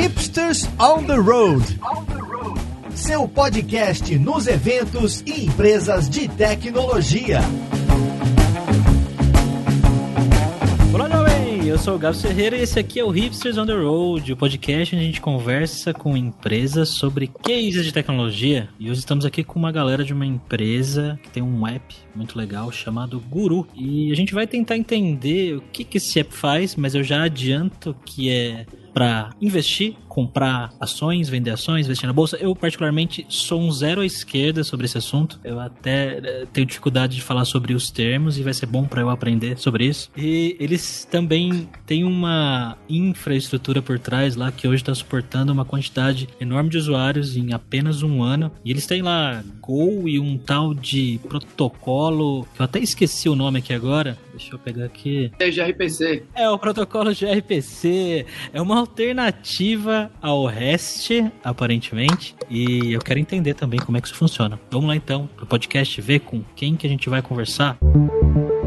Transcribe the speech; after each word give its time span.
Hipsters 0.00 0.68
on 0.78 1.02
the 1.06 1.16
Road. 1.16 1.60
Seu 2.94 3.26
podcast 3.26 4.16
nos 4.16 4.46
eventos 4.46 5.24
e 5.26 5.46
empresas 5.46 6.08
de 6.08 6.28
tecnologia. 6.28 7.40
Olá, 10.94 11.08
jovem! 11.08 11.66
Eu 11.66 11.76
sou 11.78 11.96
o 11.96 11.98
Gabs 11.98 12.22
Ferreira 12.22 12.56
e 12.56 12.62
esse 12.62 12.78
aqui 12.78 13.00
é 13.00 13.04
o 13.04 13.10
Hipsters 13.10 13.58
on 13.58 13.66
the 13.66 13.74
Road, 13.74 14.32
o 14.32 14.36
podcast 14.36 14.94
onde 14.94 15.04
a 15.04 15.06
gente 15.08 15.20
conversa 15.20 15.92
com 15.92 16.16
empresas 16.16 16.90
sobre 16.90 17.26
cases 17.26 17.84
de 17.84 17.92
tecnologia. 17.92 18.68
E 18.78 18.88
hoje 18.88 19.00
estamos 19.00 19.24
aqui 19.24 19.42
com 19.42 19.58
uma 19.58 19.72
galera 19.72 20.04
de 20.04 20.12
uma 20.12 20.24
empresa 20.24 21.18
que 21.24 21.28
tem 21.28 21.42
um 21.42 21.66
app 21.66 21.96
muito 22.14 22.38
legal 22.38 22.70
chamado 22.70 23.18
Guru. 23.18 23.66
E 23.74 24.12
a 24.12 24.14
gente 24.14 24.32
vai 24.32 24.46
tentar 24.46 24.76
entender 24.76 25.56
o 25.56 25.60
que, 25.60 25.82
que 25.82 25.98
esse 25.98 26.20
app 26.20 26.32
faz, 26.32 26.76
mas 26.76 26.94
eu 26.94 27.02
já 27.02 27.24
adianto 27.24 27.96
que 28.04 28.30
é 28.30 28.64
para 28.92 29.30
investir, 29.40 29.94
comprar 30.08 30.72
ações, 30.80 31.28
vender 31.28 31.50
ações, 31.50 31.86
investir 31.86 32.06
na 32.06 32.12
bolsa. 32.12 32.36
Eu, 32.36 32.54
particularmente, 32.54 33.24
sou 33.28 33.60
um 33.60 33.70
zero 33.70 34.00
à 34.00 34.06
esquerda 34.06 34.64
sobre 34.64 34.86
esse 34.86 34.98
assunto. 34.98 35.38
Eu 35.44 35.60
até 35.60 36.18
eh, 36.18 36.46
tenho 36.52 36.66
dificuldade 36.66 37.14
de 37.14 37.22
falar 37.22 37.44
sobre 37.44 37.74
os 37.74 37.90
termos 37.90 38.38
e 38.38 38.42
vai 38.42 38.52
ser 38.52 38.66
bom 38.66 38.84
para 38.84 39.00
eu 39.00 39.10
aprender 39.10 39.58
sobre 39.58 39.84
isso. 39.86 40.10
E 40.16 40.56
eles 40.58 41.06
também 41.08 41.68
têm 41.86 42.04
uma 42.04 42.76
infraestrutura 42.88 43.80
por 43.80 43.98
trás 43.98 44.34
lá 44.34 44.50
que 44.50 44.66
hoje 44.66 44.82
está 44.82 44.94
suportando 44.94 45.52
uma 45.52 45.64
quantidade 45.64 46.28
enorme 46.40 46.70
de 46.70 46.78
usuários 46.78 47.36
em 47.36 47.52
apenas 47.52 48.02
um 48.02 48.22
ano. 48.22 48.50
E 48.64 48.70
eles 48.70 48.86
têm 48.86 49.02
lá 49.02 49.42
Go 49.60 50.08
e 50.08 50.18
um 50.18 50.38
tal 50.38 50.74
de 50.74 51.20
protocolo, 51.28 52.46
que 52.54 52.60
eu 52.60 52.64
até 52.64 52.78
esqueci 52.78 53.28
o 53.28 53.36
nome 53.36 53.58
aqui 53.58 53.72
agora. 53.72 54.18
Deixa 54.30 54.54
eu 54.54 54.58
pegar 54.58 54.84
aqui. 54.84 55.30
É 55.38 55.50
gRPC. 55.50 56.24
É 56.34 56.48
o 56.48 56.58
protocolo 56.58 57.10
gRPC. 57.12 58.24
É 58.52 58.62
uma 58.62 58.77
alternativa 58.78 60.10
ao 60.20 60.46
REST, 60.46 61.10
aparentemente. 61.42 62.34
E 62.48 62.92
eu 62.92 63.00
quero 63.00 63.18
entender 63.18 63.54
também 63.54 63.80
como 63.80 63.96
é 63.96 64.00
que 64.00 64.06
isso 64.06 64.16
funciona. 64.16 64.58
Vamos 64.70 64.88
lá 64.88 64.96
então 64.96 65.28
pro 65.36 65.46
podcast 65.46 66.00
ver 66.00 66.20
com 66.20 66.42
quem 66.54 66.76
que 66.76 66.86
a 66.86 66.90
gente 66.90 67.08
vai 67.08 67.22
conversar. 67.22 67.78
E 67.82 68.57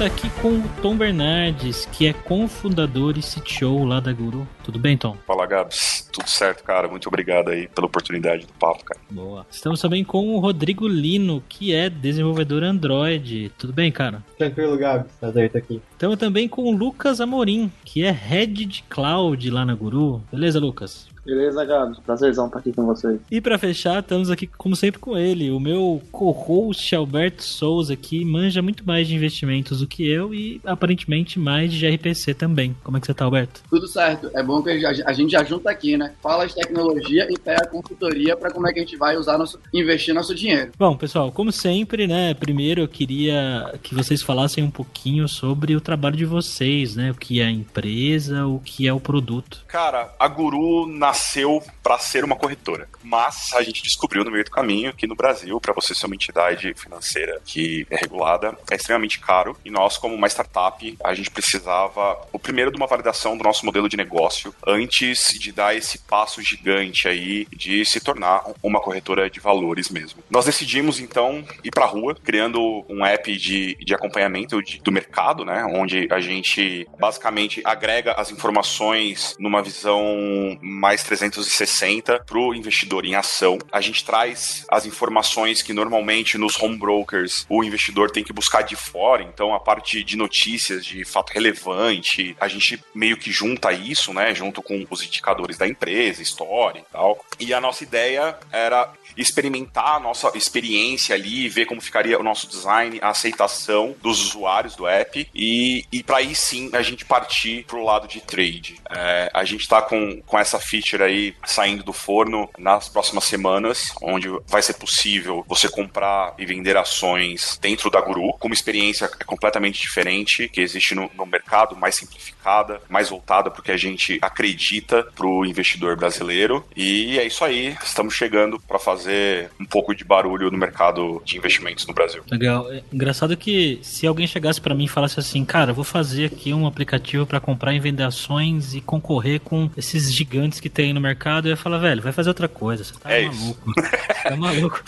hoje 0.00 0.04
a 0.04 0.08
gente 0.08 0.22
tá 0.22 0.28
aqui 0.28 0.30
com 0.40 0.58
o 0.58 0.68
Tom 0.80 0.96
Bernardes, 0.96 1.86
que 1.86 2.06
é 2.06 2.12
cofundador 2.12 3.18
e 3.18 3.20
CTO 3.20 3.84
lá 3.84 4.00
da 4.00 4.12
Guru. 4.12 4.48
Tudo 4.64 4.78
bem, 4.78 4.96
Tom? 4.96 5.16
Fala, 5.26 5.46
Gabs. 5.46 6.08
Tudo 6.10 6.28
certo, 6.28 6.64
cara. 6.64 6.88
Muito 6.88 7.06
obrigado 7.06 7.50
aí 7.50 7.68
pela 7.68 7.86
oportunidade 7.86 8.46
do 8.46 8.52
papo, 8.54 8.82
cara. 8.84 9.00
Boa. 9.10 9.46
Estamos 9.50 9.80
também 9.80 10.02
com 10.02 10.34
o 10.34 10.38
Rodrigo 10.38 10.88
Lino, 10.88 11.42
que 11.48 11.74
é 11.74 11.90
desenvolvedor 11.90 12.62
Android. 12.62 13.52
Tudo 13.58 13.72
bem, 13.72 13.92
cara? 13.92 14.24
Tranquilo, 14.38 14.76
Gabs. 14.78 15.12
Prazer 15.20 15.46
estar 15.46 15.58
aqui. 15.58 15.82
Estamos 15.92 16.16
também 16.16 16.48
com 16.48 16.62
o 16.62 16.70
Lucas 16.70 17.20
Amorim, 17.20 17.70
que 17.84 18.04
é 18.04 18.10
Head 18.10 18.64
de 18.64 18.82
Cloud 18.84 19.50
lá 19.50 19.64
na 19.64 19.74
Guru. 19.74 20.22
Beleza, 20.32 20.58
Lucas? 20.58 21.08
Beleza, 21.24 21.64
Gabs? 21.64 21.98
Prazerzão 22.00 22.46
estar 22.46 22.58
aqui 22.58 22.72
com 22.72 22.86
vocês. 22.86 23.20
E 23.30 23.40
para 23.40 23.58
fechar, 23.58 24.00
estamos 24.00 24.30
aqui 24.30 24.46
como 24.46 24.74
sempre 24.74 25.00
com 25.00 25.16
ele, 25.16 25.50
o 25.50 25.60
meu 25.60 26.02
co-host 26.10 26.94
Alberto 26.94 27.42
Souza, 27.42 27.94
que 27.94 28.24
manja 28.24 28.62
muito 28.62 28.86
mais 28.86 29.06
de 29.06 29.14
investimentos 29.14 29.80
do 29.80 29.86
que 29.86 30.08
eu 30.08 30.34
e 30.34 30.60
aparentemente 30.64 31.38
mais 31.38 31.72
de 31.72 31.86
RPC 31.86 32.34
também. 32.34 32.74
Como 32.82 32.96
é 32.96 33.00
que 33.00 33.06
você 33.06 33.14
tá, 33.14 33.24
Alberto? 33.24 33.62
Tudo 33.68 33.86
certo. 33.86 34.30
É 34.34 34.42
bom 34.42 34.62
que 34.62 34.70
a 34.70 35.12
gente 35.12 35.30
já 35.30 35.44
junta 35.44 35.70
aqui, 35.70 35.96
né? 35.96 36.14
Fala 36.22 36.46
de 36.46 36.54
tecnologia 36.54 37.26
e 37.30 37.38
pega 37.38 37.64
a 37.64 37.68
consultoria 37.68 38.36
para 38.36 38.50
como 38.50 38.66
é 38.66 38.72
que 38.72 38.80
a 38.80 38.82
gente 38.82 38.96
vai 38.96 39.16
usar 39.16 39.36
nosso, 39.36 39.58
investir 39.72 40.14
nosso 40.14 40.34
dinheiro. 40.34 40.72
Bom, 40.78 40.96
pessoal, 40.96 41.30
como 41.30 41.52
sempre, 41.52 42.06
né? 42.06 42.34
Primeiro 42.34 42.80
eu 42.80 42.88
queria 42.88 43.74
que 43.82 43.94
vocês 43.94 44.22
falassem 44.22 44.64
um 44.64 44.70
pouquinho 44.70 45.28
sobre 45.28 45.76
o 45.76 45.80
trabalho 45.80 46.16
de 46.16 46.24
vocês, 46.24 46.96
né? 46.96 47.10
O 47.10 47.14
que 47.14 47.40
é 47.40 47.44
a 47.44 47.50
empresa, 47.50 48.46
o 48.46 48.58
que 48.58 48.88
é 48.88 48.92
o 48.92 49.00
produto. 49.00 49.64
Cara, 49.68 50.14
a 50.18 50.28
Guru 50.28 50.86
nasceu 51.10 51.60
para 51.82 51.98
ser 51.98 52.24
uma 52.24 52.36
corretora, 52.36 52.88
mas 53.02 53.52
a 53.54 53.62
gente 53.62 53.82
descobriu 53.82 54.24
no 54.24 54.30
meio 54.30 54.44
do 54.44 54.50
caminho 54.50 54.92
que 54.92 55.06
no 55.06 55.14
Brasil, 55.14 55.60
para 55.60 55.72
você 55.72 55.94
ser 55.94 56.06
uma 56.06 56.14
entidade 56.14 56.72
financeira 56.74 57.40
que 57.44 57.86
é 57.90 57.96
regulada, 57.96 58.56
é 58.70 58.76
extremamente 58.76 59.18
caro 59.18 59.56
e 59.64 59.70
nós, 59.70 59.96
como 59.96 60.14
uma 60.14 60.28
startup, 60.28 60.96
a 61.02 61.14
gente 61.14 61.30
precisava, 61.30 62.18
o 62.32 62.38
primeiro, 62.38 62.70
de 62.70 62.76
uma 62.76 62.86
validação 62.86 63.36
do 63.36 63.44
nosso 63.44 63.64
modelo 63.64 63.88
de 63.88 63.96
negócio 63.96 64.54
antes 64.66 65.30
de 65.38 65.52
dar 65.52 65.74
esse 65.74 65.98
passo 65.98 66.42
gigante 66.42 67.08
aí 67.08 67.46
de 67.50 67.84
se 67.84 68.00
tornar 68.00 68.42
uma 68.62 68.80
corretora 68.80 69.28
de 69.28 69.40
valores 69.40 69.88
mesmo. 69.88 70.22
Nós 70.30 70.44
decidimos 70.44 71.00
então 71.00 71.44
ir 71.64 71.70
para 71.70 71.84
a 71.84 71.88
rua, 71.88 72.14
criando 72.14 72.84
um 72.88 73.04
app 73.04 73.36
de, 73.36 73.76
de 73.76 73.94
acompanhamento 73.94 74.62
de, 74.62 74.80
do 74.80 74.92
mercado, 74.92 75.44
né, 75.44 75.64
onde 75.64 76.08
a 76.10 76.20
gente 76.20 76.86
basicamente 76.98 77.62
agrega 77.64 78.12
as 78.12 78.30
informações 78.30 79.36
numa 79.38 79.62
visão 79.62 80.58
mais 80.60 81.02
360 81.02 82.20
para 82.20 82.38
o 82.38 82.54
investidor 82.54 82.89
em 83.04 83.14
ação. 83.14 83.58
A 83.70 83.80
gente 83.80 84.04
traz 84.04 84.64
as 84.68 84.84
informações 84.86 85.62
que 85.62 85.72
normalmente 85.72 86.36
nos 86.36 86.60
home 86.60 86.76
brokers 86.76 87.46
o 87.48 87.62
investidor 87.62 88.10
tem 88.10 88.24
que 88.24 88.32
buscar 88.32 88.62
de 88.62 88.74
fora, 88.74 89.22
então 89.22 89.54
a 89.54 89.60
parte 89.60 90.02
de 90.02 90.16
notícias, 90.16 90.84
de 90.84 91.04
fato 91.04 91.30
relevante, 91.32 92.36
a 92.40 92.48
gente 92.48 92.82
meio 92.94 93.16
que 93.16 93.30
junta 93.30 93.72
isso, 93.72 94.12
né, 94.12 94.34
junto 94.34 94.62
com 94.62 94.84
os 94.90 95.02
indicadores 95.02 95.56
da 95.56 95.68
empresa, 95.68 96.22
história 96.22 96.80
e 96.80 96.92
tal. 96.92 97.24
E 97.38 97.54
a 97.54 97.60
nossa 97.60 97.84
ideia 97.84 98.36
era 98.50 98.92
experimentar 99.16 99.96
a 99.96 100.00
nossa 100.00 100.30
experiência 100.34 101.14
ali, 101.14 101.48
ver 101.48 101.66
como 101.66 101.80
ficaria 101.80 102.18
o 102.18 102.22
nosso 102.22 102.46
design, 102.48 102.98
a 103.02 103.10
aceitação 103.10 103.94
dos 104.02 104.20
usuários 104.20 104.74
do 104.74 104.86
app 104.86 105.28
e, 105.34 105.84
e 105.92 106.02
para 106.02 106.18
aí 106.18 106.34
sim 106.34 106.70
a 106.72 106.82
gente 106.82 107.04
partir 107.04 107.64
pro 107.64 107.84
lado 107.84 108.08
de 108.08 108.20
trade. 108.20 108.80
É, 108.90 109.30
a 109.32 109.44
gente 109.44 109.68
tá 109.68 109.82
com, 109.82 110.20
com 110.22 110.38
essa 110.38 110.58
feature 110.58 111.02
aí 111.02 111.34
saindo 111.44 111.82
do 111.82 111.92
forno 111.92 112.48
nas 112.58 112.88
próximas 112.88 113.24
semanas, 113.24 113.92
onde 114.02 114.28
vai 114.46 114.62
ser 114.62 114.74
possível 114.74 115.44
você 115.46 115.68
comprar 115.68 116.34
e 116.38 116.46
vender 116.46 116.76
ações 116.76 117.58
dentro 117.60 117.90
da 117.90 118.00
Guru, 118.00 118.32
com 118.38 118.48
uma 118.48 118.54
experiência 118.54 119.08
completamente 119.26 119.80
diferente 119.80 120.48
que 120.48 120.60
existe 120.60 120.94
no, 120.94 121.10
no 121.14 121.26
mercado, 121.26 121.76
mais 121.76 121.94
simplificada, 121.94 122.80
mais 122.88 123.08
voltada 123.08 123.50
para 123.50 123.60
o 123.60 123.62
que 123.62 123.72
a 123.72 123.76
gente 123.76 124.18
acredita 124.22 125.02
para 125.14 125.26
o 125.26 125.44
investidor 125.44 125.96
brasileiro. 125.96 126.64
E 126.76 127.18
é 127.18 127.24
isso 127.24 127.44
aí, 127.44 127.76
estamos 127.82 128.14
chegando 128.14 128.58
para 128.60 128.78
fazer 128.78 129.09
um 129.58 129.64
pouco 129.64 129.94
de 129.94 130.04
barulho 130.04 130.50
no 130.50 130.58
mercado 130.58 131.22
de 131.24 131.36
investimentos 131.36 131.86
no 131.86 131.94
Brasil. 131.94 132.22
Legal. 132.30 132.70
É 132.72 132.82
engraçado 132.92 133.36
que 133.36 133.78
se 133.82 134.06
alguém 134.06 134.26
chegasse 134.26 134.60
para 134.60 134.74
mim 134.74 134.84
e 134.84 134.88
falasse 134.88 135.18
assim, 135.18 135.44
cara, 135.44 135.72
vou 135.72 135.84
fazer 135.84 136.26
aqui 136.26 136.52
um 136.52 136.66
aplicativo 136.66 137.26
para 137.26 137.40
comprar 137.40 137.74
e 137.74 137.80
vender 137.80 138.02
ações 138.02 138.74
e 138.74 138.80
concorrer 138.80 139.40
com 139.40 139.70
esses 139.76 140.12
gigantes 140.12 140.60
que 140.60 140.68
tem 140.68 140.92
no 140.92 141.00
mercado, 141.00 141.46
eu 141.46 141.50
ia 141.50 141.56
falar, 141.56 141.78
velho, 141.78 142.02
vai 142.02 142.12
fazer 142.12 142.30
outra 142.30 142.48
coisa, 142.48 142.84
você 142.84 142.94
tá 142.94 143.12
É 143.12 143.26
maluco. 143.26 143.72
Você 143.74 144.28
tá 144.28 144.36
maluco. 144.36 144.82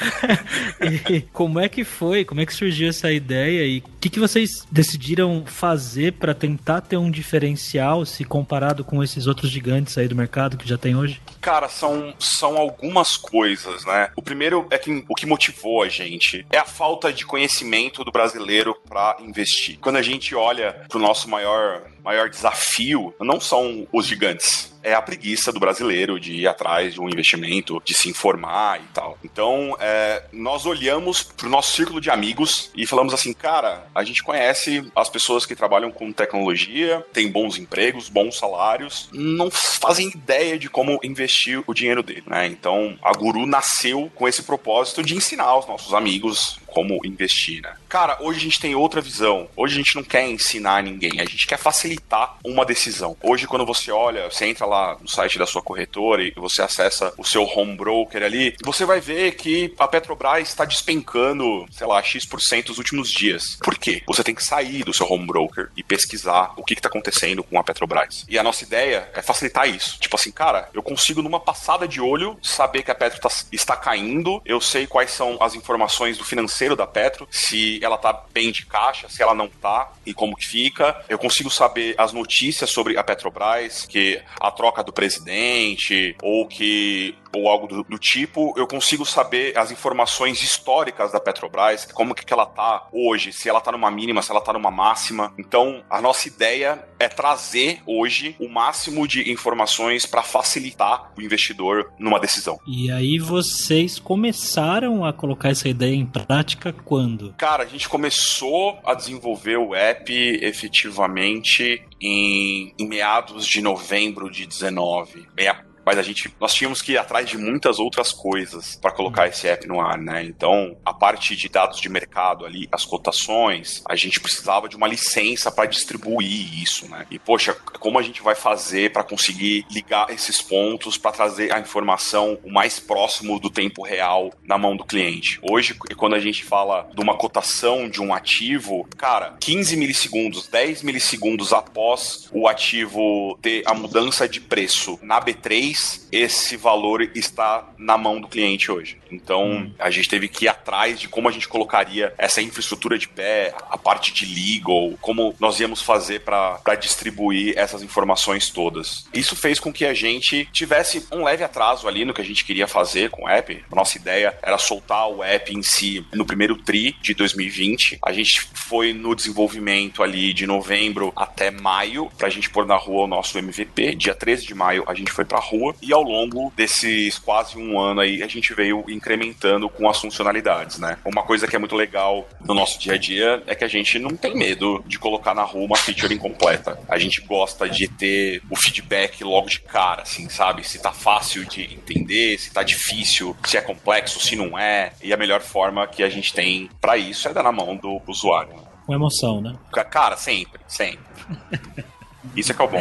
e 1.10 1.20
como 1.32 1.60
é 1.60 1.68
que 1.68 1.84
foi? 1.84 2.24
Como 2.24 2.40
é 2.40 2.46
que 2.46 2.54
surgiu 2.54 2.88
essa 2.88 3.10
ideia 3.12 3.64
e 3.66 3.82
que, 4.02 4.10
que 4.10 4.18
vocês 4.18 4.66
decidiram 4.68 5.44
fazer 5.46 6.14
para 6.14 6.34
tentar 6.34 6.80
ter 6.80 6.96
um 6.96 7.08
diferencial 7.08 8.04
se 8.04 8.24
comparado 8.24 8.84
com 8.84 9.00
esses 9.00 9.28
outros 9.28 9.48
gigantes 9.48 9.96
aí 9.96 10.08
do 10.08 10.16
mercado 10.16 10.56
que 10.56 10.68
já 10.68 10.76
tem 10.76 10.96
hoje? 10.96 11.22
Cara, 11.40 11.68
são, 11.68 12.12
são 12.18 12.56
algumas 12.56 13.16
coisas, 13.16 13.84
né? 13.84 14.10
O 14.16 14.22
primeiro 14.22 14.66
é 14.70 14.78
que 14.78 15.04
o 15.08 15.14
que 15.14 15.24
motivou 15.24 15.84
a 15.84 15.88
gente 15.88 16.44
é 16.50 16.58
a 16.58 16.64
falta 16.64 17.12
de 17.12 17.24
conhecimento 17.24 18.02
do 18.02 18.10
brasileiro 18.10 18.74
para 18.88 19.18
investir. 19.20 19.78
Quando 19.80 19.96
a 19.96 20.02
gente 20.02 20.34
olha 20.34 20.84
pro 20.88 20.98
nosso 20.98 21.30
maior 21.30 21.82
maior 22.02 22.28
desafio 22.28 23.14
não 23.20 23.40
são 23.40 23.86
os 23.92 24.06
gigantes, 24.06 24.72
é 24.82 24.94
a 24.94 25.02
preguiça 25.02 25.52
do 25.52 25.60
brasileiro 25.60 26.18
de 26.18 26.32
ir 26.32 26.48
atrás 26.48 26.94
de 26.94 27.00
um 27.00 27.08
investimento, 27.08 27.80
de 27.84 27.94
se 27.94 28.08
informar 28.08 28.80
e 28.80 28.86
tal. 28.92 29.18
Então, 29.22 29.76
é, 29.80 30.24
nós 30.32 30.66
olhamos 30.66 31.22
pro 31.22 31.48
nosso 31.48 31.72
círculo 31.72 32.00
de 32.00 32.10
amigos 32.10 32.70
e 32.76 32.86
falamos 32.86 33.14
assim, 33.14 33.32
cara, 33.32 33.86
a 33.94 34.02
gente 34.02 34.22
conhece 34.22 34.90
as 34.94 35.08
pessoas 35.08 35.46
que 35.46 35.54
trabalham 35.54 35.90
com 35.90 36.12
tecnologia, 36.12 37.04
têm 37.12 37.30
bons 37.30 37.56
empregos, 37.56 38.08
bons 38.08 38.36
salários, 38.36 39.08
não 39.12 39.50
fazem 39.50 40.08
ideia 40.08 40.58
de 40.58 40.68
como 40.68 40.98
investir 41.02 41.62
o 41.66 41.74
dinheiro 41.74 42.02
dele, 42.02 42.24
né? 42.26 42.46
Então, 42.46 42.98
a 43.02 43.12
Guru 43.12 43.46
nasceu 43.46 44.10
com 44.14 44.26
esse 44.26 44.42
propósito 44.42 45.02
de 45.02 45.14
ensinar 45.14 45.44
aos 45.44 45.66
nossos 45.66 45.94
amigos 45.94 46.58
como 46.72 46.98
investir, 47.04 47.62
né? 47.62 47.74
Cara, 47.88 48.16
hoje 48.20 48.38
a 48.38 48.42
gente 48.42 48.60
tem 48.60 48.74
outra 48.74 49.00
visão. 49.00 49.48
Hoje 49.54 49.74
a 49.74 49.76
gente 49.76 49.94
não 49.94 50.02
quer 50.02 50.26
ensinar 50.26 50.82
ninguém, 50.82 51.20
a 51.20 51.24
gente 51.24 51.46
quer 51.46 51.58
facilitar 51.58 52.38
uma 52.42 52.64
decisão. 52.64 53.16
Hoje, 53.22 53.46
quando 53.46 53.66
você 53.66 53.92
olha, 53.92 54.30
você 54.30 54.46
entra 54.46 54.64
lá 54.64 54.96
no 55.00 55.08
site 55.08 55.38
da 55.38 55.46
sua 55.46 55.62
corretora 55.62 56.22
e 56.22 56.32
você 56.34 56.62
acessa 56.62 57.12
o 57.18 57.24
seu 57.24 57.44
home 57.44 57.76
broker 57.76 58.22
ali, 58.22 58.56
você 58.64 58.84
vai 58.84 59.00
ver 59.00 59.32
que 59.32 59.74
a 59.78 59.86
Petrobras 59.86 60.48
está 60.48 60.64
despencando, 60.64 61.66
sei 61.70 61.86
lá, 61.86 62.02
X% 62.02 62.68
nos 62.68 62.78
últimos 62.78 63.10
dias. 63.10 63.58
Por 63.62 63.76
quê? 63.76 64.02
Você 64.06 64.24
tem 64.24 64.34
que 64.34 64.42
sair 64.42 64.84
do 64.84 64.94
seu 64.94 65.10
home 65.10 65.26
broker 65.26 65.70
e 65.76 65.82
pesquisar 65.82 66.54
o 66.56 66.64
que 66.64 66.72
está 66.72 66.88
acontecendo 66.88 67.44
com 67.44 67.58
a 67.58 67.64
Petrobras. 67.64 68.24
E 68.28 68.38
a 68.38 68.42
nossa 68.42 68.64
ideia 68.64 69.10
é 69.14 69.20
facilitar 69.20 69.68
isso. 69.68 69.98
Tipo 70.00 70.16
assim, 70.16 70.32
cara, 70.32 70.70
eu 70.72 70.82
consigo 70.82 71.20
numa 71.20 71.40
passada 71.40 71.86
de 71.86 72.00
olho 72.00 72.38
saber 72.42 72.82
que 72.82 72.90
a 72.90 72.94
Petro 72.94 73.20
tá, 73.20 73.28
está 73.52 73.76
caindo, 73.76 74.40
eu 74.46 74.60
sei 74.60 74.86
quais 74.86 75.10
são 75.10 75.36
as 75.40 75.54
informações 75.54 76.16
do 76.16 76.24
financeiro 76.24 76.61
financeiro 76.62 76.76
da 76.76 76.86
Petro, 76.86 77.26
se 77.30 77.80
ela 77.82 77.98
tá 77.98 78.24
bem 78.32 78.52
de 78.52 78.64
caixa, 78.66 79.08
se 79.08 79.22
ela 79.22 79.34
não 79.34 79.48
tá 79.48 79.92
e 80.06 80.14
como 80.14 80.36
que 80.36 80.46
fica. 80.46 81.04
Eu 81.08 81.18
consigo 81.18 81.50
saber 81.50 81.94
as 81.98 82.12
notícias 82.12 82.70
sobre 82.70 82.96
a 82.96 83.02
Petrobras, 83.02 83.86
que 83.86 84.20
a 84.40 84.50
troca 84.50 84.82
do 84.82 84.92
presidente 84.92 86.16
ou 86.22 86.46
que 86.46 87.16
ou 87.34 87.48
algo 87.48 87.66
do, 87.66 87.82
do, 87.82 87.98
tipo, 87.98 88.52
eu 88.56 88.66
consigo 88.66 89.06
saber 89.06 89.56
as 89.56 89.70
informações 89.70 90.42
históricas 90.42 91.12
da 91.12 91.20
Petrobras, 91.20 91.88
como 91.92 92.14
que 92.14 92.30
ela 92.32 92.46
tá 92.46 92.86
hoje, 92.92 93.32
se 93.32 93.48
ela 93.48 93.60
tá 93.60 93.72
numa 93.72 93.90
mínima, 93.90 94.22
se 94.22 94.30
ela 94.30 94.40
tá 94.40 94.52
numa 94.52 94.70
máxima. 94.70 95.32
Então, 95.38 95.82
a 95.88 96.00
nossa 96.00 96.28
ideia 96.28 96.84
é 96.98 97.08
trazer 97.08 97.80
hoje 97.86 98.36
o 98.38 98.48
máximo 98.48 99.08
de 99.08 99.30
informações 99.30 100.04
para 100.04 100.22
facilitar 100.22 101.10
o 101.16 101.22
investidor 101.22 101.90
numa 101.98 102.20
decisão. 102.20 102.58
E 102.66 102.90
aí 102.90 103.18
vocês 103.18 103.98
começaram 103.98 105.04
a 105.04 105.12
colocar 105.12 105.48
essa 105.48 105.68
ideia 105.68 105.94
em 105.94 106.06
prática 106.06 106.51
quando? 106.84 107.34
Cara, 107.38 107.64
a 107.64 107.66
gente 107.66 107.88
começou 107.88 108.78
a 108.84 108.94
desenvolver 108.94 109.56
o 109.56 109.74
app 109.74 110.12
efetivamente 110.42 111.82
em, 112.00 112.74
em 112.78 112.88
meados 112.88 113.46
de 113.46 113.60
novembro 113.60 114.30
de 114.30 114.46
19, 114.46 115.26
meia 115.36 115.54
mas 115.84 115.98
a 115.98 116.02
gente 116.02 116.32
nós 116.40 116.54
tínhamos 116.54 116.80
que 116.80 116.92
ir 116.92 116.98
atrás 116.98 117.28
de 117.28 117.36
muitas 117.36 117.78
outras 117.78 118.12
coisas 118.12 118.76
para 118.76 118.92
colocar 118.92 119.28
esse 119.28 119.48
app 119.48 119.66
no 119.66 119.80
ar, 119.80 119.98
né? 119.98 120.24
Então, 120.24 120.76
a 120.84 120.92
parte 120.92 121.36
de 121.36 121.48
dados 121.48 121.80
de 121.80 121.88
mercado 121.88 122.46
ali, 122.46 122.68
as 122.70 122.84
cotações, 122.84 123.82
a 123.88 123.96
gente 123.96 124.20
precisava 124.20 124.68
de 124.68 124.76
uma 124.76 124.88
licença 124.88 125.50
para 125.50 125.66
distribuir 125.66 126.62
isso, 126.62 126.88
né? 126.88 127.06
E 127.10 127.18
poxa, 127.18 127.54
como 127.54 127.98
a 127.98 128.02
gente 128.02 128.22
vai 128.22 128.34
fazer 128.34 128.92
para 128.92 129.02
conseguir 129.02 129.66
ligar 129.70 130.10
esses 130.10 130.40
pontos 130.40 130.96
para 130.96 131.12
trazer 131.12 131.52
a 131.52 131.60
informação 131.60 132.38
o 132.42 132.50
mais 132.50 132.78
próximo 132.78 133.38
do 133.38 133.50
tempo 133.50 133.82
real 133.82 134.32
na 134.44 134.56
mão 134.56 134.76
do 134.76 134.84
cliente? 134.84 135.38
Hoje, 135.42 135.74
quando 135.96 136.14
a 136.14 136.20
gente 136.20 136.44
fala 136.44 136.88
de 136.94 137.00
uma 137.00 137.16
cotação 137.16 137.88
de 137.88 138.00
um 138.00 138.14
ativo, 138.14 138.86
cara, 138.96 139.36
15 139.40 139.76
milissegundos, 139.76 140.48
10 140.48 140.82
milissegundos 140.82 141.52
após 141.52 142.28
o 142.32 142.46
ativo 142.46 143.38
ter 143.40 143.62
a 143.66 143.74
mudança 143.74 144.28
de 144.28 144.40
preço 144.40 144.98
na 145.02 145.20
B3 145.20 145.71
esse 146.10 146.56
valor 146.56 147.02
está 147.14 147.68
na 147.78 147.96
mão 147.96 148.20
do 148.20 148.28
cliente 148.28 148.70
hoje. 148.70 148.98
Então, 149.10 149.50
hum. 149.50 149.72
a 149.78 149.90
gente 149.90 150.08
teve 150.08 150.28
que 150.28 150.44
ir 150.44 150.48
atrás 150.48 150.98
de 150.98 151.08
como 151.08 151.28
a 151.28 151.32
gente 151.32 151.48
colocaria 151.48 152.12
essa 152.18 152.40
infraestrutura 152.42 152.98
de 152.98 153.08
pé, 153.08 153.54
a 153.70 153.78
parte 153.78 154.12
de 154.12 154.26
legal, 154.26 154.94
como 155.00 155.34
nós 155.40 155.58
íamos 155.60 155.82
fazer 155.82 156.20
para 156.20 156.74
distribuir 156.78 157.54
essas 157.56 157.82
informações 157.82 158.50
todas. 158.50 159.06
Isso 159.12 159.36
fez 159.36 159.58
com 159.58 159.72
que 159.72 159.84
a 159.84 159.94
gente 159.94 160.48
tivesse 160.52 161.06
um 161.12 161.24
leve 161.24 161.44
atraso 161.44 161.88
ali 161.88 162.04
no 162.04 162.14
que 162.14 162.20
a 162.20 162.24
gente 162.24 162.44
queria 162.44 162.66
fazer 162.66 163.10
com 163.10 163.24
o 163.24 163.28
app. 163.28 163.64
A 163.70 163.74
nossa 163.74 163.96
ideia 163.96 164.36
era 164.42 164.58
soltar 164.58 165.08
o 165.08 165.22
app 165.22 165.54
em 165.54 165.62
si 165.62 166.04
no 166.12 166.24
primeiro 166.24 166.56
TRI 166.56 166.96
de 167.00 167.14
2020. 167.14 167.98
A 168.04 168.12
gente 168.12 168.40
foi 168.54 168.92
no 168.92 169.14
desenvolvimento 169.14 170.02
ali 170.02 170.32
de 170.32 170.46
novembro 170.46 171.12
até 171.16 171.50
maio 171.50 172.10
para 172.16 172.26
a 172.26 172.30
gente 172.30 172.50
pôr 172.50 172.66
na 172.66 172.76
rua 172.76 173.04
o 173.04 173.06
nosso 173.06 173.38
MVP. 173.38 173.94
Dia 173.94 174.14
13 174.14 174.46
de 174.46 174.54
maio 174.54 174.84
a 174.86 174.94
gente 174.94 175.10
foi 175.10 175.24
para 175.24 175.38
a 175.38 175.42
rua 175.62 175.74
e 175.80 175.92
ao 175.92 176.02
longo 176.02 176.52
desses 176.56 177.18
quase 177.18 177.56
um 177.56 177.78
ano 177.78 178.00
aí 178.00 178.22
a 178.22 178.26
gente 178.26 178.52
veio 178.54 178.84
incrementando 178.88 179.68
com 179.68 179.88
as 179.88 180.00
funcionalidades, 180.00 180.78
né? 180.78 180.98
Uma 181.04 181.22
coisa 181.22 181.46
que 181.46 181.54
é 181.54 181.58
muito 181.58 181.76
legal 181.76 182.28
no 182.44 182.54
nosso 182.54 182.78
dia 182.78 182.94
a 182.94 182.98
dia 182.98 183.42
é 183.46 183.54
que 183.54 183.64
a 183.64 183.68
gente 183.68 183.98
não 183.98 184.16
tem 184.16 184.34
medo 184.34 184.82
de 184.86 184.98
colocar 184.98 185.34
na 185.34 185.42
rua 185.42 185.64
uma 185.64 185.76
feature 185.76 186.12
incompleta. 186.12 186.78
A 186.88 186.98
gente 186.98 187.20
gosta 187.20 187.68
de 187.68 187.88
ter 187.88 188.42
o 188.50 188.56
feedback 188.56 189.22
logo 189.22 189.48
de 189.48 189.60
cara, 189.60 190.02
assim, 190.02 190.28
sabe? 190.28 190.66
Se 190.66 190.80
tá 190.80 190.92
fácil 190.92 191.44
de 191.44 191.62
entender, 191.62 192.38
se 192.38 192.52
tá 192.52 192.62
difícil, 192.62 193.36
se 193.44 193.56
é 193.56 193.60
complexo, 193.60 194.20
se 194.20 194.34
não 194.34 194.58
é. 194.58 194.92
E 195.02 195.12
a 195.12 195.16
melhor 195.16 195.40
forma 195.40 195.86
que 195.86 196.02
a 196.02 196.08
gente 196.08 196.32
tem 196.32 196.68
para 196.80 196.96
isso 196.96 197.28
é 197.28 197.32
dar 197.32 197.42
na 197.42 197.52
mão 197.52 197.76
do 197.76 198.00
usuário. 198.06 198.54
Com 198.86 198.94
emoção, 198.94 199.40
né? 199.40 199.56
Cara, 199.90 200.16
sempre, 200.16 200.60
sempre. 200.66 200.98
Isso 202.36 202.52
é 202.52 202.54
que 202.54 202.62
é 202.62 202.64
o 202.64 202.68
bom. 202.68 202.78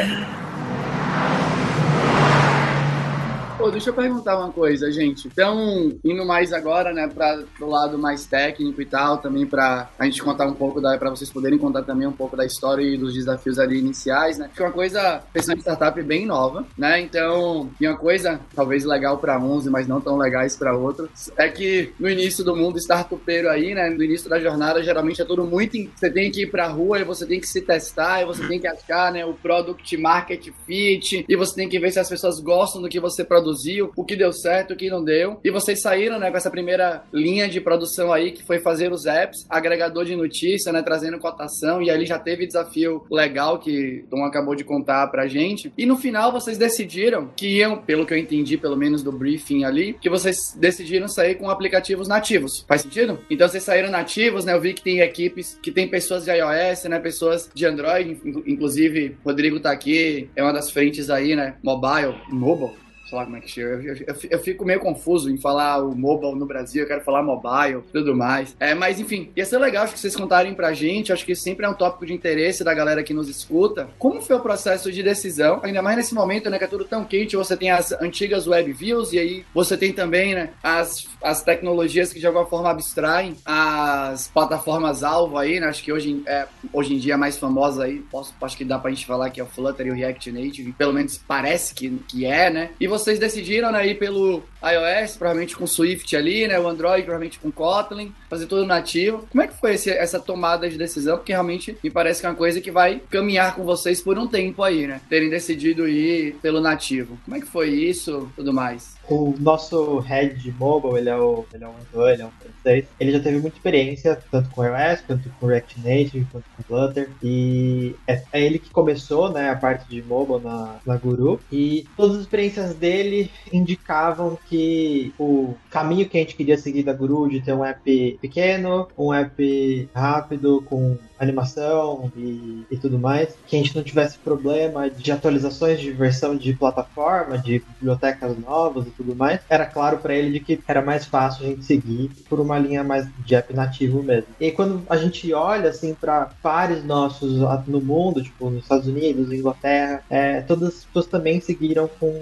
Pô, 3.62 3.70
deixa 3.70 3.90
eu 3.90 3.94
perguntar 3.94 4.36
uma 4.36 4.50
coisa, 4.50 4.90
gente. 4.90 5.28
Então, 5.28 5.96
indo 6.04 6.26
mais 6.26 6.52
agora, 6.52 6.92
né, 6.92 7.06
para 7.06 7.44
o 7.60 7.66
lado 7.66 7.96
mais 7.96 8.26
técnico 8.26 8.82
e 8.82 8.84
tal, 8.84 9.18
também 9.18 9.46
para 9.46 9.88
a 9.96 10.04
gente 10.04 10.20
contar 10.20 10.48
um 10.48 10.52
pouco 10.52 10.80
da, 10.80 10.98
para 10.98 11.10
vocês 11.10 11.30
poderem 11.30 11.60
contar 11.60 11.84
também 11.84 12.08
um 12.08 12.12
pouco 12.12 12.36
da 12.36 12.44
história 12.44 12.82
e 12.82 12.98
dos 12.98 13.14
desafios 13.14 13.60
ali 13.60 13.78
iniciais, 13.78 14.36
né? 14.36 14.50
Que 14.52 14.60
uma 14.60 14.72
coisa, 14.72 15.22
pensando 15.32 15.58
em 15.58 15.60
startup 15.60 16.02
bem 16.02 16.26
nova, 16.26 16.66
né? 16.76 17.00
Então, 17.02 17.70
e 17.80 17.86
uma 17.86 17.96
coisa 17.96 18.40
talvez 18.52 18.84
legal 18.84 19.18
para 19.18 19.38
uns, 19.38 19.64
mas 19.68 19.86
não 19.86 20.00
tão 20.00 20.18
legais 20.18 20.56
para 20.56 20.76
outros, 20.76 21.30
é 21.36 21.48
que 21.48 21.92
no 22.00 22.10
início 22.10 22.42
do 22.42 22.56
mundo 22.56 22.78
startupeiro 22.78 23.48
aí, 23.48 23.76
né, 23.76 23.90
no 23.90 24.02
início 24.02 24.28
da 24.28 24.40
jornada, 24.40 24.82
geralmente 24.82 25.22
é 25.22 25.24
tudo 25.24 25.44
muito, 25.44 25.78
você 25.94 26.10
tem 26.10 26.32
que 26.32 26.42
ir 26.42 26.50
para 26.50 26.66
rua 26.66 26.98
e 26.98 27.04
você 27.04 27.24
tem 27.24 27.38
que 27.38 27.46
se 27.46 27.60
testar, 27.60 28.22
e 28.22 28.24
você 28.24 28.44
tem 28.48 28.58
que 28.58 28.66
achar, 28.66 29.12
né, 29.12 29.24
o 29.24 29.34
product 29.34 29.96
market 29.96 30.48
fit, 30.66 31.24
e 31.28 31.36
você 31.36 31.54
tem 31.54 31.68
que 31.68 31.78
ver 31.78 31.92
se 31.92 32.00
as 32.00 32.08
pessoas 32.08 32.40
gostam 32.40 32.82
do 32.82 32.88
que 32.88 32.98
você 32.98 33.22
produz 33.22 33.51
produziu, 33.52 33.92
o 33.94 34.04
que 34.04 34.16
deu 34.16 34.32
certo, 34.32 34.72
o 34.72 34.76
que 34.76 34.90
não 34.90 35.04
deu. 35.04 35.38
E 35.44 35.50
vocês 35.50 35.80
saíram, 35.80 36.18
né, 36.18 36.30
com 36.30 36.36
essa 36.36 36.50
primeira 36.50 37.04
linha 37.12 37.48
de 37.48 37.60
produção 37.60 38.12
aí, 38.12 38.32
que 38.32 38.44
foi 38.44 38.60
fazer 38.60 38.90
os 38.92 39.06
apps, 39.06 39.46
agregador 39.48 40.04
de 40.04 40.16
notícia, 40.16 40.72
né, 40.72 40.82
trazendo 40.82 41.18
cotação, 41.18 41.82
e 41.82 41.90
ali 41.90 42.06
já 42.06 42.18
teve 42.18 42.46
desafio 42.46 43.04
legal 43.10 43.58
que 43.58 44.04
Tom 44.10 44.24
acabou 44.24 44.54
de 44.54 44.64
contar 44.64 45.06
pra 45.08 45.26
gente. 45.26 45.72
E 45.76 45.84
no 45.84 45.96
final 45.96 46.32
vocês 46.32 46.56
decidiram 46.56 47.30
que 47.36 47.58
iam, 47.58 47.76
pelo 47.76 48.06
que 48.06 48.14
eu 48.14 48.18
entendi, 48.18 48.56
pelo 48.56 48.76
menos 48.76 49.02
do 49.02 49.12
briefing 49.12 49.64
ali, 49.64 49.94
que 50.00 50.08
vocês 50.08 50.36
decidiram 50.56 51.08
sair 51.08 51.34
com 51.34 51.50
aplicativos 51.50 52.08
nativos. 52.08 52.64
Faz 52.66 52.82
sentido? 52.82 53.18
Então 53.30 53.48
vocês 53.48 53.62
saíram 53.62 53.90
nativos, 53.90 54.44
né? 54.44 54.54
Eu 54.54 54.60
vi 54.60 54.72
que 54.72 54.82
tem 54.82 55.00
equipes, 55.00 55.58
que 55.62 55.70
tem 55.70 55.88
pessoas 55.88 56.24
de 56.24 56.30
iOS, 56.30 56.84
né? 56.84 56.98
Pessoas 56.98 57.50
de 57.52 57.66
Android, 57.66 58.18
inclusive 58.46 59.16
Rodrigo 59.24 59.60
tá 59.60 59.70
aqui, 59.70 60.28
é 60.34 60.42
uma 60.42 60.52
das 60.52 60.70
frentes 60.70 61.10
aí, 61.10 61.36
né? 61.36 61.56
Mobile, 61.62 62.14
mobile, 62.30 62.72
sei 63.12 63.18
lá 63.18 63.24
como 63.26 63.36
é 63.36 63.40
que 63.40 63.50
chega. 63.50 63.68
Eu, 63.68 63.94
eu, 63.94 64.16
eu, 64.30 64.38
fico 64.38 64.64
meio 64.64 64.80
confuso 64.80 65.30
em 65.30 65.36
falar 65.36 65.84
o 65.84 65.94
mobile 65.94 66.34
no 66.34 66.46
Brasil, 66.46 66.82
eu 66.82 66.88
quero 66.88 67.04
falar 67.04 67.22
mobile 67.22 67.82
tudo 67.92 68.16
mais. 68.16 68.56
É, 68.58 68.74
mas 68.74 68.98
enfim, 68.98 69.30
ia 69.36 69.44
ser 69.44 69.58
legal 69.58 69.84
acho 69.84 69.92
que 69.92 70.00
vocês 70.00 70.16
contarem 70.16 70.54
pra 70.54 70.72
gente, 70.72 71.12
acho 71.12 71.24
que 71.24 71.34
sempre 71.34 71.66
é 71.66 71.68
um 71.68 71.74
tópico 71.74 72.06
de 72.06 72.14
interesse 72.14 72.64
da 72.64 72.72
galera 72.72 73.02
que 73.02 73.12
nos 73.12 73.28
escuta. 73.28 73.88
Como 73.98 74.22
foi 74.22 74.36
o 74.36 74.40
processo 74.40 74.90
de 74.90 75.02
decisão, 75.02 75.60
ainda 75.62 75.82
mais 75.82 75.96
nesse 75.96 76.14
momento, 76.14 76.48
né, 76.48 76.56
que 76.56 76.64
é 76.64 76.68
tudo 76.68 76.84
tão 76.84 77.04
quente, 77.04 77.36
você 77.36 77.56
tem 77.56 77.70
as 77.70 77.92
antigas 77.92 78.46
web 78.46 78.72
views 78.72 79.12
e 79.12 79.18
aí 79.18 79.44
você 79.52 79.76
tem 79.76 79.92
também, 79.92 80.34
né, 80.34 80.50
as, 80.62 81.06
as 81.22 81.42
tecnologias 81.42 82.12
que 82.12 82.20
de 82.20 82.26
alguma 82.26 82.46
forma 82.46 82.70
abstraem 82.70 83.36
as 83.44 84.28
plataformas 84.28 85.02
alvo 85.02 85.36
aí, 85.36 85.60
né, 85.60 85.66
acho 85.66 85.82
que 85.82 85.92
hoje, 85.92 86.22
é, 86.26 86.46
hoje 86.72 86.94
em 86.94 86.98
dia 86.98 87.16
a 87.16 87.18
mais 87.18 87.36
famosa 87.36 87.84
aí, 87.84 87.98
posso, 88.10 88.34
acho 88.40 88.56
que 88.56 88.64
dá 88.64 88.78
pra 88.78 88.90
gente 88.90 89.04
falar 89.04 89.28
que 89.30 89.40
é 89.40 89.44
o 89.44 89.46
Flutter 89.46 89.86
e 89.86 89.90
o 89.90 89.94
React 89.94 90.32
Native, 90.32 90.72
pelo 90.72 90.92
menos 90.92 91.18
parece 91.18 91.74
que, 91.74 91.90
que 92.08 92.24
é, 92.24 92.50
né, 92.50 92.70
e 92.80 92.86
você 92.86 93.01
vocês 93.02 93.18
decidiram 93.18 93.72
né, 93.72 93.86
ir 93.86 93.98
pelo 93.98 94.42
iOS, 94.62 95.16
provavelmente 95.16 95.56
com 95.56 95.66
Swift 95.66 96.14
ali, 96.16 96.46
né? 96.46 96.58
O 96.58 96.68
Android, 96.68 97.02
provavelmente 97.02 97.38
com 97.38 97.50
Kotlin, 97.50 98.12
fazer 98.30 98.46
tudo 98.46 98.64
nativo. 98.64 99.26
Como 99.30 99.42
é 99.42 99.46
que 99.46 99.58
foi 99.58 99.74
esse, 99.74 99.90
essa 99.90 100.20
tomada 100.20 100.68
de 100.68 100.78
decisão? 100.78 101.16
Porque 101.16 101.32
realmente 101.32 101.76
me 101.82 101.90
parece 101.90 102.20
que 102.20 102.26
é 102.26 102.28
uma 102.28 102.36
coisa 102.36 102.60
que 102.60 102.70
vai 102.70 103.02
caminhar 103.10 103.54
com 103.54 103.64
vocês 103.64 104.00
por 104.00 104.18
um 104.18 104.26
tempo 104.26 104.62
aí, 104.62 104.86
né? 104.86 105.00
Terem 105.08 105.28
decidido 105.28 105.88
ir 105.88 106.36
pelo 106.40 106.60
nativo. 106.60 107.18
Como 107.24 107.36
é 107.36 107.40
que 107.40 107.46
foi 107.46 107.70
isso 107.70 108.30
tudo 108.36 108.52
mais? 108.52 108.96
O 109.12 109.34
nosso 109.38 109.98
head 109.98 110.40
de 110.40 110.50
mobile, 110.52 110.96
ele 110.96 111.10
é, 111.10 111.16
o, 111.16 111.44
ele 111.52 111.64
é 111.64 111.68
um 111.68 111.74
Android, 111.76 112.12
ele 112.14 112.22
é 112.22 112.26
um 112.26 112.30
francês. 112.30 112.86
Ele 112.98 113.12
já 113.12 113.20
teve 113.20 113.38
muita 113.40 113.58
experiência, 113.58 114.18
tanto 114.30 114.48
com 114.48 114.64
iOS, 114.64 115.02
quanto 115.06 115.28
com 115.38 115.46
React 115.46 115.80
Native, 115.80 116.26
quanto 116.32 116.44
com 116.56 116.62
Flutter. 116.62 117.10
E 117.22 117.94
é, 118.06 118.22
é 118.32 118.42
ele 118.42 118.58
que 118.58 118.70
começou, 118.70 119.30
né, 119.30 119.50
a 119.50 119.56
parte 119.56 119.86
de 119.86 120.02
mobile 120.02 120.40
na, 120.42 120.76
na 120.86 120.96
Guru. 120.96 121.38
E 121.52 121.84
todas 121.94 122.16
as 122.16 122.22
experiências 122.22 122.74
dele 122.74 123.30
indicavam 123.52 124.38
que 124.48 125.12
o 125.18 125.54
caminho 125.68 126.08
que 126.08 126.16
a 126.16 126.20
gente 126.20 126.34
queria 126.34 126.56
seguir 126.56 126.82
da 126.82 126.94
Guru 126.94 127.28
de 127.28 127.42
ter 127.42 127.52
um 127.52 127.62
app 127.62 128.18
pequeno, 128.18 128.88
um 128.96 129.12
app 129.12 129.90
rápido, 129.94 130.62
com 130.62 130.96
animação 131.22 132.10
e, 132.16 132.64
e 132.70 132.76
tudo 132.76 132.98
mais, 132.98 133.34
que 133.46 133.56
a 133.56 133.58
gente 133.58 133.74
não 133.74 133.82
tivesse 133.82 134.18
problema 134.18 134.90
de 134.90 135.12
atualizações 135.12 135.80
de 135.80 135.90
versão 135.90 136.36
de 136.36 136.52
plataforma, 136.52 137.38
de 137.38 137.60
bibliotecas 137.60 138.36
novas 138.38 138.86
e 138.86 138.90
tudo 138.90 139.14
mais, 139.14 139.40
era 139.48 139.66
claro 139.66 139.98
para 139.98 140.14
ele 140.14 140.32
de 140.32 140.40
que 140.40 140.60
era 140.66 140.82
mais 140.82 141.06
fácil 141.06 141.46
a 141.46 141.48
gente 141.48 141.64
seguir 141.64 142.10
por 142.28 142.40
uma 142.40 142.58
linha 142.58 142.82
mais 142.82 143.08
de 143.24 143.34
app 143.34 143.54
nativo 143.54 144.02
mesmo. 144.02 144.28
E 144.40 144.50
quando 144.50 144.82
a 144.88 144.96
gente 144.96 145.32
olha 145.32 145.70
assim 145.70 145.94
para 145.94 146.30
pares 146.42 146.84
nossos 146.84 147.40
no 147.66 147.80
mundo, 147.80 148.22
tipo 148.22 148.50
nos 148.50 148.62
Estados 148.62 148.86
Unidos, 148.86 149.32
Inglaterra, 149.32 150.02
é, 150.10 150.40
todas 150.40 150.68
as 150.68 150.84
pessoas 150.84 151.06
também 151.06 151.40
seguiram 151.40 151.88
com 152.00 152.12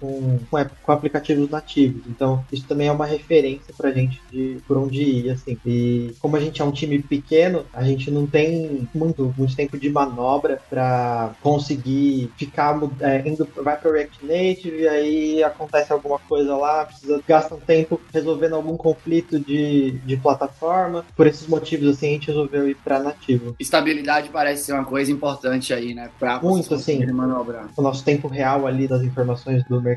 com, 0.00 0.38
com, 0.50 0.64
com 0.82 0.92
aplicativos 0.92 1.50
nativos. 1.50 2.02
Então, 2.08 2.44
isso 2.52 2.66
também 2.66 2.88
é 2.88 2.92
uma 2.92 3.06
referência 3.06 3.74
pra 3.76 3.90
gente 3.90 4.20
de 4.30 4.58
por 4.66 4.76
onde 4.78 5.02
ir, 5.02 5.30
assim. 5.30 5.56
E 5.64 6.14
como 6.20 6.36
a 6.36 6.40
gente 6.40 6.60
é 6.60 6.64
um 6.64 6.72
time 6.72 7.00
pequeno, 7.00 7.64
a 7.72 7.82
gente 7.84 8.10
não 8.10 8.26
tem 8.26 8.88
muito, 8.94 9.32
muito 9.36 9.56
tempo 9.56 9.78
de 9.78 9.90
manobra 9.90 10.60
para 10.68 11.34
conseguir 11.42 12.30
ficar 12.36 12.78
é, 13.00 13.28
indo, 13.28 13.46
vai 13.56 13.76
para 13.76 13.92
React 13.92 14.24
Native 14.24 14.80
e 14.80 14.88
aí 14.88 15.42
acontece 15.42 15.92
alguma 15.92 16.18
coisa 16.18 16.56
lá, 16.56 16.84
precisa 16.86 17.20
gasta 17.26 17.54
um 17.54 17.60
tempo 17.60 18.00
resolvendo 18.12 18.54
algum 18.54 18.76
conflito 18.76 19.38
de, 19.38 19.92
de 19.92 20.16
plataforma. 20.16 21.04
Por 21.16 21.26
esses 21.26 21.46
motivos, 21.46 21.88
assim, 21.88 22.08
a 22.08 22.12
gente 22.12 22.28
resolveu 22.28 22.68
ir 22.68 22.76
para 22.76 22.98
nativo. 22.98 23.54
Estabilidade 23.58 24.30
parece 24.30 24.64
ser 24.64 24.72
uma 24.72 24.84
coisa 24.84 25.10
importante 25.12 25.74
aí, 25.74 25.94
né? 25.94 26.10
Pra 26.18 26.40
muito, 26.40 26.74
assim, 26.74 27.04
manobrar. 27.06 27.68
O 27.76 27.82
nosso 27.82 28.04
tempo 28.04 28.28
real 28.28 28.66
ali 28.66 28.86
das 28.86 29.02
informações 29.02 29.64
do 29.64 29.80
mercado, 29.80 29.89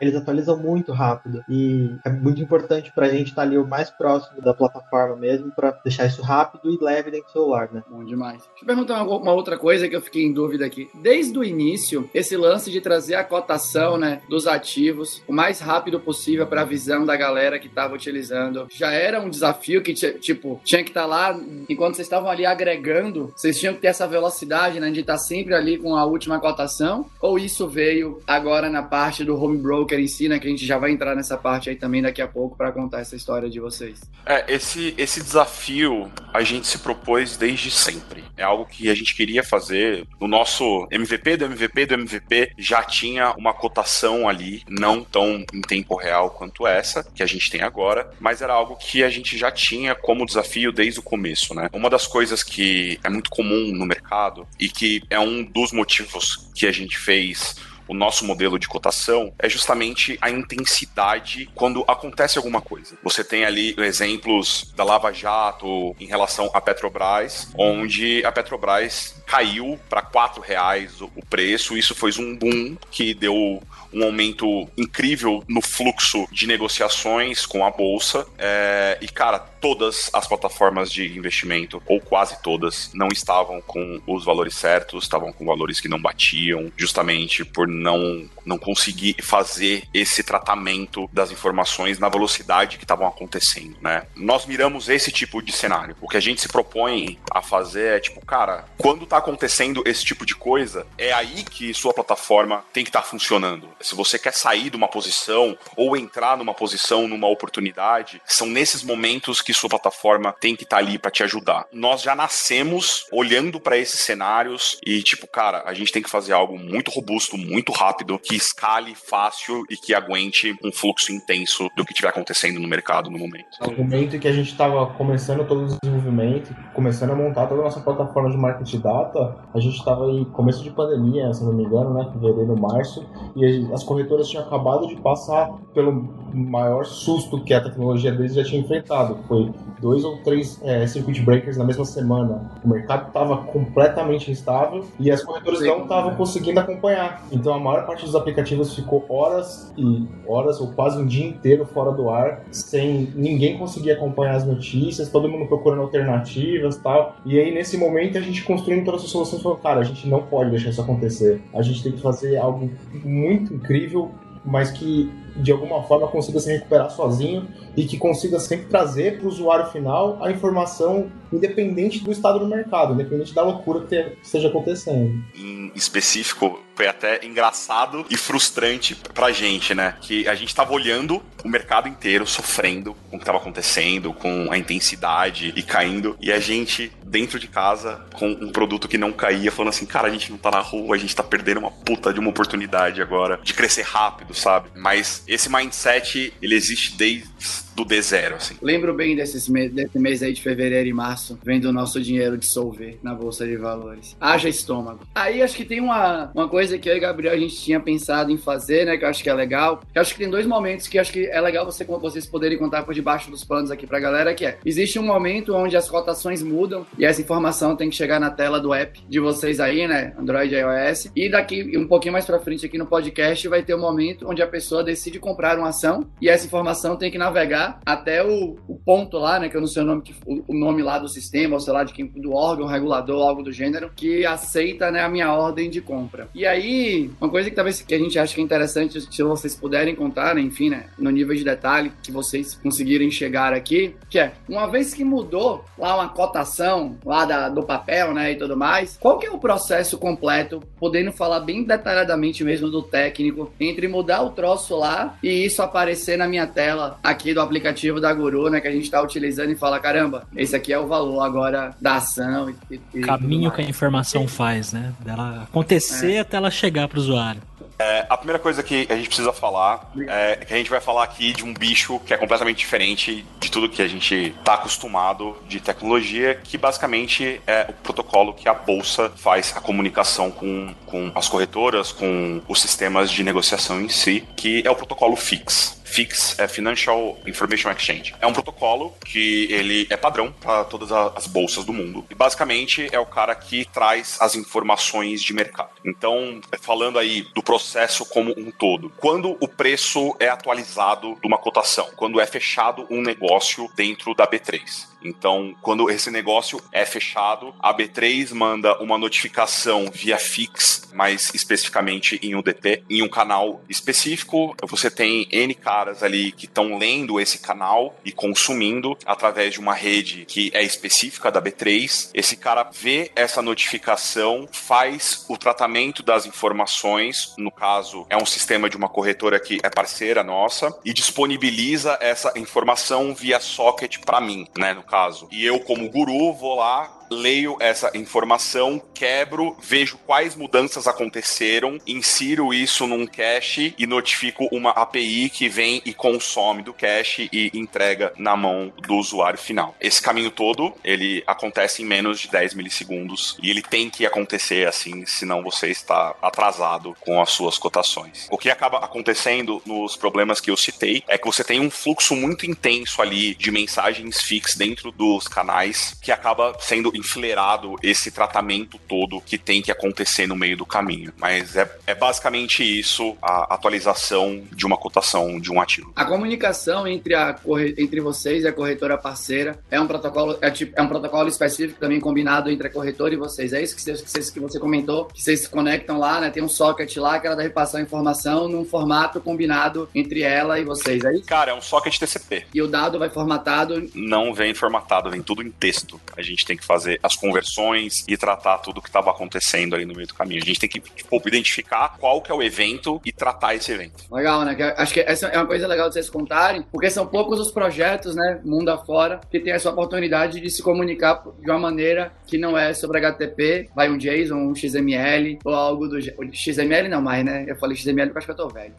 eles 0.00 0.14
atualizam 0.14 0.56
muito 0.56 0.92
rápido 0.92 1.44
e 1.48 1.90
é 2.04 2.10
muito 2.10 2.40
importante 2.40 2.92
para 2.92 3.06
a 3.06 3.10
gente 3.10 3.28
estar 3.28 3.42
tá 3.42 3.48
ali 3.48 3.58
o 3.58 3.66
mais 3.66 3.90
próximo 3.90 4.40
da 4.40 4.54
plataforma 4.54 5.16
mesmo 5.16 5.52
para 5.52 5.70
deixar 5.84 6.06
isso 6.06 6.22
rápido 6.22 6.70
e 6.70 6.82
leve 6.82 7.10
dentro 7.10 7.26
do 7.26 7.32
celular, 7.32 7.68
né? 7.72 7.82
Bom 7.88 8.04
demais. 8.04 8.38
Deixa 8.38 8.62
eu 8.62 8.66
perguntar 8.66 9.02
uma, 9.02 9.16
uma, 9.16 9.32
outra 9.32 9.58
coisa 9.58 9.88
que 9.88 9.96
eu 9.96 10.00
fiquei 10.00 10.24
em 10.24 10.32
dúvida 10.32 10.64
aqui. 10.64 10.88
Desde 10.94 11.38
o 11.38 11.44
início, 11.44 12.08
esse 12.14 12.36
lance 12.36 12.70
de 12.70 12.80
trazer 12.80 13.14
a 13.14 13.24
cotação, 13.24 13.96
né, 13.96 14.22
dos 14.28 14.46
ativos 14.46 15.22
o 15.26 15.32
mais 15.32 15.60
rápido 15.60 16.00
possível 16.00 16.46
para 16.46 16.62
a 16.62 16.64
visão 16.64 17.04
da 17.04 17.16
galera 17.16 17.58
que 17.58 17.66
estava 17.66 17.94
utilizando, 17.94 18.66
já 18.70 18.90
era 18.92 19.20
um 19.20 19.28
desafio 19.28 19.82
que, 19.82 19.92
tipo, 19.94 20.60
tinha 20.64 20.82
que 20.82 20.90
estar 20.90 21.02
tá 21.02 21.06
lá, 21.06 21.40
enquanto 21.68 21.96
vocês 21.96 22.06
estavam 22.06 22.30
ali 22.30 22.46
agregando, 22.46 23.32
vocês 23.36 23.58
tinham 23.58 23.74
que 23.74 23.80
ter 23.80 23.88
essa 23.88 24.06
velocidade, 24.06 24.80
né, 24.80 24.90
de 24.90 25.00
estar 25.00 25.14
tá 25.14 25.18
sempre 25.18 25.54
ali 25.54 25.78
com 25.78 25.96
a 25.96 26.04
última 26.04 26.40
cotação, 26.40 27.06
ou 27.20 27.38
isso 27.38 27.68
veio 27.68 28.20
agora 28.26 28.68
na 28.68 28.82
parte 28.82 29.24
do 29.24 29.31
home 29.36 29.58
broker 29.58 29.98
em 29.98 30.08
si, 30.08 30.28
né, 30.28 30.38
que 30.38 30.46
a 30.46 30.50
gente 30.50 30.66
já 30.66 30.78
vai 30.78 30.90
entrar 30.90 31.14
nessa 31.14 31.36
parte 31.36 31.70
aí 31.70 31.76
também 31.76 32.02
daqui 32.02 32.22
a 32.22 32.28
pouco 32.28 32.56
para 32.56 32.72
contar 32.72 33.00
essa 33.00 33.16
história 33.16 33.48
de 33.48 33.60
vocês. 33.60 34.00
É, 34.24 34.44
esse, 34.52 34.94
esse 34.96 35.22
desafio 35.22 36.10
a 36.32 36.42
gente 36.42 36.66
se 36.66 36.78
propôs 36.78 37.36
desde 37.36 37.70
sempre. 37.70 38.24
É 38.36 38.42
algo 38.42 38.66
que 38.66 38.88
a 38.88 38.94
gente 38.94 39.14
queria 39.14 39.42
fazer. 39.42 40.06
No 40.20 40.26
nosso 40.26 40.86
MVP 40.90 41.36
do 41.36 41.44
MVP 41.46 41.86
do 41.86 41.94
MVP 41.94 42.52
já 42.58 42.82
tinha 42.82 43.32
uma 43.32 43.52
cotação 43.52 44.28
ali, 44.28 44.62
não 44.68 45.02
tão 45.04 45.44
em 45.52 45.60
tempo 45.60 45.96
real 45.96 46.30
quanto 46.30 46.66
essa 46.66 47.04
que 47.14 47.22
a 47.22 47.26
gente 47.26 47.50
tem 47.50 47.62
agora, 47.62 48.10
mas 48.20 48.42
era 48.42 48.52
algo 48.52 48.76
que 48.76 49.02
a 49.02 49.10
gente 49.10 49.36
já 49.36 49.50
tinha 49.50 49.94
como 49.94 50.26
desafio 50.26 50.72
desde 50.72 51.00
o 51.00 51.02
começo, 51.02 51.54
né? 51.54 51.68
Uma 51.72 51.90
das 51.90 52.06
coisas 52.06 52.42
que 52.42 52.98
é 53.02 53.10
muito 53.10 53.30
comum 53.30 53.72
no 53.72 53.86
mercado 53.86 54.46
e 54.58 54.68
que 54.68 55.02
é 55.10 55.18
um 55.18 55.42
dos 55.42 55.72
motivos 55.72 56.50
que 56.54 56.66
a 56.66 56.72
gente 56.72 56.98
fez 56.98 57.56
o 57.88 57.94
nosso 57.94 58.24
modelo 58.24 58.58
de 58.58 58.68
cotação 58.68 59.32
é 59.38 59.48
justamente 59.48 60.18
a 60.20 60.30
intensidade 60.30 61.50
quando 61.54 61.84
acontece 61.88 62.38
alguma 62.38 62.60
coisa. 62.60 62.96
Você 63.02 63.24
tem 63.24 63.44
ali 63.44 63.74
exemplos 63.78 64.72
da 64.76 64.84
Lava 64.84 65.12
Jato 65.12 65.94
em 65.98 66.06
relação 66.06 66.50
à 66.54 66.60
Petrobras, 66.60 67.48
onde 67.56 68.24
a 68.24 68.32
Petrobras 68.32 69.22
caiu 69.26 69.78
para 69.88 70.02
quatro 70.02 70.40
reais 70.40 71.00
o 71.00 71.10
preço. 71.28 71.76
Isso 71.76 71.94
foi 71.94 72.12
um 72.18 72.36
boom 72.36 72.76
que 72.90 73.14
deu 73.14 73.62
um 73.92 74.04
aumento 74.04 74.68
incrível 74.76 75.44
no 75.48 75.60
fluxo 75.60 76.26
de 76.32 76.46
negociações 76.46 77.44
com 77.44 77.64
a 77.64 77.70
bolsa. 77.70 78.26
É, 78.38 78.98
e, 79.00 79.08
cara, 79.08 79.38
todas 79.38 80.10
as 80.12 80.26
plataformas 80.26 80.90
de 80.90 81.16
investimento, 81.16 81.82
ou 81.86 82.00
quase 82.00 82.40
todas, 82.42 82.90
não 82.94 83.08
estavam 83.08 83.60
com 83.60 84.00
os 84.06 84.24
valores 84.24 84.54
certos, 84.54 85.04
estavam 85.04 85.32
com 85.32 85.44
valores 85.44 85.80
que 85.80 85.88
não 85.88 86.00
batiam, 86.00 86.72
justamente 86.76 87.44
por 87.44 87.68
não, 87.72 88.28
não 88.44 88.58
conseguir 88.58 89.16
fazer 89.22 89.84
esse 89.92 90.22
tratamento 90.22 91.08
das 91.12 91.30
informações 91.30 91.98
na 91.98 92.08
velocidade 92.08 92.78
que 92.78 92.84
estavam 92.84 93.06
acontecendo, 93.06 93.76
né? 93.80 94.06
Nós 94.14 94.46
miramos 94.46 94.88
esse 94.88 95.10
tipo 95.10 95.42
de 95.42 95.52
cenário. 95.52 95.96
O 96.00 96.08
que 96.08 96.16
a 96.16 96.20
gente 96.20 96.40
se 96.40 96.48
propõe 96.48 97.18
a 97.30 97.42
fazer 97.42 97.96
é, 97.96 98.00
tipo, 98.00 98.24
cara, 98.24 98.64
quando 98.78 99.06
tá 99.06 99.16
acontecendo 99.16 99.82
esse 99.86 100.04
tipo 100.04 100.24
de 100.24 100.34
coisa, 100.34 100.86
é 100.96 101.12
aí 101.12 101.42
que 101.44 101.72
sua 101.74 101.92
plataforma 101.92 102.64
tem 102.72 102.84
que 102.84 102.90
estar 102.90 103.02
tá 103.02 103.06
funcionando 103.06 103.68
se 103.82 103.94
você 103.94 104.18
quer 104.18 104.32
sair 104.32 104.70
de 104.70 104.76
uma 104.76 104.88
posição 104.88 105.56
ou 105.76 105.96
entrar 105.96 106.36
numa 106.36 106.54
posição, 106.54 107.06
numa 107.06 107.28
oportunidade, 107.28 108.22
são 108.24 108.46
nesses 108.46 108.82
momentos 108.82 109.42
que 109.42 109.52
sua 109.52 109.68
plataforma 109.68 110.34
tem 110.40 110.56
que 110.56 110.64
estar 110.64 110.76
tá 110.76 110.82
ali 110.82 110.98
para 110.98 111.10
te 111.10 111.22
ajudar. 111.22 111.66
Nós 111.72 112.02
já 112.02 112.14
nascemos 112.14 113.06
olhando 113.12 113.60
para 113.60 113.76
esses 113.76 114.00
cenários 114.00 114.78
e 114.86 115.02
tipo, 115.02 115.26
cara, 115.26 115.62
a 115.66 115.74
gente 115.74 115.92
tem 115.92 116.02
que 116.02 116.10
fazer 116.10 116.32
algo 116.32 116.58
muito 116.58 116.90
robusto, 116.90 117.36
muito 117.36 117.61
rápido, 117.70 118.18
que 118.18 118.34
escale 118.34 118.94
fácil 118.94 119.62
e 119.70 119.76
que 119.76 119.94
aguente 119.94 120.56
um 120.64 120.72
fluxo 120.72 121.12
intenso 121.12 121.68
do 121.76 121.84
que 121.84 121.92
estiver 121.92 122.08
acontecendo 122.08 122.58
no 122.58 122.66
mercado 122.66 123.10
no 123.10 123.18
momento. 123.18 123.58
No 123.60 123.76
momento 123.76 124.18
que 124.18 124.26
a 124.26 124.32
gente 124.32 124.50
estava 124.50 124.86
começando 124.94 125.46
todo 125.46 125.64
o 125.64 125.78
desenvolvimento, 125.78 126.54
começando 126.74 127.10
a 127.10 127.14
montar 127.14 127.46
toda 127.46 127.60
a 127.60 127.64
nossa 127.64 127.80
plataforma 127.80 128.30
de 128.30 128.36
marketing 128.36 128.80
data, 128.80 129.36
a 129.54 129.60
gente 129.60 129.76
estava 129.76 130.10
em 130.10 130.24
começo 130.24 130.62
de 130.62 130.70
pandemia, 130.70 131.32
se 131.34 131.44
não 131.44 131.52
me 131.52 131.64
engano, 131.64 131.92
né, 131.94 132.08
fevereiro, 132.12 132.58
março, 132.58 133.06
e 133.36 133.70
as 133.72 133.84
corretoras 133.84 134.28
tinham 134.28 134.44
acabado 134.44 134.86
de 134.88 134.96
passar 134.96 135.52
pelo 135.74 135.92
maior 136.32 136.84
susto 136.84 137.42
que 137.44 137.52
a 137.52 137.60
tecnologia 137.60 138.12
deles 138.12 138.34
já 138.34 138.44
tinha 138.44 138.60
enfrentado. 138.60 139.18
Foi 139.28 139.52
dois 139.80 140.04
ou 140.04 140.18
três 140.18 140.60
é, 140.62 140.86
circuit 140.86 141.20
breakers 141.22 141.56
na 141.56 141.64
mesma 141.64 141.84
semana. 141.84 142.50
O 142.64 142.68
mercado 142.68 143.08
estava 143.08 143.36
completamente 143.38 144.30
instável 144.30 144.84
e 144.98 145.10
as 145.10 145.22
corretoras 145.22 145.58
Sim, 145.58 145.66
não 145.66 145.82
estavam 145.82 146.14
conseguindo 146.14 146.60
acompanhar. 146.60 147.22
Então 147.30 147.51
a 147.52 147.58
maior 147.58 147.86
parte 147.86 148.04
dos 148.04 148.14
aplicativos 148.14 148.74
ficou 148.74 149.04
horas 149.08 149.72
e 149.76 150.06
horas 150.26 150.60
ou 150.60 150.72
quase 150.72 151.00
um 151.00 151.06
dia 151.06 151.26
inteiro 151.26 151.64
fora 151.66 151.92
do 151.92 152.10
ar, 152.10 152.44
sem 152.50 153.12
ninguém 153.14 153.58
conseguir 153.58 153.92
acompanhar 153.92 154.36
as 154.36 154.44
notícias, 154.44 155.10
todo 155.10 155.28
mundo 155.28 155.46
procurando 155.46 155.82
alternativas 155.82 156.76
tal. 156.76 157.16
E 157.24 157.38
aí 157.38 157.52
nesse 157.52 157.76
momento 157.76 158.18
a 158.18 158.20
gente 158.20 158.42
construindo 158.44 158.84
todas 158.84 159.04
as 159.04 159.10
soluções 159.10 159.42
falou, 159.42 159.58
cara, 159.58 159.80
a 159.80 159.84
gente 159.84 160.08
não 160.08 160.22
pode 160.22 160.50
deixar 160.50 160.70
isso 160.70 160.80
acontecer. 160.80 161.42
A 161.54 161.62
gente 161.62 161.82
tem 161.82 161.92
que 161.92 162.00
fazer 162.00 162.36
algo 162.36 162.70
muito 163.04 163.54
incrível, 163.54 164.10
mas 164.44 164.70
que 164.70 165.10
de 165.36 165.52
alguma 165.52 165.82
forma 165.82 166.08
consiga 166.08 166.40
se 166.40 166.52
recuperar 166.52 166.90
sozinho 166.90 167.48
e 167.76 167.84
que 167.84 167.96
consiga 167.96 168.38
sempre 168.38 168.66
trazer 168.66 169.18
para 169.18 169.26
o 169.26 169.28
usuário 169.28 169.70
final 169.70 170.18
a 170.22 170.30
informação 170.30 171.10
independente 171.32 172.00
do 172.00 172.12
estado 172.12 172.38
do 172.38 172.46
mercado, 172.46 172.92
independente 172.92 173.34
da 173.34 173.42
loucura 173.42 173.86
que 173.86 174.16
esteja 174.22 174.48
acontecendo. 174.48 175.24
Em 175.34 175.72
específico, 175.74 176.60
foi 176.74 176.86
até 176.86 177.24
engraçado 177.24 178.04
e 178.10 178.16
frustrante 178.16 178.94
pra 179.14 179.32
gente, 179.32 179.74
né? 179.74 179.96
Que 180.00 180.28
a 180.28 180.34
gente 180.34 180.54
tava 180.54 180.72
olhando 180.72 181.22
o 181.44 181.48
mercado 181.48 181.88
inteiro 181.88 182.26
sofrendo 182.26 182.94
com 183.10 183.16
o 183.16 183.18
que 183.18 183.24
tava 183.24 183.38
acontecendo, 183.38 184.12
com 184.12 184.48
a 184.50 184.58
intensidade 184.58 185.52
e 185.56 185.62
caindo, 185.62 186.16
e 186.20 186.30
a 186.30 186.38
gente 186.38 186.92
dentro 187.04 187.38
de 187.38 187.46
casa 187.46 188.06
com 188.14 188.26
um 188.26 188.50
produto 188.50 188.88
que 188.88 188.96
não 188.96 189.12
caía, 189.12 189.52
falando 189.52 189.68
assim, 189.68 189.84
cara, 189.84 190.08
a 190.08 190.10
gente 190.10 190.30
não 190.30 190.38
tá 190.38 190.50
na 190.50 190.60
rua, 190.60 190.96
a 190.96 190.98
gente 190.98 191.14
tá 191.14 191.22
perdendo 191.22 191.58
uma 191.58 191.70
puta 191.70 192.12
de 192.12 192.18
uma 192.18 192.30
oportunidade 192.30 193.02
agora 193.02 193.38
de 193.42 193.52
crescer 193.52 193.82
rápido, 193.82 194.34
sabe? 194.34 194.70
Mas 194.74 195.21
esse 195.26 195.50
mindset, 195.50 196.32
ele 196.40 196.54
existe 196.54 196.96
desde 196.96 197.26
do 197.74 197.84
D0, 197.84 198.34
assim. 198.34 198.54
Lembro 198.60 198.94
bem 198.94 199.16
desses 199.16 199.48
me 199.48 199.68
desse 199.68 199.98
mês 199.98 200.22
aí 200.22 200.32
de 200.32 200.42
fevereiro 200.42 200.88
e 200.88 200.92
março, 200.92 201.38
vendo 201.42 201.66
o 201.66 201.72
nosso 201.72 202.00
dinheiro 202.00 202.36
dissolver 202.36 202.98
na 203.02 203.14
Bolsa 203.14 203.46
de 203.46 203.56
Valores. 203.56 204.16
Haja 204.20 204.48
estômago. 204.48 205.00
Aí 205.14 205.42
acho 205.42 205.56
que 205.56 205.64
tem 205.64 205.80
uma, 205.80 206.30
uma 206.34 206.48
coisa 206.48 206.78
que 206.78 206.88
eu 206.88 206.96
e 206.96 207.00
Gabriel 207.00 207.34
a 207.34 207.38
gente 207.38 207.56
tinha 207.56 207.80
pensado 207.80 208.30
em 208.30 208.36
fazer, 208.36 208.84
né, 208.84 208.96
que 208.96 209.04
eu 209.04 209.08
acho 209.08 209.22
que 209.22 209.30
é 209.30 209.34
legal. 209.34 209.82
Eu 209.94 210.02
acho 210.02 210.12
que 210.12 210.20
tem 210.20 210.30
dois 210.30 210.46
momentos 210.46 210.86
que 210.86 210.98
acho 210.98 211.12
que 211.12 211.26
é 211.26 211.40
legal 211.40 211.64
você, 211.64 211.84
vocês 211.84 212.26
poderem 212.26 212.58
contar 212.58 212.82
por 212.82 212.94
debaixo 212.94 213.30
dos 213.30 213.44
panos 213.44 213.70
aqui 213.70 213.86
pra 213.86 213.98
galera, 213.98 214.34
que 214.34 214.44
é, 214.44 214.58
existe 214.64 214.98
um 214.98 215.06
momento 215.06 215.54
onde 215.54 215.76
as 215.76 215.88
cotações 215.88 216.42
mudam 216.42 216.86
e 216.98 217.04
essa 217.04 217.22
informação 217.22 217.74
tem 217.74 217.88
que 217.88 217.96
chegar 217.96 218.20
na 218.20 218.30
tela 218.30 218.60
do 218.60 218.74
app 218.74 219.00
de 219.08 219.18
vocês 219.18 219.60
aí, 219.60 219.86
né, 219.86 220.14
Android 220.18 220.54
e 220.54 220.58
iOS. 220.58 221.10
E 221.16 221.30
daqui 221.30 221.76
um 221.76 221.86
pouquinho 221.86 222.12
mais 222.12 222.26
pra 222.26 222.38
frente 222.38 222.66
aqui 222.66 222.76
no 222.76 222.86
podcast 222.86 223.48
vai 223.48 223.62
ter 223.62 223.74
um 223.74 223.80
momento 223.80 224.28
onde 224.28 224.42
a 224.42 224.46
pessoa 224.46 224.84
decide 224.84 225.11
comprar 225.18 225.58
uma 225.58 225.68
ação 225.68 226.06
e 226.20 226.28
essa 226.28 226.46
informação 226.46 226.96
tem 226.96 227.10
que 227.10 227.18
navegar 227.18 227.80
até 227.84 228.24
o, 228.24 228.56
o 228.68 228.76
ponto 228.76 229.18
lá, 229.18 229.38
né, 229.38 229.48
que 229.48 229.56
eu 229.56 229.60
não 229.60 229.68
sei 229.68 229.82
o 229.82 229.86
nome, 229.86 230.02
o, 230.26 230.44
o, 230.48 230.54
nome 230.54 230.82
lá 230.82 230.98
do 230.98 231.08
sistema, 231.08 231.54
ou 231.54 231.60
sei 231.60 231.72
lá, 231.72 231.84
de 231.84 231.92
quem, 231.92 232.06
do 232.06 232.32
órgão 232.32 232.66
regulador, 232.66 233.26
algo 233.26 233.42
do 233.42 233.52
gênero, 233.52 233.90
que 233.94 234.24
aceita, 234.24 234.90
né, 234.90 235.02
a 235.02 235.08
minha 235.08 235.32
ordem 235.32 235.68
de 235.70 235.80
compra. 235.80 236.28
E 236.34 236.46
aí, 236.46 237.10
uma 237.20 237.30
coisa 237.30 237.50
que 237.50 237.56
talvez 237.56 237.80
que 237.80 237.94
a 237.94 237.98
gente 237.98 238.18
acha 238.18 238.34
que 238.34 238.40
é 238.40 238.44
interessante, 238.44 239.00
se 239.00 239.22
vocês 239.22 239.54
puderem 239.54 239.94
contar, 239.94 240.34
né, 240.34 240.40
enfim, 240.40 240.70
né, 240.70 240.86
no 240.98 241.10
nível 241.10 241.34
de 241.34 241.44
detalhe 241.44 241.92
que 242.02 242.12
vocês 242.12 242.54
conseguirem 242.54 243.10
chegar 243.10 243.52
aqui, 243.52 243.94
que 244.08 244.18
é, 244.18 244.32
uma 244.48 244.66
vez 244.66 244.94
que 244.94 245.04
mudou 245.04 245.64
lá 245.78 245.96
uma 245.96 246.08
cotação 246.08 246.96
lá 247.04 247.24
da, 247.24 247.48
do 247.48 247.62
papel, 247.62 248.12
né, 248.12 248.32
e 248.32 248.36
tudo 248.36 248.56
mais, 248.56 248.96
qual 249.00 249.18
que 249.18 249.26
é 249.26 249.30
o 249.30 249.38
processo 249.38 249.98
completo, 249.98 250.60
podendo 250.78 251.12
falar 251.12 251.40
bem 251.40 251.64
detalhadamente 251.64 252.44
mesmo 252.44 252.70
do 252.70 252.82
técnico, 252.82 253.52
entre 253.58 253.88
mudar 253.88 254.22
o 254.22 254.30
troço 254.30 254.76
lá 254.76 255.01
e 255.22 255.44
isso 255.44 255.62
aparecer 255.62 256.16
na 256.16 256.26
minha 256.26 256.46
tela 256.46 256.98
aqui 257.02 257.32
do 257.32 257.40
aplicativo 257.40 257.62
aplicativo 257.62 258.00
da 258.00 258.12
Guru, 258.12 258.50
né, 258.50 258.60
que 258.60 258.68
a 258.68 258.72
gente 258.72 258.84
está 258.84 259.02
utilizando 259.02 259.50
e 259.50 259.56
fala, 259.56 259.78
caramba, 259.80 260.26
esse 260.36 260.54
aqui 260.54 260.72
é 260.72 260.78
o 260.78 260.86
valor 260.86 261.20
agora 261.20 261.74
da 261.80 261.96
ação. 261.96 262.54
E, 262.70 262.80
e 262.94 263.00
Caminho 263.00 263.50
que 263.50 263.60
a 263.60 263.64
informação 263.64 264.28
faz, 264.28 264.72
né? 264.72 264.92
Dela 265.00 265.42
acontecer 265.44 266.14
é. 266.14 266.20
até 266.20 266.36
ela 266.36 266.50
chegar 266.50 266.88
para 266.88 266.98
o 266.98 267.02
usuário. 267.02 267.42
É, 267.82 268.06
a 268.08 268.16
primeira 268.16 268.38
coisa 268.38 268.62
que 268.62 268.86
a 268.88 268.94
gente 268.94 269.08
precisa 269.08 269.32
falar 269.32 269.90
é 270.08 270.36
que 270.36 270.54
a 270.54 270.56
gente 270.56 270.70
vai 270.70 270.80
falar 270.80 271.02
aqui 271.02 271.32
de 271.32 271.44
um 271.44 271.52
bicho 271.52 271.98
que 272.06 272.14
é 272.14 272.16
completamente 272.16 272.58
diferente 272.58 273.26
de 273.40 273.50
tudo 273.50 273.68
que 273.68 273.82
a 273.82 273.88
gente 273.88 274.34
está 274.38 274.54
acostumado 274.54 275.36
de 275.48 275.58
tecnologia, 275.58 276.36
que 276.44 276.56
basicamente 276.56 277.40
é 277.44 277.66
o 277.68 277.72
protocolo 277.72 278.34
que 278.34 278.48
a 278.48 278.54
bolsa 278.54 279.10
faz 279.16 279.52
a 279.56 279.60
comunicação 279.60 280.30
com, 280.30 280.72
com 280.86 281.10
as 281.12 281.28
corretoras, 281.28 281.90
com 281.90 282.40
os 282.46 282.60
sistemas 282.60 283.10
de 283.10 283.24
negociação 283.24 283.80
em 283.80 283.88
si, 283.88 284.24
que 284.36 284.62
é 284.64 284.70
o 284.70 284.76
protocolo 284.76 285.16
FIX. 285.16 285.82
FIX 285.92 286.38
é 286.38 286.48
Financial 286.48 287.18
Information 287.26 287.70
Exchange. 287.70 288.14
É 288.18 288.26
um 288.26 288.32
protocolo 288.32 288.94
que 289.04 289.46
ele 289.52 289.86
é 289.90 289.96
padrão 289.96 290.32
para 290.32 290.64
todas 290.64 290.90
as 290.90 291.26
bolsas 291.26 291.66
do 291.66 291.72
mundo. 291.72 292.06
E 292.10 292.14
basicamente 292.14 292.88
é 292.90 292.98
o 292.98 293.04
cara 293.04 293.34
que 293.34 293.66
traz 293.66 294.16
as 294.18 294.34
informações 294.34 295.22
de 295.22 295.34
mercado. 295.34 295.68
Então, 295.84 296.40
falando 296.62 296.98
aí 296.98 297.26
do 297.34 297.42
processo 297.42 297.71
como 298.08 298.34
um 298.36 298.50
todo, 298.50 298.90
quando 298.98 299.36
o 299.40 299.48
preço 299.48 300.14
é 300.18 300.28
atualizado 300.28 301.16
de 301.20 301.26
uma 301.26 301.38
cotação, 301.38 301.88
quando 301.96 302.20
é 302.20 302.26
fechado 302.26 302.86
um 302.90 303.00
negócio 303.00 303.70
dentro 303.76 304.14
da 304.14 304.26
B3. 304.26 304.92
Então, 305.04 305.54
quando 305.60 305.90
esse 305.90 306.10
negócio 306.10 306.62
é 306.72 306.84
fechado, 306.84 307.54
a 307.60 307.74
B3 307.74 308.32
manda 308.32 308.80
uma 308.80 308.96
notificação 308.96 309.90
via 309.92 310.18
Fix, 310.18 310.90
mais 310.92 311.30
especificamente 311.34 312.18
em 312.22 312.34
UDP, 312.34 312.84
em 312.88 313.02
um 313.02 313.08
canal 313.08 313.60
específico. 313.68 314.54
Você 314.62 314.90
tem 314.90 315.26
N 315.30 315.54
caras 315.54 316.02
ali 316.02 316.32
que 316.32 316.46
estão 316.46 316.78
lendo 316.78 317.20
esse 317.20 317.38
canal 317.38 317.98
e 318.04 318.12
consumindo 318.12 318.96
através 319.04 319.54
de 319.54 319.60
uma 319.60 319.74
rede 319.74 320.24
que 320.26 320.50
é 320.54 320.62
específica 320.62 321.30
da 321.30 321.42
B3. 321.42 322.10
Esse 322.14 322.36
cara 322.36 322.70
vê 322.72 323.10
essa 323.16 323.42
notificação, 323.42 324.48
faz 324.50 325.24
o 325.28 325.36
tratamento 325.36 326.02
das 326.02 326.26
informações, 326.26 327.34
no 327.36 327.50
caso, 327.62 328.04
é 328.10 328.16
um 328.16 328.26
sistema 328.26 328.68
de 328.68 328.76
uma 328.76 328.88
corretora 328.88 329.38
que 329.38 329.60
é 329.62 329.70
parceira 329.70 330.24
nossa, 330.24 330.76
e 330.84 330.92
disponibiliza 330.92 331.96
essa 332.00 332.32
informação 332.36 333.14
via 333.14 333.38
socket 333.38 333.98
para 334.04 334.20
mim, 334.20 334.48
né? 334.58 334.74
No 334.74 334.82
caso. 334.82 335.28
E 335.30 335.46
eu, 335.46 335.60
como 335.60 335.88
guru, 335.88 336.32
vou 336.32 336.56
lá, 336.56 337.01
leio 337.12 337.56
essa 337.60 337.90
informação, 337.94 338.82
quebro, 338.94 339.56
vejo 339.60 339.98
quais 339.98 340.34
mudanças 340.34 340.86
aconteceram, 340.86 341.78
insiro 341.86 342.52
isso 342.52 342.86
num 342.86 343.06
cache 343.06 343.74
e 343.78 343.86
notifico 343.86 344.48
uma 344.50 344.70
API 344.70 345.30
que 345.30 345.48
vem 345.48 345.82
e 345.84 345.92
consome 345.92 346.62
do 346.62 346.72
cache 346.72 347.28
e 347.32 347.50
entrega 347.54 348.12
na 348.16 348.36
mão 348.36 348.72
do 348.86 348.96
usuário 348.96 349.38
final. 349.38 349.74
Esse 349.80 350.00
caminho 350.00 350.30
todo, 350.30 350.74
ele 350.82 351.22
acontece 351.26 351.82
em 351.82 351.86
menos 351.86 352.20
de 352.20 352.28
10 352.28 352.54
milissegundos 352.54 353.36
e 353.42 353.50
ele 353.50 353.62
tem 353.62 353.90
que 353.90 354.06
acontecer 354.06 354.66
assim, 354.66 355.04
senão 355.06 355.42
você 355.42 355.68
está 355.68 356.14
atrasado 356.22 356.96
com 357.00 357.20
as 357.20 357.30
suas 357.30 357.58
cotações. 357.58 358.26
O 358.30 358.38
que 358.38 358.50
acaba 358.50 358.78
acontecendo 358.78 359.62
nos 359.66 359.96
problemas 359.96 360.40
que 360.40 360.50
eu 360.50 360.56
citei 360.56 361.02
é 361.08 361.18
que 361.18 361.26
você 361.26 361.44
tem 361.44 361.60
um 361.60 361.70
fluxo 361.70 362.14
muito 362.14 362.46
intenso 362.46 363.00
ali 363.02 363.34
de 363.34 363.50
mensagens 363.50 364.22
fixas 364.22 364.56
dentro 364.56 364.90
dos 364.90 365.28
canais 365.28 365.96
que 366.00 366.12
acaba 366.12 366.56
sendo 366.60 366.92
enfileirado 367.02 367.76
esse 367.82 368.10
tratamento 368.10 368.78
todo 368.88 369.20
que 369.20 369.36
tem 369.36 369.60
que 369.60 369.70
acontecer 369.70 370.26
no 370.26 370.36
meio 370.36 370.56
do 370.56 370.64
caminho. 370.64 371.12
Mas 371.18 371.56
é, 371.56 371.70
é 371.86 371.94
basicamente 371.94 372.62
isso 372.62 373.16
a 373.20 373.54
atualização 373.54 374.42
de 374.52 374.64
uma 374.64 374.76
cotação 374.76 375.38
de 375.40 375.52
um 375.52 375.60
ativo. 375.60 375.92
A 375.96 376.04
comunicação 376.04 376.86
entre, 376.86 377.14
a 377.14 377.36
entre 377.76 378.00
vocês 378.00 378.44
e 378.44 378.48
a 378.48 378.52
corretora 378.52 378.96
parceira 378.96 379.58
é 379.70 379.80
um 379.80 379.86
protocolo 379.86 380.38
é, 380.40 380.50
tipo, 380.50 380.72
é 380.76 380.82
um 380.82 380.88
protocolo 380.88 381.28
específico 381.28 381.80
também 381.80 382.00
combinado 382.00 382.50
entre 382.50 382.68
a 382.68 382.70
corretora 382.70 383.14
e 383.14 383.16
vocês. 383.16 383.52
É 383.52 383.62
isso 383.62 383.74
que, 383.74 383.82
vocês, 383.82 384.30
que 384.30 384.40
você 384.40 384.58
comentou, 384.58 385.06
que 385.06 385.22
vocês 385.22 385.40
se 385.40 385.48
conectam 385.48 385.98
lá, 385.98 386.20
né? 386.20 386.30
Tem 386.30 386.42
um 386.42 386.48
socket 386.48 386.96
lá 386.96 387.18
que 387.18 387.26
ela 387.26 387.36
deve 387.36 387.50
passar 387.50 387.78
a 387.78 387.82
informação 387.82 388.48
num 388.48 388.64
formato 388.64 389.20
combinado 389.20 389.88
entre 389.94 390.22
ela 390.22 390.58
e 390.58 390.64
vocês, 390.64 391.04
é 391.04 391.14
isso? 391.14 391.24
Cara, 391.24 391.50
é 391.50 391.54
um 391.54 391.60
socket 391.60 391.98
TCP. 391.98 392.46
E 392.54 392.62
o 392.62 392.68
dado 392.68 392.98
vai 392.98 393.10
formatado? 393.10 393.90
Não 393.94 394.32
vem 394.32 394.54
formatado, 394.54 395.10
vem 395.10 395.22
tudo 395.22 395.42
em 395.42 395.50
texto. 395.50 396.00
A 396.16 396.22
gente 396.22 396.44
tem 396.44 396.56
que 396.56 396.64
fazer 396.64 396.91
fazer 396.92 397.00
as 397.02 397.16
conversões 397.16 398.04
e 398.08 398.16
tratar 398.16 398.58
tudo 398.58 398.82
que 398.82 398.88
estava 398.88 399.10
acontecendo 399.10 399.74
ali 399.74 399.84
no 399.84 399.94
meio 399.94 400.06
do 400.06 400.14
caminho. 400.14 400.42
A 400.42 400.44
gente 400.44 400.60
tem 400.60 400.68
que 400.68 400.80
tipo, 400.80 401.22
identificar 401.26 401.96
qual 401.98 402.20
que 402.20 402.30
é 402.30 402.34
o 402.34 402.42
evento 402.42 403.00
e 403.04 403.12
tratar 403.12 403.54
esse 403.54 403.72
evento. 403.72 404.04
Legal, 404.10 404.44
né? 404.44 404.74
Acho 404.76 404.94
que 404.94 405.00
essa 405.00 405.26
é 405.28 405.38
uma 405.38 405.46
coisa 405.46 405.66
legal 405.66 405.88
de 405.88 405.94
vocês 405.94 406.10
contarem, 406.10 406.62
porque 406.70 406.90
são 406.90 407.06
poucos 407.06 407.40
os 407.40 407.50
projetos, 407.50 408.14
né, 408.14 408.40
mundo 408.44 408.70
afora, 408.70 409.20
que 409.30 409.40
tem 409.40 409.52
essa 409.52 409.70
oportunidade 409.70 410.40
de 410.40 410.50
se 410.50 410.62
comunicar 410.62 411.22
de 411.40 411.50
uma 411.50 411.58
maneira 411.58 412.12
que 412.26 412.38
não 412.38 412.56
é 412.56 412.74
sobre 412.74 412.98
HTTP, 412.98 413.70
vai 413.74 413.90
um 413.90 413.98
JSON, 413.98 414.36
um 414.36 414.54
XML, 414.54 415.38
ou 415.44 415.54
algo 415.54 415.88
do... 415.88 416.00
XML 416.32 416.88
não 416.88 417.02
mais, 417.02 417.24
né? 417.24 417.44
Eu 417.46 417.56
falei 417.56 417.76
XML 417.76 418.06
porque 418.08 418.18
acho 418.18 418.26
que 418.26 418.32
eu 418.32 418.36
tô 418.36 418.48
velho. 418.48 418.74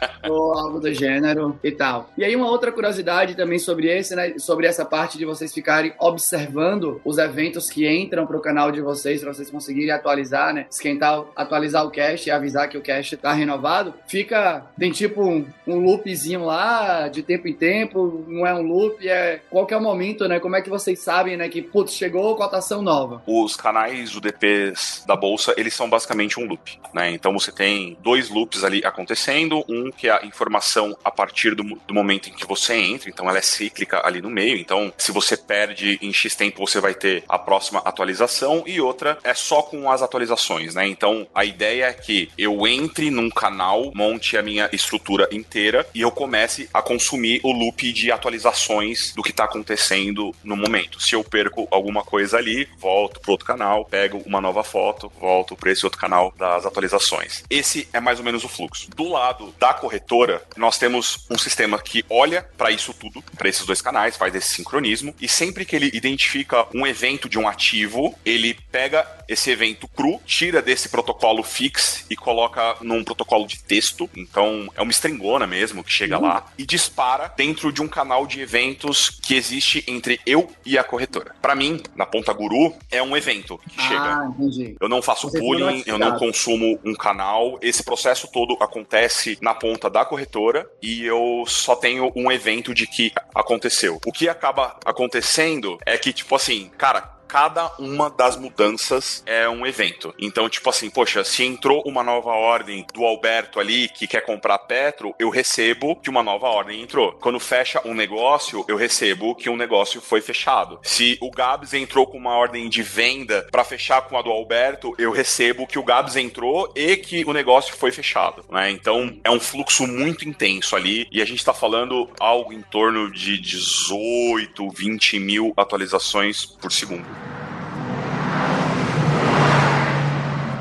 ou 0.28 0.54
algo 0.54 0.80
do 0.80 0.92
gênero 0.92 1.58
e 1.62 1.70
tal. 1.70 2.10
E 2.16 2.24
aí 2.24 2.34
uma 2.34 2.48
outra 2.48 2.72
curiosidade 2.72 3.34
também 3.34 3.58
sobre 3.58 3.88
esse, 3.88 4.14
né, 4.14 4.34
sobre 4.38 4.66
essa 4.66 4.84
parte 4.84 5.18
de 5.18 5.24
vocês 5.24 5.52
ficarem 5.52 5.92
observando 5.98 7.00
os 7.04 7.18
eventos 7.18 7.68
que 7.70 7.88
entram 7.88 8.26
para 8.26 8.36
o 8.36 8.40
canal 8.40 8.70
de 8.70 8.80
vocês, 8.80 9.20
para 9.22 9.32
vocês 9.32 9.50
conseguirem 9.50 9.90
atualizar, 9.90 10.54
né, 10.54 10.66
esquentar, 10.70 11.24
atualizar 11.34 11.86
o 11.86 11.90
cache 11.90 12.28
e 12.28 12.32
avisar 12.32 12.68
que 12.68 12.78
o 12.78 12.82
cache 12.82 13.14
está 13.14 13.32
renovado, 13.32 13.94
fica, 14.06 14.66
tem 14.78 14.90
tipo 14.90 15.22
um, 15.22 15.46
um 15.66 15.78
loopzinho 15.78 16.44
lá, 16.44 17.08
de 17.08 17.22
tempo 17.22 17.48
em 17.48 17.54
tempo, 17.54 18.24
não 18.26 18.46
é 18.46 18.54
um 18.54 18.62
loop, 18.62 19.06
é 19.08 19.40
qualquer 19.50 19.80
momento, 19.80 20.26
né, 20.28 20.40
como 20.40 20.56
é 20.56 20.62
que 20.62 20.70
vocês 20.70 21.00
sabem, 21.00 21.36
né, 21.36 21.48
que, 21.48 21.62
putz, 21.62 21.94
chegou 21.94 22.36
cotação 22.36 22.82
nova? 22.82 23.22
Os 23.26 23.56
canais 23.56 24.14
UDPs 24.14 25.04
da 25.06 25.16
bolsa, 25.16 25.54
eles 25.56 25.74
são 25.74 25.88
basicamente 25.88 26.38
um 26.38 26.46
loop, 26.46 26.78
né, 26.94 27.10
então 27.10 27.32
você 27.32 27.52
tem 27.52 27.96
dois 28.02 28.28
loops 28.30 28.64
ali 28.64 28.82
acontecendo, 28.84 29.64
um 29.68 29.89
que 29.92 30.08
a 30.08 30.24
informação 30.24 30.96
a 31.04 31.10
partir 31.10 31.54
do, 31.54 31.62
do, 31.62 31.94
momento 31.94 32.28
em 32.28 32.32
que 32.32 32.46
você 32.46 32.74
entra, 32.74 33.08
então 33.08 33.28
ela 33.28 33.38
é 33.38 33.42
cíclica 33.42 34.04
ali 34.06 34.20
no 34.20 34.30
meio. 34.30 34.56
Então, 34.58 34.92
se 34.96 35.12
você 35.12 35.36
perde 35.36 35.98
em 36.02 36.12
X 36.12 36.34
tempo, 36.34 36.66
você 36.66 36.80
vai 36.80 36.94
ter 36.94 37.24
a 37.28 37.38
próxima 37.38 37.80
atualização, 37.84 38.64
e 38.66 38.80
outra 38.80 39.18
é 39.22 39.34
só 39.34 39.62
com 39.62 39.90
as 39.90 40.02
atualizações, 40.02 40.74
né? 40.74 40.86
Então, 40.86 41.26
a 41.34 41.44
ideia 41.44 41.86
é 41.86 41.92
que 41.92 42.30
eu 42.36 42.66
entre 42.66 43.10
num 43.10 43.30
canal, 43.30 43.90
monte 43.94 44.36
a 44.36 44.42
minha 44.42 44.68
estrutura 44.72 45.28
inteira 45.32 45.86
e 45.94 46.00
eu 46.00 46.10
comece 46.10 46.68
a 46.72 46.82
consumir 46.82 47.40
o 47.42 47.52
loop 47.52 47.92
de 47.92 48.12
atualizações 48.12 49.12
do 49.14 49.22
que 49.22 49.30
está 49.30 49.44
acontecendo 49.44 50.34
no 50.42 50.56
momento. 50.56 51.00
Se 51.00 51.14
eu 51.14 51.24
perco 51.24 51.66
alguma 51.70 52.02
coisa 52.02 52.36
ali, 52.36 52.68
volto 52.78 53.20
pro 53.20 53.32
outro 53.32 53.46
canal, 53.46 53.84
pego 53.84 54.22
uma 54.26 54.40
nova 54.40 54.62
foto, 54.62 55.10
volto 55.20 55.56
para 55.56 55.70
esse 55.70 55.84
outro 55.84 56.00
canal 56.00 56.32
das 56.36 56.66
atualizações. 56.66 57.42
Esse 57.48 57.88
é 57.92 58.00
mais 58.00 58.18
ou 58.18 58.24
menos 58.24 58.44
o 58.44 58.48
fluxo. 58.48 58.90
Do 58.90 59.08
lado 59.08 59.54
da 59.58 59.72
corretora, 59.80 60.42
nós 60.56 60.78
temos 60.78 61.26
um 61.30 61.38
sistema 61.38 61.78
que 61.78 62.04
olha 62.08 62.46
para 62.56 62.70
isso 62.70 62.94
tudo, 62.94 63.22
para 63.36 63.48
esses 63.48 63.64
dois 63.64 63.80
canais, 63.80 64.16
faz 64.16 64.34
esse 64.34 64.54
sincronismo, 64.54 65.14
e 65.20 65.28
sempre 65.28 65.64
que 65.64 65.74
ele 65.74 65.90
identifica 65.92 66.66
um 66.74 66.86
evento 66.86 67.28
de 67.28 67.38
um 67.38 67.48
ativo, 67.48 68.14
ele 68.24 68.54
pega 68.70 69.06
esse 69.30 69.48
evento 69.50 69.86
cru, 69.86 70.20
tira 70.26 70.60
desse 70.60 70.88
protocolo 70.88 71.44
fix 71.44 72.04
e 72.10 72.16
coloca 72.16 72.76
num 72.80 73.04
protocolo 73.04 73.46
de 73.46 73.62
texto. 73.62 74.10
Então 74.16 74.68
é 74.74 74.82
uma 74.82 74.90
stringona 74.90 75.46
mesmo 75.46 75.84
que 75.84 75.92
chega 75.92 76.18
uhum. 76.18 76.24
lá 76.24 76.46
e 76.58 76.66
dispara 76.66 77.32
dentro 77.36 77.72
de 77.72 77.80
um 77.80 77.86
canal 77.86 78.26
de 78.26 78.40
eventos 78.40 79.08
que 79.08 79.36
existe 79.36 79.84
entre 79.86 80.20
eu 80.26 80.50
e 80.66 80.76
a 80.76 80.82
corretora. 80.82 81.34
Para 81.40 81.54
mim, 81.54 81.80
na 81.94 82.04
ponta 82.04 82.32
guru, 82.32 82.74
é 82.90 83.00
um 83.00 83.16
evento 83.16 83.56
que 83.58 83.76
ah, 83.78 83.82
chega. 83.82 84.34
Entendi. 84.36 84.76
Eu 84.80 84.88
não 84.88 85.00
faço 85.00 85.30
Você 85.30 85.38
pooling, 85.38 85.84
eu 85.86 85.96
não 85.96 86.18
consumo 86.18 86.80
um 86.84 86.94
canal. 86.94 87.56
Esse 87.62 87.84
processo 87.84 88.28
todo 88.32 88.56
acontece 88.60 89.38
na 89.40 89.54
ponta 89.54 89.69
da 89.90 90.04
corretora 90.04 90.68
e 90.82 91.04
eu 91.04 91.44
só 91.46 91.74
tenho 91.76 92.12
um 92.14 92.30
evento 92.30 92.74
de 92.74 92.86
que 92.86 93.12
aconteceu. 93.34 94.00
O 94.04 94.12
que 94.12 94.28
acaba 94.28 94.78
acontecendo 94.84 95.78
é 95.84 95.96
que, 95.98 96.12
tipo 96.12 96.34
assim, 96.34 96.70
cara, 96.78 97.19
cada 97.30 97.72
uma 97.78 98.10
das 98.10 98.36
mudanças 98.36 99.22
é 99.24 99.48
um 99.48 99.64
evento. 99.64 100.12
Então, 100.18 100.48
tipo 100.48 100.68
assim, 100.68 100.90
poxa, 100.90 101.22
se 101.22 101.44
entrou 101.44 101.80
uma 101.86 102.02
nova 102.02 102.30
ordem 102.30 102.84
do 102.92 103.04
Alberto 103.04 103.60
ali 103.60 103.88
que 103.88 104.08
quer 104.08 104.22
comprar 104.22 104.58
Petro, 104.58 105.14
eu 105.16 105.30
recebo 105.30 105.94
que 105.94 106.10
uma 106.10 106.24
nova 106.24 106.48
ordem 106.48 106.82
entrou. 106.82 107.12
Quando 107.12 107.38
fecha 107.38 107.80
um 107.84 107.94
negócio, 107.94 108.64
eu 108.66 108.76
recebo 108.76 109.36
que 109.36 109.48
um 109.48 109.56
negócio 109.56 110.00
foi 110.00 110.20
fechado. 110.20 110.80
Se 110.82 111.18
o 111.20 111.30
Gabs 111.30 111.72
entrou 111.72 112.04
com 112.04 112.18
uma 112.18 112.34
ordem 112.34 112.68
de 112.68 112.82
venda 112.82 113.46
para 113.52 113.62
fechar 113.62 114.02
com 114.02 114.18
a 114.18 114.22
do 114.22 114.30
Alberto, 114.30 114.92
eu 114.98 115.12
recebo 115.12 115.68
que 115.68 115.78
o 115.78 115.84
Gabs 115.84 116.16
entrou 116.16 116.72
e 116.74 116.96
que 116.96 117.24
o 117.24 117.32
negócio 117.32 117.76
foi 117.76 117.92
fechado, 117.92 118.44
né? 118.50 118.72
Então, 118.72 119.16
é 119.22 119.30
um 119.30 119.38
fluxo 119.38 119.86
muito 119.86 120.28
intenso 120.28 120.74
ali 120.74 121.06
e 121.12 121.22
a 121.22 121.24
gente 121.24 121.44
tá 121.44 121.54
falando 121.54 122.10
algo 122.18 122.52
em 122.52 122.62
torno 122.62 123.08
de 123.08 123.38
18, 123.38 124.68
20 124.68 125.20
mil 125.20 125.52
atualizações 125.56 126.44
por 126.44 126.72
segundo. 126.72 127.19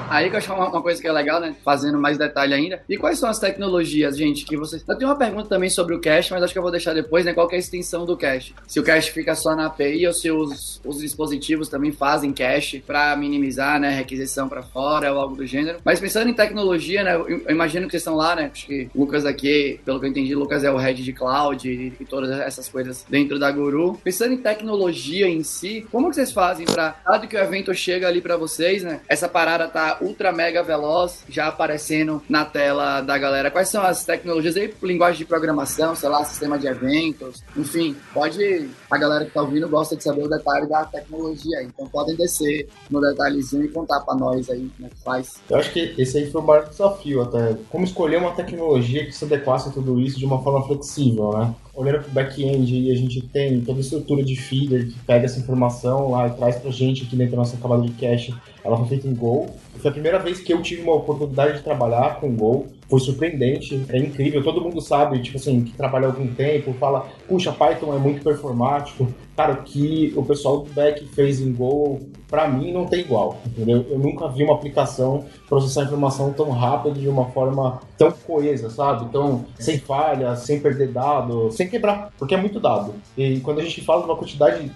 Aí 0.09 0.29
que 0.29 0.35
eu 0.35 0.39
acho 0.39 0.53
uma, 0.53 0.69
uma 0.69 0.81
coisa 0.81 1.01
que 1.01 1.07
é 1.07 1.11
legal, 1.11 1.39
né? 1.39 1.55
Fazendo 1.63 1.99
mais 1.99 2.17
detalhe 2.17 2.53
ainda. 2.53 2.81
E 2.89 2.97
quais 2.97 3.19
são 3.19 3.29
as 3.29 3.39
tecnologias, 3.39 4.17
gente, 4.17 4.45
que 4.45 4.57
vocês. 4.57 4.83
Eu 4.87 4.97
tenho 4.97 5.09
uma 5.09 5.17
pergunta 5.17 5.49
também 5.49 5.69
sobre 5.69 5.95
o 5.95 6.01
cache, 6.01 6.31
mas 6.31 6.43
acho 6.43 6.53
que 6.53 6.59
eu 6.59 6.63
vou 6.63 6.71
deixar 6.71 6.93
depois, 6.93 7.25
né? 7.25 7.33
Qual 7.33 7.47
que 7.47 7.55
é 7.55 7.57
a 7.57 7.59
extensão 7.59 8.05
do 8.05 8.17
cache? 8.17 8.53
Se 8.67 8.79
o 8.79 8.83
cache 8.83 9.11
fica 9.11 9.35
só 9.35 9.55
na 9.55 9.67
API 9.67 10.07
ou 10.07 10.13
se 10.13 10.31
os, 10.31 10.81
os 10.83 10.99
dispositivos 10.99 11.69
também 11.69 11.91
fazem 11.91 12.33
cache 12.33 12.83
para 12.85 13.15
minimizar, 13.15 13.79
né? 13.79 13.89
Requisição 13.91 14.49
para 14.49 14.63
fora 14.63 15.11
ou 15.13 15.19
algo 15.19 15.35
do 15.35 15.45
gênero. 15.45 15.79
Mas 15.83 15.99
pensando 15.99 16.29
em 16.29 16.33
tecnologia, 16.33 17.03
né? 17.03 17.15
Eu, 17.15 17.43
imagino 17.49 17.85
que 17.85 17.91
vocês 17.91 18.01
estão 18.01 18.15
lá, 18.15 18.35
né? 18.35 18.49
Acho 18.51 18.65
que 18.65 18.89
Lucas 18.95 19.25
aqui, 19.25 19.79
pelo 19.85 19.99
que 19.99 20.05
eu 20.05 20.09
entendi, 20.09 20.35
Lucas 20.35 20.63
é 20.63 20.71
o 20.71 20.77
head 20.77 21.03
de 21.03 21.13
cloud 21.13 21.69
e, 21.69 21.93
e 21.99 22.05
todas 22.05 22.31
essas 22.31 22.67
coisas 22.67 23.05
dentro 23.09 23.37
da 23.37 23.51
Guru. 23.51 23.99
Pensando 24.03 24.33
em 24.33 24.37
tecnologia 24.37 25.27
em 25.27 25.43
si, 25.43 25.85
como 25.91 26.09
que 26.09 26.15
vocês 26.15 26.31
fazem 26.31 26.65
para, 26.65 26.95
dado 27.05 27.27
que 27.27 27.35
o 27.35 27.39
evento 27.39 27.73
chega 27.73 28.07
ali 28.07 28.21
para 28.21 28.37
vocês, 28.37 28.83
né? 28.83 29.01
Essa 29.07 29.27
parada 29.27 29.67
tá 29.67 29.98
ultra 30.01 30.31
mega 30.31 30.63
veloz, 30.63 31.23
já 31.29 31.47
aparecendo 31.47 32.21
na 32.29 32.45
tela 32.45 33.01
da 33.01 33.17
galera. 33.17 33.51
Quais 33.51 33.69
são 33.69 33.83
as 33.83 34.05
tecnologias 34.05 34.55
aí, 34.55 34.73
linguagem 34.81 35.19
de 35.19 35.25
programação, 35.25 35.95
sei 35.95 36.09
lá, 36.09 36.23
sistema 36.23 36.57
de 36.57 36.67
eventos, 36.67 37.43
enfim, 37.55 37.95
pode. 38.13 38.69
A 38.89 38.97
galera 38.97 39.25
que 39.25 39.31
tá 39.31 39.41
ouvindo 39.41 39.69
gosta 39.69 39.95
de 39.95 40.03
saber 40.03 40.23
o 40.23 40.29
detalhe 40.29 40.67
da 40.67 40.83
tecnologia. 40.85 41.61
Então 41.63 41.87
podem 41.87 42.15
descer 42.15 42.67
no 42.89 42.99
detalhezinho 42.99 43.65
e 43.65 43.69
contar 43.69 43.99
para 44.01 44.15
nós 44.15 44.49
aí 44.49 44.69
como 44.75 44.87
é 44.87 44.89
que 44.89 45.03
faz. 45.03 45.35
Eu 45.49 45.57
acho 45.57 45.71
que 45.71 45.95
esse 45.97 46.17
aí 46.17 46.31
foi 46.31 46.41
o 46.41 46.45
maior 46.45 46.67
desafio 46.67 47.21
até. 47.21 47.55
Como 47.69 47.83
escolher 47.83 48.17
uma 48.17 48.31
tecnologia 48.31 49.05
que 49.05 49.11
se 49.11 49.25
adequasse 49.25 49.69
a 49.69 49.71
tudo 49.71 49.99
isso 49.99 50.17
de 50.17 50.25
uma 50.25 50.41
forma 50.41 50.65
flexível, 50.65 51.31
né? 51.37 51.53
Olhando 51.79 52.01
para 52.01 52.09
o 52.09 52.13
back-end, 52.13 52.91
a 52.91 52.95
gente 52.95 53.21
tem 53.21 53.61
toda 53.61 53.79
a 53.79 53.81
estrutura 53.81 54.21
de 54.21 54.35
feeder 54.35 54.87
que 54.87 54.99
pega 54.99 55.23
essa 55.23 55.39
informação 55.39 56.11
lá 56.11 56.27
e 56.27 56.31
traz 56.31 56.57
para 56.57 56.69
a 56.69 56.73
gente 56.73 57.03
aqui 57.03 57.15
dentro 57.15 57.31
da 57.31 57.37
nossa 57.37 57.55
camada 57.55 57.83
de 57.83 57.93
cache. 57.93 58.35
Ela 58.63 58.77
foi 58.77 58.87
feita 58.87 59.07
em 59.07 59.15
Go. 59.15 59.47
Foi 59.77 59.89
a 59.89 59.93
primeira 59.93 60.19
vez 60.19 60.41
que 60.41 60.51
eu 60.51 60.61
tive 60.61 60.81
uma 60.81 60.93
oportunidade 60.93 61.59
de 61.59 61.63
trabalhar 61.63 62.19
com 62.19 62.35
Go. 62.35 62.67
Foi 62.89 62.99
surpreendente, 62.99 63.85
é 63.89 63.99
incrível. 63.99 64.43
Todo 64.43 64.61
mundo 64.61 64.81
sabe, 64.81 65.21
tipo 65.21 65.37
assim, 65.37 65.63
que 65.63 65.73
trabalha 65.73 66.07
algum 66.07 66.27
tempo, 66.33 66.73
fala, 66.73 67.07
puxa, 67.27 67.51
Python 67.51 67.93
é 67.93 67.99
muito 67.99 68.23
performático. 68.23 69.07
Cara, 69.37 69.53
o 69.53 69.63
que 69.63 70.11
o 70.17 70.23
pessoal 70.23 70.59
do 70.59 70.73
back 70.73 71.05
fez 71.13 71.39
em 71.39 71.53
Go, 71.53 71.99
para 72.27 72.47
mim 72.47 72.73
não 72.73 72.85
tem 72.85 73.01
igual, 73.01 73.39
entendeu? 73.45 73.85
Eu 73.89 73.99
nunca 73.99 74.27
vi 74.27 74.43
uma 74.43 74.55
aplicação 74.55 75.25
processar 75.47 75.83
informação 75.83 76.33
tão 76.33 76.49
rápido 76.49 76.99
de 76.99 77.07
uma 77.07 77.25
forma 77.29 77.79
tão 77.97 78.11
coesa, 78.11 78.69
sabe? 78.69 79.05
Então, 79.05 79.45
sem 79.57 79.77
falhas, 79.77 80.39
sem 80.39 80.59
perder 80.59 80.91
dado, 80.91 81.51
sem 81.51 81.69
quebrar, 81.69 82.11
porque 82.17 82.35
é 82.35 82.37
muito 82.37 82.59
dado. 82.59 82.93
E 83.17 83.39
quando 83.39 83.59
a 83.59 83.63
gente 83.63 83.81
fala 83.81 84.01
de 84.01 84.09
uma 84.09 84.17
quantidade 84.17 84.69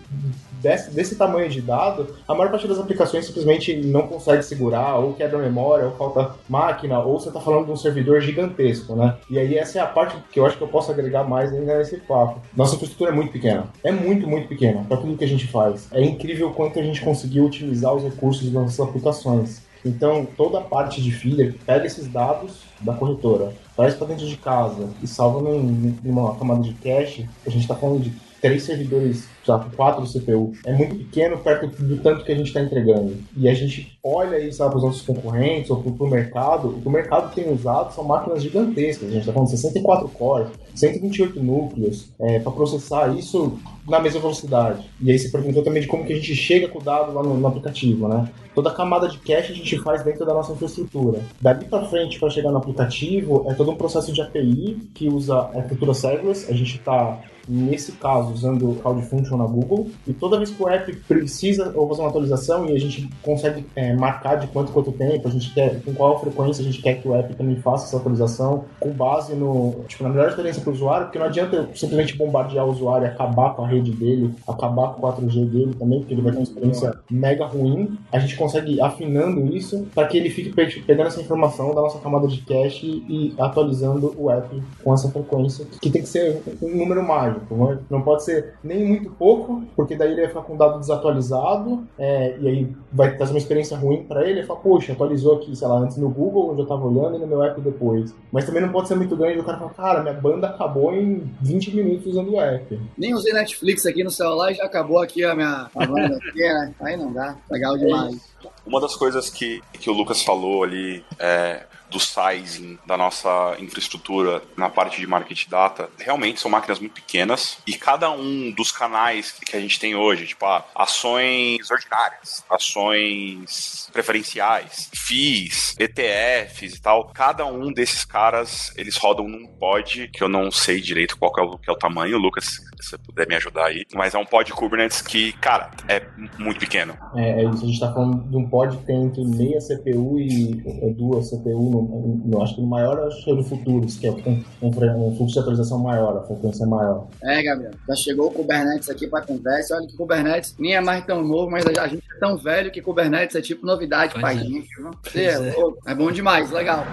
desse, 0.63 0.89
desse 0.91 1.15
tamanho 1.17 1.49
de 1.49 1.61
dado, 1.61 2.15
a 2.25 2.33
maior 2.33 2.49
parte 2.49 2.67
das 2.67 2.79
aplicações 2.79 3.25
simplesmente 3.25 3.75
não 3.75 4.07
consegue 4.07 4.41
segurar, 4.41 4.95
ou 4.95 5.13
quebra 5.13 5.37
memória, 5.37 5.85
ou 5.85 5.91
falta 5.91 6.35
máquina, 6.47 6.99
ou 6.99 7.19
você 7.19 7.27
está 7.27 7.41
falando 7.41 7.65
de 7.65 7.71
um 7.71 7.75
servidor 7.75 8.21
gigantesco, 8.21 8.95
né? 8.95 9.17
E 9.29 9.37
aí 9.37 9.57
essa 9.57 9.79
é 9.79 9.81
a 9.81 9.85
parte 9.85 10.15
que 10.31 10.39
eu 10.39 10.45
acho 10.45 10.57
que 10.57 10.63
eu 10.63 10.67
posso 10.69 10.89
agregar 10.89 11.25
mais 11.25 11.51
ainda 11.51 11.77
nesse 11.77 11.97
papo. 11.97 12.39
Nossa 12.55 12.75
infraestrutura 12.75 13.11
é 13.11 13.13
muito 13.13 13.33
pequena. 13.33 13.67
É 13.83 13.91
muito, 13.91 14.25
muito 14.25 14.47
pequena 14.47 14.85
para 14.87 14.97
tudo 14.97 15.17
que 15.17 15.25
a 15.25 15.27
gente 15.27 15.47
faz. 15.47 15.89
É 15.91 16.01
incrível 16.01 16.51
quanto 16.51 16.79
a 16.79 16.83
gente 16.83 17.01
conseguiu 17.01 17.45
otimizar 17.45 17.93
os 17.93 18.03
recursos 18.03 18.45
das 18.45 18.53
nossas 18.53 18.79
aplicações. 18.79 19.61
Então, 19.85 20.25
toda 20.37 20.59
a 20.59 20.61
parte 20.61 21.01
de 21.01 21.11
feeder 21.11 21.55
pega 21.65 21.85
esses 21.85 22.07
dados 22.07 22.61
da 22.79 22.93
corretora, 22.93 23.53
traz 23.75 23.93
para 23.93 24.07
dentro 24.07 24.25
de 24.25 24.37
casa 24.37 24.89
e 25.01 25.07
salva 25.07 25.41
num, 25.41 25.93
numa 26.01 26.35
camada 26.35 26.61
de 26.61 26.73
cache. 26.75 27.27
A 27.45 27.49
gente 27.49 27.63
está 27.63 27.75
falando 27.75 28.01
de 28.01 28.13
três 28.43 28.63
servidores 28.63 29.25
com 29.45 29.69
quatro 29.75 30.05
CPU, 30.05 30.51
é 30.65 30.73
muito 30.73 30.95
pequeno 30.95 31.37
perto 31.37 31.67
do 31.81 31.97
tanto 31.97 32.25
que 32.25 32.31
a 32.31 32.35
gente 32.35 32.47
está 32.47 32.61
entregando. 32.61 33.15
E 33.37 33.47
a 33.47 33.53
gente 33.53 33.97
olha 34.03 34.37
aí, 34.37 34.51
sabe, 34.51 34.75
os 34.75 34.83
nossos 34.83 35.01
concorrentes 35.01 35.69
ou 35.69 35.81
para 35.81 36.05
o 36.05 36.09
mercado, 36.09 36.67
o 36.69 36.81
que 36.81 36.87
o 36.87 36.91
mercado 36.91 37.33
tem 37.33 37.49
usado 37.51 37.93
são 37.93 38.03
máquinas 38.03 38.43
gigantescas. 38.43 39.07
A 39.07 39.11
gente 39.11 39.21
está 39.21 39.31
falando 39.31 39.49
de 39.49 39.57
64 39.57 40.09
cores, 40.09 40.49
128 40.75 41.41
núcleos, 41.41 42.09
é, 42.19 42.39
para 42.39 42.51
processar 42.51 43.15
isso 43.17 43.57
na 43.87 43.99
mesma 43.99 44.19
velocidade. 44.19 44.89
E 44.99 45.09
aí 45.09 45.17
você 45.17 45.29
perguntou 45.29 45.63
também 45.63 45.81
de 45.81 45.87
como 45.87 46.05
que 46.05 46.11
a 46.11 46.15
gente 46.15 46.35
chega 46.35 46.67
com 46.67 46.79
o 46.79 46.83
dado 46.83 47.13
lá 47.13 47.23
no, 47.23 47.35
no 47.35 47.47
aplicativo, 47.47 48.09
né? 48.09 48.29
Toda 48.53 48.69
a 48.69 48.73
camada 48.73 49.07
de 49.07 49.17
cache 49.19 49.53
a 49.53 49.55
gente 49.55 49.77
faz 49.79 50.03
dentro 50.03 50.25
da 50.25 50.33
nossa 50.33 50.51
infraestrutura. 50.51 51.21
Dali 51.41 51.65
para 51.65 51.85
frente, 51.85 52.19
para 52.19 52.29
chegar 52.29 52.51
no 52.51 52.57
aplicativo, 52.57 53.45
é 53.49 53.53
todo 53.53 53.71
um 53.71 53.75
processo 53.75 54.11
de 54.11 54.21
API 54.21 54.89
que 54.93 55.07
usa 55.07 55.49
a 55.53 55.59
estrutura 55.59 55.93
serverless. 55.93 56.49
A 56.49 56.55
gente 56.55 56.77
está 56.77 57.19
nesse 57.47 57.93
caso, 57.93 58.31
usando 58.31 58.71
o 58.71 58.75
Cloud 58.75 59.01
Function 59.03 59.37
na 59.37 59.45
Google, 59.45 59.89
e 60.07 60.13
toda 60.13 60.37
vez 60.37 60.49
que 60.49 60.61
o 60.61 60.67
app 60.67 60.93
precisa 61.07 61.71
ou 61.75 61.87
fazer 61.87 62.01
uma 62.01 62.09
atualização 62.09 62.65
e 62.67 62.75
a 62.75 62.79
gente 62.79 63.09
consegue 63.21 63.65
é, 63.75 63.93
marcar 63.93 64.35
de 64.35 64.47
quanto 64.47 64.71
quanto 64.71 64.91
tempo, 64.91 65.27
a 65.27 65.31
gente 65.31 65.53
quer, 65.53 65.81
com 65.81 65.93
qual 65.93 66.19
frequência 66.19 66.61
a 66.61 66.65
gente 66.65 66.81
quer 66.81 66.95
que 66.95 67.07
o 67.07 67.15
app 67.15 67.33
também 67.35 67.55
faça 67.57 67.85
essa 67.85 67.97
atualização, 67.97 68.65
com 68.79 68.91
base 68.91 69.35
no, 69.35 69.83
tipo, 69.87 70.03
na 70.03 70.09
melhor 70.09 70.29
experiência 70.29 70.61
para 70.61 70.71
o 70.71 70.73
usuário, 70.73 71.05
porque 71.07 71.19
não 71.19 71.25
adianta 71.25 71.55
eu 71.55 71.67
simplesmente 71.75 72.15
bombardear 72.17 72.65
o 72.65 72.71
usuário 72.71 73.05
e 73.05 73.09
acabar 73.09 73.55
com 73.55 73.63
a 73.63 73.67
rede 73.67 73.91
dele, 73.91 74.33
acabar 74.47 74.93
com 74.93 75.05
o 75.05 75.11
4G 75.11 75.45
dele 75.45 75.73
também, 75.77 75.99
porque 75.99 76.13
ele 76.13 76.21
vai 76.21 76.31
ter 76.31 76.37
uma 76.37 76.43
experiência 76.43 76.93
mega 77.09 77.45
ruim. 77.45 77.97
A 78.11 78.19
gente 78.19 78.35
consegue 78.35 78.81
afinando 78.81 79.45
isso 79.55 79.87
para 79.93 80.07
que 80.07 80.17
ele 80.17 80.29
fique 80.29 80.51
pegando 80.85 81.07
essa 81.07 81.21
informação 81.21 81.73
da 81.73 81.81
nossa 81.81 81.99
camada 81.99 82.27
de 82.27 82.41
cache 82.41 83.03
e 83.07 83.33
atualizando 83.37 84.13
o 84.17 84.29
app 84.29 84.61
com 84.83 84.93
essa 84.93 85.09
frequência, 85.09 85.65
que 85.81 85.89
tem 85.89 86.01
que 86.01 86.09
ser 86.09 86.41
um 86.61 86.75
número 86.75 87.03
mágico 87.03 87.32
mágico. 87.33 87.85
Não 87.89 88.01
pode 88.01 88.23
ser 88.23 88.53
nem 88.63 88.85
muito 88.85 89.09
pouco, 89.11 89.63
porque 89.75 89.95
daí 89.95 90.11
ele 90.11 90.21
vai 90.21 90.27
ficar 90.27 90.41
com 90.41 90.53
um 90.53 90.57
dado 90.57 90.79
desatualizado, 90.79 91.87
é, 91.97 92.37
e 92.39 92.47
aí 92.47 92.75
vai 92.91 93.15
trazer 93.15 93.33
uma 93.33 93.37
experiência 93.37 93.77
ruim 93.77 94.03
para 94.03 94.21
ele. 94.21 94.39
Ele 94.39 94.47
fala, 94.47 94.59
poxa, 94.59 94.93
atualizou 94.93 95.37
aqui, 95.37 95.55
sei 95.55 95.67
lá, 95.67 95.77
antes 95.77 95.97
no 95.97 96.09
Google, 96.09 96.51
onde 96.51 96.61
eu 96.61 96.67
tava 96.67 96.85
olhando, 96.85 97.15
e 97.15 97.19
no 97.19 97.27
meu 97.27 97.43
app 97.43 97.59
depois. 97.61 98.13
Mas 98.31 98.45
também 98.45 98.61
não 98.61 98.69
pode 98.69 98.87
ser 98.87 98.95
muito 98.95 99.15
grande, 99.15 99.39
o 99.39 99.43
cara 99.43 99.57
fala, 99.57 99.71
cara, 99.71 100.01
minha 100.01 100.13
banda 100.13 100.47
acabou 100.47 100.93
em 100.93 101.29
20 101.41 101.75
minutos 101.75 102.07
usando 102.07 102.33
o 102.33 102.41
app. 102.41 102.79
Nem 102.97 103.13
usei 103.13 103.33
Netflix 103.33 103.85
aqui 103.85 104.03
no 104.03 104.11
celular 104.11 104.51
e 104.51 104.55
já 104.55 104.63
acabou 104.63 104.99
aqui 104.99 105.23
a 105.23 105.35
minha 105.35 105.69
a 105.75 105.85
banda. 105.85 106.17
aqui, 106.29 106.39
né? 106.39 106.73
Aí 106.81 106.97
não 106.97 107.11
dá, 107.11 107.35
legal 107.49 107.77
demais. 107.77 108.33
Uma 108.65 108.79
das 108.79 108.95
coisas 108.95 109.29
que, 109.29 109.61
que 109.73 109.89
o 109.89 109.93
Lucas 109.93 110.21
falou 110.21 110.63
ali 110.63 111.03
é, 111.19 111.65
do 111.93 111.99
sizing 111.99 112.79
da 112.85 112.97
nossa 112.97 113.55
infraestrutura 113.59 114.41
na 114.57 114.67
parte 114.67 114.99
de 114.99 115.05
market 115.05 115.47
data, 115.47 115.89
realmente 115.99 116.39
são 116.39 116.49
máquinas 116.49 116.79
muito 116.79 116.93
pequenas 116.93 117.59
e 117.67 117.75
cada 117.75 118.09
um 118.09 118.51
dos 118.51 118.71
canais 118.71 119.31
que 119.31 119.55
a 119.55 119.59
gente 119.59 119.79
tem 119.79 119.95
hoje, 119.95 120.25
tipo 120.25 120.43
ah, 120.45 120.65
ações 120.73 121.69
ordinárias, 121.69 122.43
ações 122.49 123.89
preferenciais, 123.93 124.89
FIIs, 124.93 125.75
ETFs 125.79 126.75
e 126.75 126.81
tal, 126.81 127.11
cada 127.13 127.45
um 127.45 127.71
desses 127.71 128.03
caras, 128.03 128.73
eles 128.75 128.97
rodam 128.97 129.27
num 129.27 129.47
pod 129.47 130.09
que 130.11 130.23
eu 130.23 130.27
não 130.27 130.49
sei 130.49 130.81
direito 130.81 131.17
qual 131.17 131.31
é 131.37 131.41
o, 131.43 131.57
que 131.59 131.69
é 131.69 131.73
o 131.73 131.77
tamanho, 131.77 132.17
Lucas, 132.17 132.45
se 132.45 132.89
você 132.89 132.97
puder 132.97 133.27
me 133.27 133.35
ajudar 133.35 133.67
aí, 133.67 133.85
mas 133.93 134.15
é 134.15 134.17
um 134.17 134.25
pod 134.25 134.51
Kubernetes 134.51 135.01
que, 135.01 135.33
cara, 135.33 135.69
é 135.87 136.05
muito 136.39 136.59
pequeno. 136.59 136.97
É, 137.15 137.45
a 137.45 137.51
gente 137.51 137.79
tá 137.79 137.93
falando 137.93 138.27
de 138.29 138.35
um 138.35 138.49
pod 138.53 138.77
que 138.77 138.83
tem 138.83 139.05
entre 139.05 139.25
meia 139.25 139.57
CPU 139.57 140.19
e 140.19 140.93
duas 140.95 141.31
CPU 141.31 141.71
no 141.71 142.23
no, 142.23 142.43
acho 142.43 142.53
que 142.53 142.61
no 142.61 142.67
maior 142.67 142.99
acho 143.07 143.23
que 143.23 143.31
é 143.31 143.35
do 143.35 143.43
Futuros, 143.43 143.97
que 143.97 144.05
é 144.05 144.11
um, 144.11 144.43
um, 144.61 145.07
um, 145.07 145.15
fluxo 145.15 145.33
de 145.33 145.39
atualização 145.39 145.79
maior, 145.79 146.15
a 146.17 146.21
frequência 146.21 146.63
é 146.63 146.67
maior. 146.67 147.07
É, 147.23 147.41
Gabriel, 147.41 147.71
já 147.87 147.95
chegou 147.95 148.27
o 148.27 148.31
Kubernetes 148.31 148.89
aqui 148.89 149.07
para 149.07 149.25
conversa. 149.25 149.75
Olha 149.75 149.87
que 149.87 149.97
Kubernetes 149.97 150.55
nem 150.59 150.75
é 150.75 150.81
mais 150.81 151.03
tão 151.03 151.23
novo, 151.23 151.49
mas 151.49 151.65
a 151.65 151.87
gente 151.87 152.03
é 152.15 152.19
tão 152.19 152.37
velho 152.37 152.71
que 152.71 152.79
Kubernetes 152.79 153.35
é 153.35 153.41
tipo 153.41 153.65
novidade 153.65 154.13
para 154.13 154.33
é. 154.33 154.37
gente. 154.37 154.69
É. 155.15 155.23
É, 155.23 155.91
é 155.91 155.95
bom 155.95 156.11
demais, 156.11 156.51
legal. 156.51 156.85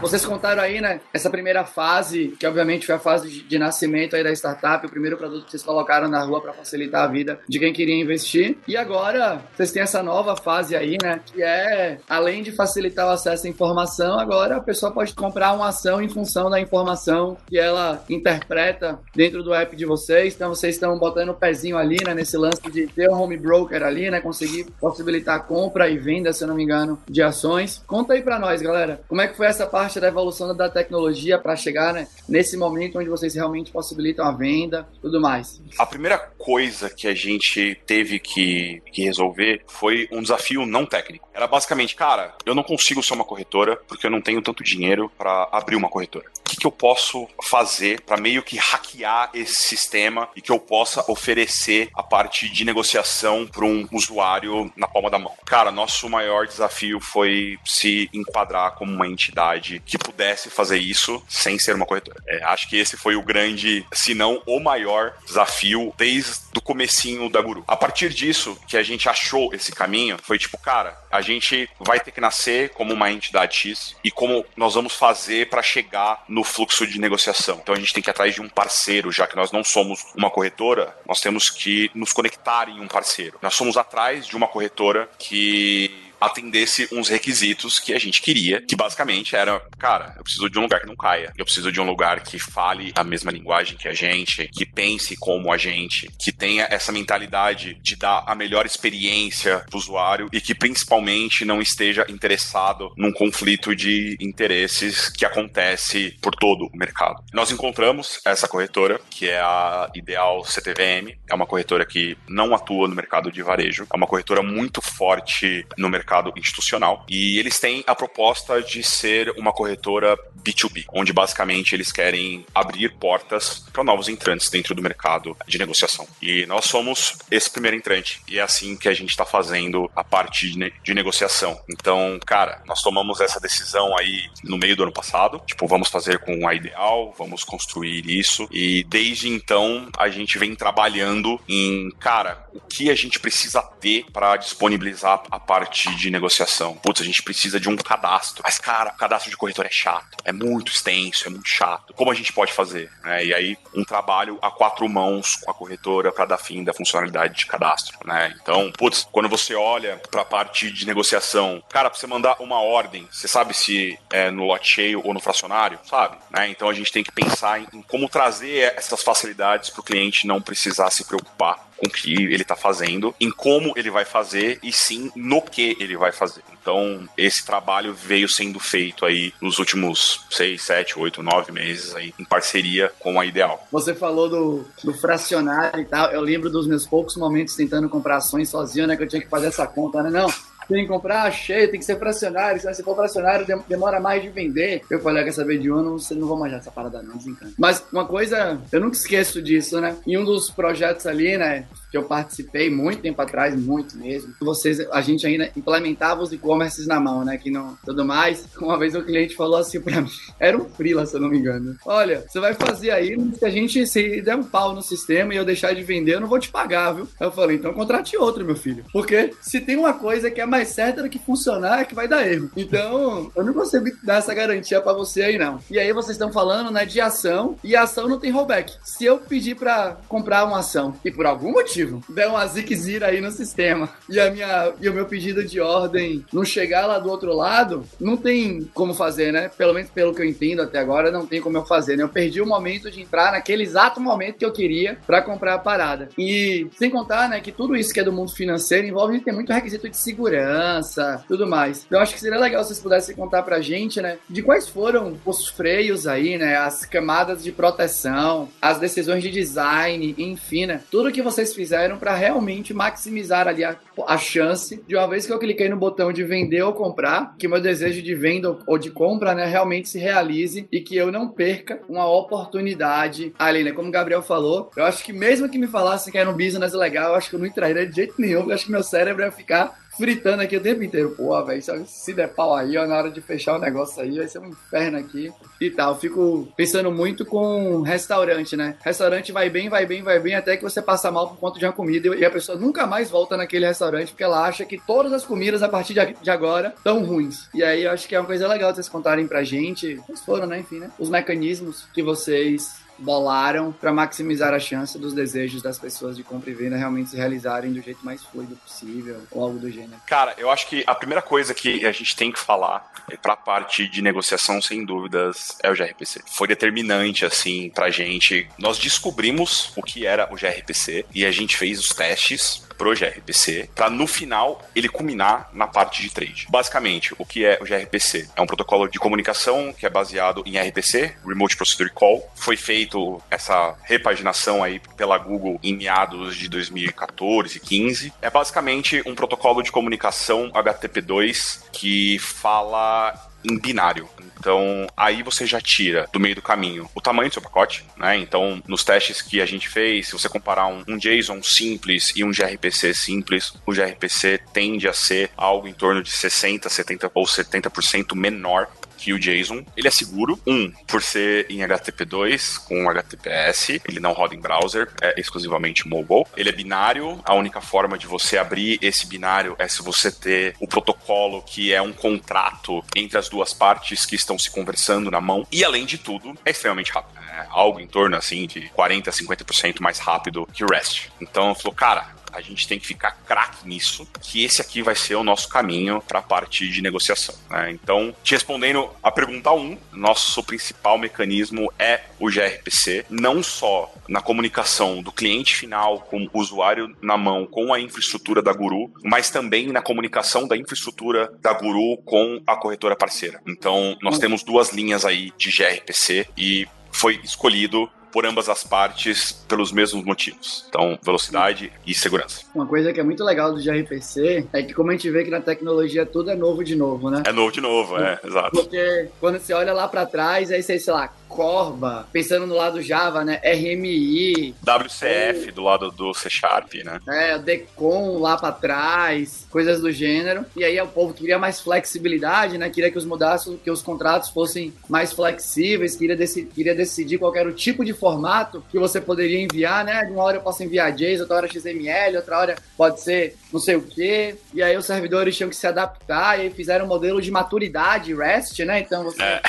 Vocês 0.00 0.24
contaram 0.24 0.62
aí, 0.62 0.80
né? 0.80 1.00
Essa 1.12 1.28
primeira 1.28 1.64
fase, 1.64 2.28
que 2.38 2.46
obviamente 2.46 2.86
foi 2.86 2.94
a 2.94 3.00
fase 3.00 3.28
de, 3.28 3.42
de 3.42 3.58
nascimento 3.58 4.14
aí 4.14 4.22
da 4.22 4.32
startup, 4.32 4.86
o 4.86 4.90
primeiro 4.90 5.16
produto 5.16 5.44
que 5.44 5.50
vocês 5.50 5.62
colocaram 5.62 6.08
na 6.08 6.22
rua 6.22 6.40
para 6.40 6.52
facilitar 6.52 7.02
a 7.02 7.08
vida 7.08 7.40
de 7.48 7.58
quem 7.58 7.72
queria 7.72 8.00
investir. 8.00 8.56
E 8.68 8.76
agora, 8.76 9.42
vocês 9.56 9.72
têm 9.72 9.82
essa 9.82 10.00
nova 10.00 10.36
fase 10.36 10.76
aí, 10.76 10.96
né? 11.02 11.20
Que 11.26 11.42
é, 11.42 11.98
além 12.08 12.44
de 12.44 12.52
facilitar 12.52 13.08
o 13.08 13.10
acesso 13.10 13.46
à 13.46 13.50
informação, 13.50 14.20
agora 14.20 14.58
a 14.58 14.60
pessoa 14.60 14.92
pode 14.92 15.12
comprar 15.14 15.52
uma 15.52 15.68
ação 15.68 16.00
em 16.00 16.08
função 16.08 16.48
da 16.48 16.60
informação 16.60 17.36
que 17.48 17.58
ela 17.58 18.04
interpreta 18.08 19.00
dentro 19.14 19.42
do 19.42 19.52
app 19.52 19.74
de 19.74 19.84
vocês. 19.84 20.32
Então, 20.32 20.50
vocês 20.50 20.76
estão 20.76 20.96
botando 20.96 21.30
o 21.30 21.34
pezinho 21.34 21.76
ali, 21.76 21.96
né? 22.04 22.14
Nesse 22.14 22.36
lance 22.36 22.62
de 22.70 22.86
ter 22.86 23.10
um 23.10 23.20
home 23.20 23.36
broker 23.36 23.82
ali, 23.82 24.08
né? 24.08 24.20
Conseguir 24.20 24.66
possibilitar 24.80 25.44
compra 25.44 25.88
e 25.88 25.98
venda, 25.98 26.32
se 26.32 26.44
eu 26.44 26.48
não 26.48 26.54
me 26.54 26.62
engano, 26.62 27.00
de 27.08 27.20
ações. 27.20 27.82
Conta 27.84 28.12
aí 28.12 28.22
para 28.22 28.38
nós, 28.38 28.62
galera. 28.62 29.00
Como 29.08 29.20
é 29.20 29.26
que 29.26 29.36
foi 29.36 29.46
essa 29.46 29.66
parte 29.66 29.87
parte 29.88 30.00
da 30.00 30.08
evolução 30.08 30.54
da 30.54 30.68
tecnologia 30.68 31.38
para 31.38 31.56
chegar 31.56 31.94
né, 31.94 32.06
nesse 32.28 32.58
momento 32.58 32.98
onde 32.98 33.08
vocês 33.08 33.34
realmente 33.34 33.70
possibilitam 33.70 34.26
a 34.26 34.30
venda, 34.30 34.86
tudo 35.00 35.18
mais? 35.18 35.62
A 35.78 35.86
primeira 35.86 36.18
coisa 36.18 36.90
que 36.90 37.08
a 37.08 37.14
gente 37.14 37.80
teve 37.86 38.18
que, 38.18 38.82
que 38.92 39.02
resolver 39.02 39.62
foi 39.66 40.06
um 40.12 40.20
desafio 40.20 40.66
não 40.66 40.84
técnico. 40.84 41.26
Era 41.32 41.46
basicamente, 41.46 41.96
cara, 41.96 42.34
eu 42.44 42.54
não 42.54 42.62
consigo 42.62 43.02
ser 43.02 43.14
uma 43.14 43.24
corretora 43.24 43.76
porque 43.88 44.06
eu 44.06 44.10
não 44.10 44.20
tenho 44.20 44.42
tanto 44.42 44.62
dinheiro 44.62 45.10
para 45.16 45.48
abrir 45.50 45.76
uma 45.76 45.88
corretora. 45.88 46.26
Que, 46.48 46.56
que 46.56 46.66
eu 46.66 46.72
posso 46.72 47.28
fazer 47.42 48.00
para 48.00 48.16
meio 48.16 48.42
que 48.42 48.56
hackear 48.56 49.30
esse 49.34 49.54
sistema 49.54 50.28
e 50.34 50.40
que 50.40 50.50
eu 50.50 50.58
possa 50.58 51.04
oferecer 51.10 51.90
a 51.94 52.02
parte 52.02 52.48
de 52.48 52.64
negociação 52.64 53.46
para 53.46 53.64
um 53.64 53.86
usuário 53.92 54.72
na 54.74 54.88
palma 54.88 55.10
da 55.10 55.18
mão? 55.18 55.34
Cara, 55.44 55.70
nosso 55.70 56.08
maior 56.08 56.46
desafio 56.46 57.00
foi 57.00 57.58
se 57.64 58.08
enquadrar 58.12 58.72
como 58.72 58.92
uma 58.92 59.06
entidade 59.06 59.82
que 59.84 59.98
pudesse 59.98 60.48
fazer 60.48 60.78
isso 60.78 61.22
sem 61.28 61.58
ser 61.58 61.74
uma 61.74 61.84
corretora. 61.84 62.22
É, 62.26 62.42
acho 62.44 62.68
que 62.68 62.76
esse 62.76 62.96
foi 62.96 63.14
o 63.14 63.22
grande, 63.22 63.86
se 63.92 64.14
não 64.14 64.42
o 64.46 64.58
maior 64.58 65.14
desafio 65.26 65.92
desde 65.96 66.48
o 66.56 66.60
comecinho 66.60 67.28
da 67.28 67.40
Guru. 67.40 67.62
A 67.68 67.76
partir 67.76 68.08
disso 68.08 68.58
que 68.66 68.76
a 68.76 68.82
gente 68.82 69.08
achou 69.08 69.52
esse 69.54 69.72
caminho, 69.72 70.16
foi 70.22 70.38
tipo, 70.38 70.56
cara, 70.58 70.98
a 71.10 71.20
gente 71.20 71.68
vai 71.78 72.00
ter 72.00 72.10
que 72.10 72.20
nascer 72.20 72.70
como 72.70 72.94
uma 72.94 73.10
entidade 73.10 73.56
X 73.56 73.96
e 74.02 74.10
como 74.10 74.44
nós 74.56 74.74
vamos 74.74 74.94
fazer 74.94 75.48
para 75.48 75.62
chegar 75.62 76.24
no 76.28 76.37
fluxo 76.44 76.86
de 76.86 77.00
negociação. 77.00 77.58
Então 77.62 77.74
a 77.74 77.78
gente 77.78 77.92
tem 77.92 78.02
que 78.02 78.08
ir 78.08 78.12
atrás 78.12 78.34
de 78.34 78.40
um 78.40 78.48
parceiro, 78.48 79.10
já 79.12 79.26
que 79.26 79.36
nós 79.36 79.52
não 79.52 79.62
somos 79.62 80.06
uma 80.14 80.30
corretora, 80.30 80.96
nós 81.06 81.20
temos 81.20 81.50
que 81.50 81.90
nos 81.94 82.12
conectar 82.12 82.68
em 82.68 82.80
um 82.80 82.88
parceiro. 82.88 83.38
Nós 83.42 83.54
somos 83.54 83.76
atrás 83.76 84.26
de 84.26 84.36
uma 84.36 84.48
corretora 84.48 85.08
que 85.18 86.07
atendesse 86.20 86.88
uns 86.92 87.08
requisitos 87.08 87.78
que 87.78 87.92
a 87.92 87.98
gente 87.98 88.20
queria, 88.20 88.60
que 88.60 88.76
basicamente 88.76 89.36
era, 89.36 89.60
cara, 89.78 90.14
eu 90.16 90.22
preciso 90.22 90.50
de 90.50 90.58
um 90.58 90.62
lugar 90.62 90.80
que 90.80 90.86
não 90.86 90.96
caia, 90.96 91.32
eu 91.36 91.44
preciso 91.44 91.70
de 91.70 91.80
um 91.80 91.86
lugar 91.86 92.20
que 92.20 92.38
fale 92.38 92.92
a 92.94 93.04
mesma 93.04 93.30
linguagem 93.30 93.76
que 93.76 93.88
a 93.88 93.94
gente, 93.94 94.48
que 94.48 94.66
pense 94.66 95.16
como 95.16 95.52
a 95.52 95.56
gente, 95.56 96.10
que 96.18 96.32
tenha 96.32 96.66
essa 96.70 96.92
mentalidade 96.92 97.78
de 97.82 97.96
dar 97.96 98.24
a 98.26 98.34
melhor 98.34 98.66
experiência 98.66 99.64
pro 99.68 99.78
usuário 99.78 100.28
e 100.32 100.40
que 100.40 100.54
principalmente 100.54 101.44
não 101.44 101.60
esteja 101.60 102.04
interessado 102.08 102.92
num 102.96 103.12
conflito 103.12 103.74
de 103.74 104.16
interesses 104.20 105.08
que 105.08 105.24
acontece 105.24 106.16
por 106.20 106.34
todo 106.34 106.66
o 106.66 106.76
mercado. 106.76 107.22
Nós 107.32 107.50
encontramos 107.50 108.20
essa 108.24 108.48
corretora, 108.48 109.00
que 109.10 109.28
é 109.28 109.40
a 109.40 109.90
Ideal 109.94 110.44
CTVM, 110.44 111.16
é 111.28 111.34
uma 111.34 111.46
corretora 111.46 111.84
que 111.84 112.16
não 112.28 112.54
atua 112.54 112.88
no 112.88 112.94
mercado 112.94 113.30
de 113.30 113.42
varejo, 113.42 113.86
é 113.92 113.96
uma 113.96 114.06
corretora 114.06 114.42
muito 114.42 114.80
forte 114.80 115.66
no 115.76 115.88
mercado 115.88 116.07
mercado 116.08 116.32
institucional. 116.36 117.04
E 117.08 117.38
eles 117.38 117.60
têm 117.60 117.84
a 117.86 117.94
proposta 117.94 118.62
de 118.62 118.82
ser 118.82 119.30
uma 119.36 119.52
corretora 119.52 120.16
B2B, 120.42 120.86
onde 120.92 121.12
basicamente 121.12 121.74
eles 121.74 121.92
querem 121.92 122.46
abrir 122.54 122.94
portas 122.94 123.64
para 123.72 123.84
novos 123.84 124.08
entrantes 124.08 124.48
dentro 124.48 124.74
do 124.74 124.82
mercado 124.82 125.36
de 125.46 125.58
negociação. 125.58 126.08
E 126.22 126.46
nós 126.46 126.64
somos 126.64 127.18
esse 127.30 127.50
primeiro 127.50 127.76
entrante. 127.76 128.22
E 128.26 128.38
é 128.38 128.42
assim 128.42 128.76
que 128.76 128.88
a 128.88 128.94
gente 128.94 129.10
está 129.10 129.26
fazendo 129.26 129.90
a 129.94 130.02
parte 130.02 130.50
de, 130.50 130.72
de 130.82 130.94
negociação. 130.94 131.60
Então, 131.70 132.18
cara, 132.24 132.62
nós 132.66 132.80
tomamos 132.80 133.20
essa 133.20 133.38
decisão 133.38 133.96
aí 133.96 134.30
no 134.42 134.56
meio 134.56 134.76
do 134.76 134.84
ano 134.84 134.92
passado. 134.92 135.42
Tipo, 135.46 135.66
vamos 135.66 135.88
fazer 135.88 136.18
com 136.20 136.48
a 136.48 136.54
Ideal, 136.54 137.14
vamos 137.18 137.44
construir 137.44 138.08
isso. 138.08 138.48
E 138.50 138.84
desde 138.84 139.28
então 139.28 139.88
a 139.98 140.08
gente 140.08 140.38
vem 140.38 140.54
trabalhando 140.54 141.38
em, 141.48 141.90
cara, 142.00 142.48
o 142.54 142.60
que 142.60 142.90
a 142.90 142.94
gente 142.94 143.20
precisa 143.20 143.62
ter 143.62 144.06
para 144.12 144.36
disponibilizar 144.36 145.22
a 145.30 145.38
parte 145.38 145.94
de 145.98 146.10
negociação. 146.10 146.74
Putz, 146.76 147.00
a 147.00 147.04
gente 147.04 147.22
precisa 147.22 147.58
de 147.58 147.68
um 147.68 147.76
cadastro. 147.76 148.42
Mas, 148.44 148.58
cara, 148.58 148.90
o 148.90 148.96
cadastro 148.96 149.30
de 149.30 149.36
corretor 149.36 149.66
é 149.66 149.70
chato. 149.70 150.16
É 150.24 150.32
muito 150.32 150.72
extenso, 150.72 151.26
é 151.26 151.30
muito 151.30 151.48
chato. 151.48 151.92
Como 151.94 152.10
a 152.10 152.14
gente 152.14 152.32
pode 152.32 152.52
fazer? 152.52 152.90
Né? 153.02 153.26
E 153.26 153.34
aí, 153.34 153.58
um 153.74 153.84
trabalho 153.84 154.38
a 154.40 154.50
quatro 154.50 154.88
mãos 154.88 155.36
com 155.36 155.50
a 155.50 155.54
corretora 155.54 156.12
para 156.12 156.24
dar 156.24 156.38
fim 156.38 156.62
da 156.62 156.72
funcionalidade 156.72 157.34
de 157.34 157.46
cadastro. 157.46 157.98
Né? 158.04 158.34
Então, 158.40 158.70
putz, 158.72 159.06
quando 159.10 159.28
você 159.28 159.54
olha 159.54 160.00
para 160.10 160.22
a 160.22 160.24
parte 160.24 160.70
de 160.70 160.86
negociação, 160.86 161.62
cara, 161.68 161.90
para 161.90 161.98
você 161.98 162.06
mandar 162.06 162.36
uma 162.40 162.60
ordem, 162.60 163.08
você 163.10 163.26
sabe 163.26 163.54
se 163.54 163.98
é 164.10 164.30
no 164.30 164.44
lote 164.44 164.68
cheio 164.68 165.02
ou 165.04 165.12
no 165.12 165.20
fracionário? 165.20 165.78
Sabe? 165.84 166.16
Né? 166.30 166.48
Então, 166.48 166.68
a 166.68 166.74
gente 166.74 166.92
tem 166.92 167.02
que 167.02 167.12
pensar 167.12 167.60
em, 167.60 167.66
em 167.72 167.82
como 167.82 168.08
trazer 168.08 168.74
essas 168.76 169.02
facilidades 169.02 169.70
para 169.70 169.80
o 169.80 169.84
cliente 169.84 170.26
não 170.26 170.40
precisar 170.40 170.90
se 170.90 171.04
preocupar 171.04 171.68
com 171.78 171.86
o 171.86 171.90
que 171.90 172.12
ele 172.12 172.42
está 172.42 172.56
fazendo, 172.56 173.14
em 173.20 173.30
como 173.30 173.72
ele 173.76 173.90
vai 173.90 174.04
fazer 174.04 174.58
e 174.62 174.72
sim 174.72 175.10
no 175.14 175.40
que 175.40 175.76
ele 175.80 175.96
vai 175.96 176.12
fazer. 176.12 176.42
Então, 176.60 177.08
esse 177.16 177.46
trabalho 177.46 177.94
veio 177.94 178.28
sendo 178.28 178.58
feito 178.58 179.06
aí 179.06 179.32
nos 179.40 179.58
últimos 179.58 180.26
seis, 180.30 180.62
sete, 180.62 180.98
oito, 180.98 181.22
nove 181.22 181.52
meses 181.52 181.94
aí, 181.94 182.12
em 182.18 182.24
parceria 182.24 182.92
com 182.98 183.18
a 183.18 183.24
Ideal. 183.24 183.66
Você 183.70 183.94
falou 183.94 184.28
do, 184.28 184.64
do 184.82 184.92
fracionário 184.92 185.80
e 185.80 185.84
tal. 185.84 186.10
Eu 186.10 186.20
lembro 186.20 186.50
dos 186.50 186.66
meus 186.66 186.86
poucos 186.86 187.16
momentos 187.16 187.54
tentando 187.54 187.88
comprar 187.88 188.16
ações 188.16 188.48
sozinho, 188.48 188.86
né? 188.86 188.96
Que 188.96 189.04
eu 189.04 189.08
tinha 189.08 189.22
que 189.22 189.28
fazer 189.28 189.46
essa 189.46 189.66
conta, 189.66 190.02
né? 190.02 190.10
Não, 190.10 190.32
tem 190.68 190.82
que 190.82 190.88
comprar, 190.92 191.22
achei, 191.22 191.66
tem 191.68 191.80
que 191.80 191.86
ser 191.86 191.98
fracionário. 191.98 192.60
Se 192.60 192.82
for 192.82 192.94
fracionário, 192.94 193.46
demora 193.66 193.98
mais 193.98 194.22
de 194.22 194.28
vender. 194.28 194.82
Eu 194.90 195.00
falei, 195.00 195.22
ah, 195.22 195.24
quer 195.24 195.32
saber 195.32 195.58
de 195.58 195.72
um, 195.72 195.82
não, 195.82 195.96
não 195.96 196.26
vou 196.26 196.38
manjar 196.38 196.58
essa 196.58 196.70
parada 196.70 197.02
não, 197.02 197.16
desencanta. 197.16 197.52
Mas 197.58 197.84
uma 197.92 198.04
coisa, 198.04 198.60
eu 198.70 198.80
nunca 198.80 198.96
esqueço 198.96 199.42
disso, 199.42 199.80
né? 199.80 199.96
Em 200.06 200.18
um 200.18 200.24
dos 200.24 200.50
projetos 200.50 201.06
ali, 201.06 201.36
né? 201.38 201.66
Que 201.90 201.96
eu 201.96 202.04
participei 202.04 202.70
muito 202.70 203.02
tempo 203.02 203.20
atrás, 203.20 203.54
muito 203.54 203.96
mesmo. 203.96 204.34
Vocês, 204.40 204.80
a 204.80 205.00
gente 205.00 205.26
ainda 205.26 205.50
implementava 205.56 206.22
os 206.22 206.32
e-commerces 206.32 206.86
na 206.86 207.00
mão, 207.00 207.24
né? 207.24 207.36
Que 207.38 207.50
não, 207.50 207.76
tudo 207.84 208.04
mais. 208.04 208.46
Uma 208.60 208.78
vez 208.78 208.94
o 208.94 209.02
cliente 209.02 209.34
falou 209.34 209.56
assim 209.56 209.80
pra 209.80 210.00
mim, 210.00 210.10
era 210.38 210.56
um 210.56 210.68
freela, 210.68 211.06
se 211.06 211.16
eu 211.16 211.20
não 211.20 211.28
me 211.28 211.38
engano. 211.38 211.76
Olha, 211.84 212.24
você 212.28 212.40
vai 212.40 212.54
fazer 212.54 212.90
aí, 212.90 213.16
se 213.34 213.44
a 213.44 213.50
gente 213.50 213.86
se 213.86 214.20
der 214.20 214.36
um 214.36 214.42
pau 214.42 214.74
no 214.74 214.82
sistema 214.82 215.32
e 215.32 215.36
eu 215.36 215.44
deixar 215.44 215.74
de 215.74 215.82
vender, 215.82 216.14
eu 216.14 216.20
não 216.20 216.28
vou 216.28 216.38
te 216.38 216.50
pagar, 216.50 216.92
viu? 216.92 217.08
Eu 217.18 217.32
falei, 217.32 217.56
então 217.56 217.72
contrate 217.72 218.16
outro, 218.16 218.44
meu 218.44 218.56
filho. 218.56 218.84
Porque 218.92 219.32
se 219.40 219.60
tem 219.60 219.76
uma 219.76 219.94
coisa 219.94 220.30
que 220.30 220.40
é 220.40 220.46
mais 220.46 220.68
certa 220.68 221.02
do 221.02 221.08
que 221.08 221.18
funcionar, 221.18 221.80
é 221.80 221.84
que 221.84 221.94
vai 221.94 222.08
dar 222.08 222.26
erro. 222.26 222.50
Então, 222.56 223.30
eu 223.34 223.44
não 223.44 223.54
consigo 223.54 223.86
dar 224.02 224.16
essa 224.16 224.34
garantia 224.34 224.80
para 224.80 224.92
você 224.92 225.22
aí, 225.22 225.38
não. 225.38 225.58
E 225.70 225.78
aí 225.78 225.92
vocês 225.92 226.12
estão 226.12 226.32
falando, 226.32 226.70
né, 226.70 226.84
de 226.84 227.00
ação, 227.00 227.56
e 227.62 227.74
ação 227.74 228.08
não 228.08 228.18
tem 228.18 228.30
rollback. 228.30 228.74
Se 228.82 229.04
eu 229.04 229.18
pedir 229.18 229.56
para 229.56 229.96
comprar 230.08 230.44
uma 230.44 230.58
ação 230.58 230.94
e 231.04 231.10
por 231.10 231.26
algum 231.26 231.52
motivo 231.52 231.77
motivo, 231.78 232.02
der 232.08 232.28
uma 232.28 232.46
ziquezira 232.46 233.06
aí 233.06 233.20
no 233.20 233.30
sistema 233.30 233.90
e, 234.08 234.18
a 234.18 234.30
minha, 234.30 234.72
e 234.80 234.88
o 234.88 234.94
meu 234.94 235.06
pedido 235.06 235.44
de 235.44 235.60
ordem 235.60 236.24
não 236.32 236.44
chegar 236.44 236.86
lá 236.86 236.98
do 236.98 237.08
outro 237.08 237.34
lado, 237.34 237.84
não 238.00 238.16
tem 238.16 238.68
como 238.74 238.94
fazer, 238.94 239.32
né? 239.32 239.48
Pelo 239.56 239.74
menos 239.74 239.90
pelo 239.90 240.14
que 240.14 240.20
eu 240.20 240.26
entendo 240.26 240.62
até 240.62 240.78
agora, 240.78 241.10
não 241.10 241.26
tem 241.26 241.40
como 241.40 241.56
eu 241.56 241.64
fazer, 241.64 241.96
né? 241.96 242.02
Eu 242.02 242.08
perdi 242.08 242.40
o 242.40 242.46
momento 242.46 242.90
de 242.90 243.00
entrar 243.00 243.32
naquele 243.32 243.62
exato 243.62 244.00
momento 244.00 244.38
que 244.38 244.44
eu 244.44 244.52
queria 244.52 244.98
para 245.06 245.22
comprar 245.22 245.54
a 245.54 245.58
parada. 245.58 246.08
E 246.18 246.66
sem 246.76 246.90
contar, 246.90 247.28
né, 247.28 247.40
que 247.40 247.52
tudo 247.52 247.76
isso 247.76 247.92
que 247.92 248.00
é 248.00 248.04
do 248.04 248.12
mundo 248.12 248.32
financeiro 248.32 248.86
envolve 248.86 249.20
ter 249.20 249.32
muito 249.32 249.52
requisito 249.52 249.88
de 249.88 249.96
segurança, 249.96 251.24
tudo 251.28 251.46
mais. 251.46 251.86
Eu 251.90 251.98
acho 251.98 252.14
que 252.14 252.20
seria 252.20 252.38
legal 252.38 252.62
se 252.62 252.68
vocês 252.68 252.80
pudessem 252.80 253.14
contar 253.14 253.42
pra 253.42 253.60
gente, 253.60 254.00
né, 254.00 254.18
de 254.28 254.42
quais 254.42 254.68
foram 254.68 255.18
os 255.24 255.48
freios 255.48 256.06
aí, 256.06 256.38
né, 256.38 256.56
as 256.56 256.84
camadas 256.84 257.42
de 257.42 257.52
proteção, 257.52 258.48
as 258.60 258.78
decisões 258.78 259.22
de 259.22 259.30
design, 259.30 260.14
enfim, 260.18 260.66
né, 260.66 260.80
tudo 260.90 261.12
que 261.12 261.22
vocês 261.22 261.54
fizeram 261.54 261.67
fizeram 261.68 261.98
para 261.98 262.14
realmente 262.14 262.72
maximizar 262.72 263.46
ali 263.46 263.62
a, 263.62 263.76
a, 264.06 264.16
chance 264.16 264.82
de 264.88 264.96
uma 264.96 265.06
vez 265.06 265.26
que 265.26 265.32
eu 265.32 265.38
cliquei 265.38 265.68
no 265.68 265.76
botão 265.76 266.10
de 266.10 266.24
vender 266.24 266.62
ou 266.62 266.72
comprar, 266.72 267.34
que 267.38 267.46
meu 267.46 267.60
desejo 267.60 268.00
de 268.00 268.14
venda 268.14 268.56
ou 268.66 268.78
de 268.78 268.90
compra, 268.90 269.34
né, 269.34 269.44
realmente 269.44 269.86
se 269.86 269.98
realize 269.98 270.66
e 270.72 270.80
que 270.80 270.96
eu 270.96 271.12
não 271.12 271.28
perca 271.28 271.82
uma 271.86 272.10
oportunidade 272.10 273.34
ali, 273.38 273.62
né? 273.62 273.72
Como 273.72 273.88
o 273.88 273.92
Gabriel 273.92 274.22
falou, 274.22 274.70
eu 274.78 274.84
acho 274.84 275.04
que 275.04 275.12
mesmo 275.12 275.48
que 275.50 275.58
me 275.58 275.66
falassem 275.66 276.10
que 276.10 276.16
era 276.16 276.30
um 276.30 276.36
business 276.36 276.72
legal, 276.72 277.10
eu 277.10 277.16
acho 277.16 277.28
que 277.28 277.36
eu 277.36 277.40
não 277.40 277.46
entraria 277.46 277.86
de 277.86 277.94
jeito 277.94 278.14
nenhum, 278.16 278.48
eu 278.48 278.54
acho 278.54 278.64
que 278.64 278.72
meu 278.72 278.82
cérebro 278.82 279.22
ia 279.22 279.30
ficar 279.30 279.78
fritando 279.98 280.42
aqui 280.42 280.56
o 280.56 280.60
tempo 280.60 280.82
inteiro. 280.82 281.10
Pô, 281.10 281.44
velho, 281.44 281.62
se 281.86 282.14
der 282.14 282.28
pau 282.28 282.54
aí, 282.54 282.78
ó, 282.78 282.86
na 282.86 282.96
hora 282.96 283.10
de 283.10 283.20
fechar 283.20 283.56
o 283.56 283.58
negócio 283.58 284.00
aí, 284.00 284.16
vai 284.16 284.28
ser 284.28 284.38
um 284.38 284.46
inferno 284.46 284.98
aqui 284.98 285.32
e 285.60 285.70
tal. 285.70 285.98
Fico 285.98 286.48
pensando 286.56 286.90
muito 286.90 287.26
com 287.26 287.82
restaurante, 287.82 288.56
né? 288.56 288.76
Restaurante 288.80 289.32
vai 289.32 289.50
bem, 289.50 289.68
vai 289.68 289.84
bem, 289.84 290.02
vai 290.02 290.20
bem, 290.20 290.34
até 290.34 290.56
que 290.56 290.62
você 290.62 290.80
passa 290.80 291.10
mal 291.10 291.28
por 291.28 291.38
conta 291.38 291.58
de 291.58 291.66
uma 291.66 291.72
comida 291.72 292.14
e 292.16 292.24
a 292.24 292.30
pessoa 292.30 292.56
nunca 292.56 292.86
mais 292.86 293.10
volta 293.10 293.36
naquele 293.36 293.66
restaurante 293.66 294.10
porque 294.10 294.24
ela 294.24 294.46
acha 294.46 294.64
que 294.64 294.78
todas 294.78 295.12
as 295.12 295.24
comidas 295.24 295.62
a 295.62 295.68
partir 295.68 295.94
de 295.94 296.30
agora 296.30 296.72
estão 296.76 297.04
ruins. 297.04 297.48
E 297.52 297.62
aí 297.62 297.82
eu 297.84 297.90
acho 297.90 298.06
que 298.06 298.14
é 298.14 298.20
uma 298.20 298.26
coisa 298.26 298.46
legal 298.46 298.72
vocês 298.72 298.88
contarem 298.88 299.26
pra 299.26 299.42
gente, 299.42 299.96
vocês 299.96 300.20
foram, 300.22 300.46
né? 300.46 300.60
Enfim, 300.60 300.78
né? 300.78 300.90
Os 300.98 301.10
mecanismos 301.10 301.86
que 301.92 302.02
vocês 302.02 302.87
bolaram 302.98 303.72
para 303.72 303.92
maximizar 303.92 304.52
a 304.54 304.58
chance 304.58 304.98
dos 304.98 305.14
desejos 305.14 305.62
das 305.62 305.78
pessoas 305.78 306.16
de 306.16 306.22
compra 306.22 306.50
e 306.50 306.54
venda 306.54 306.76
realmente 306.76 307.10
se 307.10 307.16
realizarem 307.16 307.72
do 307.72 307.80
jeito 307.80 308.04
mais 308.04 308.22
fluido 308.22 308.56
possível 308.56 309.22
ou 309.30 309.42
algo 309.42 309.58
do 309.58 309.70
gênero. 309.70 310.00
Cara, 310.06 310.34
eu 310.38 310.50
acho 310.50 310.68
que 310.68 310.84
a 310.86 310.94
primeira 310.94 311.22
coisa 311.22 311.54
que 311.54 311.86
a 311.86 311.92
gente 311.92 312.16
tem 312.16 312.32
que 312.32 312.38
falar 312.38 312.92
para 313.22 313.34
a 313.34 313.36
parte 313.36 313.88
de 313.88 314.02
negociação, 314.02 314.60
sem 314.60 314.84
dúvidas, 314.84 315.56
é 315.62 315.70
o 315.70 315.74
gRPC. 315.74 316.22
Foi 316.26 316.48
determinante 316.48 317.24
assim 317.24 317.70
pra 317.70 317.90
gente. 317.90 318.48
Nós 318.58 318.78
descobrimos 318.78 319.72
o 319.76 319.82
que 319.82 320.06
era 320.06 320.28
o 320.32 320.36
gRPC 320.36 321.06
e 321.14 321.24
a 321.24 321.30
gente 321.30 321.56
fez 321.56 321.78
os 321.78 321.88
testes 321.88 322.67
pro 322.78 322.94
gRPC, 322.94 323.68
para 323.74 323.90
no 323.90 324.06
final 324.06 324.62
ele 324.74 324.88
culminar 324.88 325.50
na 325.52 325.66
parte 325.66 326.00
de 326.00 326.10
trade. 326.10 326.46
Basicamente, 326.48 327.14
o 327.18 327.26
que 327.26 327.44
é 327.44 327.58
o 327.60 327.64
gRPC? 327.64 328.28
É 328.36 328.40
um 328.40 328.46
protocolo 328.46 328.88
de 328.88 328.98
comunicação 328.98 329.74
que 329.76 329.84
é 329.84 329.90
baseado 329.90 330.42
em 330.46 330.56
RPC, 330.56 331.16
Remote 331.26 331.56
Procedure 331.56 331.90
Call. 331.90 332.30
Foi 332.36 332.56
feito 332.56 333.20
essa 333.30 333.74
repaginação 333.82 334.62
aí 334.62 334.80
pela 334.96 335.18
Google 335.18 335.58
em 335.62 335.76
meados 335.76 336.36
de 336.36 336.48
2014 336.48 337.56
e 337.56 337.60
15. 337.60 338.12
É 338.22 338.30
basicamente 338.30 339.02
um 339.04 339.14
protocolo 339.14 339.62
de 339.62 339.72
comunicação 339.72 340.50
HTTP2 340.52 341.64
que 341.72 342.18
fala 342.18 343.27
em 343.44 343.58
binário. 343.58 344.08
Então, 344.38 344.86
aí 344.96 345.22
você 345.22 345.46
já 345.46 345.60
tira 345.60 346.08
do 346.12 346.20
meio 346.20 346.34
do 346.34 346.42
caminho 346.42 346.88
o 346.94 347.00
tamanho 347.00 347.28
do 347.28 347.32
seu 347.32 347.42
pacote, 347.42 347.84
né? 347.96 348.16
Então, 348.16 348.62
nos 348.68 348.84
testes 348.84 349.20
que 349.20 349.40
a 349.40 349.46
gente 349.46 349.68
fez, 349.68 350.06
se 350.06 350.12
você 350.12 350.28
comparar 350.28 350.66
um, 350.68 350.84
um 350.86 350.96
JSON 350.96 351.42
simples 351.42 352.12
e 352.14 352.22
um 352.22 352.30
gRPC 352.30 352.94
simples, 352.94 353.52
o 353.66 353.72
gRPC 353.72 354.40
tende 354.52 354.86
a 354.86 354.92
ser 354.92 355.30
algo 355.36 355.66
em 355.66 355.72
torno 355.72 356.02
de 356.02 356.10
60, 356.10 356.68
70 356.68 357.10
ou 357.14 357.24
70% 357.24 358.14
menor 358.14 358.68
que 358.98 359.12
o 359.12 359.18
JSON. 359.18 359.64
Ele 359.76 359.88
é 359.88 359.90
seguro, 359.90 360.38
um, 360.46 360.70
por 360.86 361.02
ser 361.02 361.46
em 361.48 361.58
HTTP2 361.58 362.58
com 362.66 362.90
HTTPS, 362.90 363.80
ele 363.88 364.00
não 364.00 364.12
roda 364.12 364.34
em 364.34 364.40
browser, 364.40 364.90
é 365.00 365.18
exclusivamente 365.18 365.88
mobile. 365.88 366.24
Ele 366.36 366.48
é 366.48 366.52
binário, 366.52 367.20
a 367.24 367.34
única 367.34 367.60
forma 367.60 367.96
de 367.96 368.06
você 368.06 368.36
abrir 368.36 368.78
esse 368.82 369.06
binário 369.06 369.54
é 369.58 369.68
se 369.68 369.82
você 369.82 370.10
ter 370.10 370.56
o 370.60 370.66
protocolo 370.66 371.42
que 371.42 371.72
é 371.72 371.80
um 371.80 371.92
contrato 371.92 372.84
entre 372.96 373.16
as 373.16 373.28
duas 373.28 373.54
partes 373.54 374.04
que 374.04 374.16
estão 374.16 374.38
se 374.38 374.50
conversando 374.50 375.10
na 375.10 375.20
mão. 375.20 375.46
E 375.52 375.64
além 375.64 375.86
de 375.86 375.96
tudo, 375.96 376.34
é 376.44 376.50
extremamente 376.50 376.90
rápido. 376.90 377.18
É 377.20 377.46
algo 377.50 377.78
em 377.78 377.86
torno 377.86 378.16
assim 378.16 378.46
de 378.46 378.68
40 378.70 379.10
a 379.10 379.12
50% 379.12 379.80
mais 379.80 379.98
rápido 379.98 380.48
que 380.52 380.64
o 380.64 380.66
REST. 380.68 381.10
Então, 381.20 381.54
falou, 381.54 381.74
cara, 381.74 382.17
a 382.38 382.40
gente 382.40 382.66
tem 382.68 382.78
que 382.78 382.86
ficar 382.86 383.12
craque 383.26 383.68
nisso, 383.68 384.08
que 384.22 384.44
esse 384.44 384.60
aqui 384.60 384.80
vai 384.80 384.94
ser 384.94 385.16
o 385.16 385.24
nosso 385.24 385.48
caminho 385.48 386.00
para 386.06 386.20
a 386.20 386.22
parte 386.22 386.68
de 386.68 386.80
negociação. 386.80 387.34
Né? 387.50 387.72
Então, 387.72 388.14
te 388.22 388.34
respondendo 388.34 388.88
a 389.02 389.10
pergunta 389.10 389.52
1, 389.52 389.76
nosso 389.92 390.42
principal 390.42 390.96
mecanismo 390.96 391.72
é 391.78 392.02
o 392.18 392.30
gRPC, 392.30 393.04
não 393.10 393.42
só 393.42 393.92
na 394.08 394.20
comunicação 394.20 395.02
do 395.02 395.12
cliente 395.12 395.56
final 395.56 396.00
com 396.00 396.28
o 396.32 396.38
usuário 396.38 396.96
na 397.02 397.16
mão 397.16 397.46
com 397.46 397.72
a 397.72 397.80
infraestrutura 397.80 398.40
da 398.40 398.52
Guru, 398.52 398.90
mas 399.02 399.30
também 399.30 399.66
na 399.68 399.82
comunicação 399.82 400.46
da 400.46 400.56
infraestrutura 400.56 401.32
da 401.40 401.52
Guru 401.52 401.98
com 402.04 402.40
a 402.46 402.56
corretora 402.56 402.96
parceira. 402.96 403.40
Então, 403.46 403.96
nós 404.02 404.18
temos 404.18 404.42
duas 404.42 404.72
linhas 404.72 405.04
aí 405.04 405.32
de 405.36 405.50
gRPC 405.50 406.28
e 406.36 406.66
foi 406.90 407.20
escolhido 407.22 407.90
por 408.12 408.26
ambas 408.26 408.48
as 408.48 408.64
partes 408.64 409.32
pelos 409.48 409.72
mesmos 409.72 410.04
motivos. 410.04 410.64
Então, 410.68 410.98
velocidade 411.02 411.72
e 411.86 411.94
segurança. 411.94 412.42
Uma 412.54 412.66
coisa 412.66 412.92
que 412.92 413.00
é 413.00 413.02
muito 413.02 413.24
legal 413.24 413.52
do 413.52 413.62
gRPC 413.62 414.46
é 414.52 414.62
que, 414.62 414.74
como 414.74 414.90
a 414.90 414.92
gente 414.92 415.10
vê 415.10 415.24
que 415.24 415.30
na 415.30 415.40
tecnologia 415.40 416.04
tudo 416.04 416.30
é 416.30 416.36
novo 416.36 416.64
de 416.64 416.76
novo, 416.76 417.10
né? 417.10 417.22
É 417.26 417.32
novo 417.32 417.52
de 417.52 417.60
novo, 417.60 417.98
é, 417.98 418.18
exato. 418.24 418.50
Porque 418.52 419.08
quando 419.20 419.38
você 419.38 419.52
olha 419.52 419.72
lá 419.72 419.88
para 419.88 420.06
trás, 420.06 420.50
aí 420.50 420.62
você, 420.62 420.78
sei 420.78 420.92
lá, 420.92 421.12
Corba, 421.28 422.08
pensando 422.12 422.46
no 422.46 422.54
lado 422.54 422.82
Java, 422.82 423.24
né? 423.24 423.40
RMI. 423.44 424.54
WCF 424.62 425.48
ou... 425.48 425.52
do 425.52 425.62
lado 425.62 425.90
do 425.90 426.14
C 426.14 426.28
Sharp, 426.30 426.74
né? 426.84 426.98
É, 427.08 427.38
Decon 427.38 428.18
lá 428.18 428.36
para 428.36 428.52
trás, 428.52 429.46
coisas 429.50 429.80
do 429.80 429.92
gênero. 429.92 430.44
E 430.56 430.64
aí 430.64 430.80
o 430.80 430.86
povo 430.88 431.14
queria 431.14 431.38
mais 431.38 431.60
flexibilidade, 431.60 432.58
né? 432.58 432.70
Queria 432.70 432.90
que 432.90 432.98
os 432.98 433.04
mudassem, 433.04 433.56
que 433.56 433.70
os 433.70 433.82
contratos 433.82 434.30
fossem 434.30 434.72
mais 434.88 435.12
flexíveis, 435.12 435.96
queria, 435.96 436.16
deci 436.16 436.44
queria 436.44 436.74
decidir 436.74 437.18
qual 437.18 437.34
era 437.34 437.48
o 437.48 437.52
tipo 437.52 437.84
de 437.84 437.92
formato 437.92 438.64
que 438.70 438.78
você 438.78 439.00
poderia 439.00 439.40
enviar, 439.40 439.84
né? 439.84 440.04
De 440.04 440.12
uma 440.12 440.24
hora 440.24 440.38
eu 440.38 440.42
posso 440.42 440.62
enviar 440.62 440.92
JSON, 440.92 441.22
outra 441.22 441.36
hora 441.36 441.48
XML, 441.48 442.16
outra 442.16 442.38
hora 442.38 442.56
pode 442.76 443.00
ser 443.00 443.36
não 443.52 443.60
sei 443.60 443.76
o 443.76 443.82
quê. 443.82 444.36
E 444.54 444.62
aí 444.62 444.76
os 444.76 444.86
servidores 444.86 445.36
tinham 445.36 445.50
que 445.50 445.56
se 445.56 445.66
adaptar 445.66 446.38
e 446.38 446.42
aí 446.42 446.50
fizeram 446.50 446.84
um 446.84 446.88
modelo 446.88 447.20
de 447.20 447.30
maturidade 447.30 448.14
REST, 448.14 448.64
né? 448.64 448.80
Então 448.80 449.04
você 449.04 449.22
é. 449.22 449.42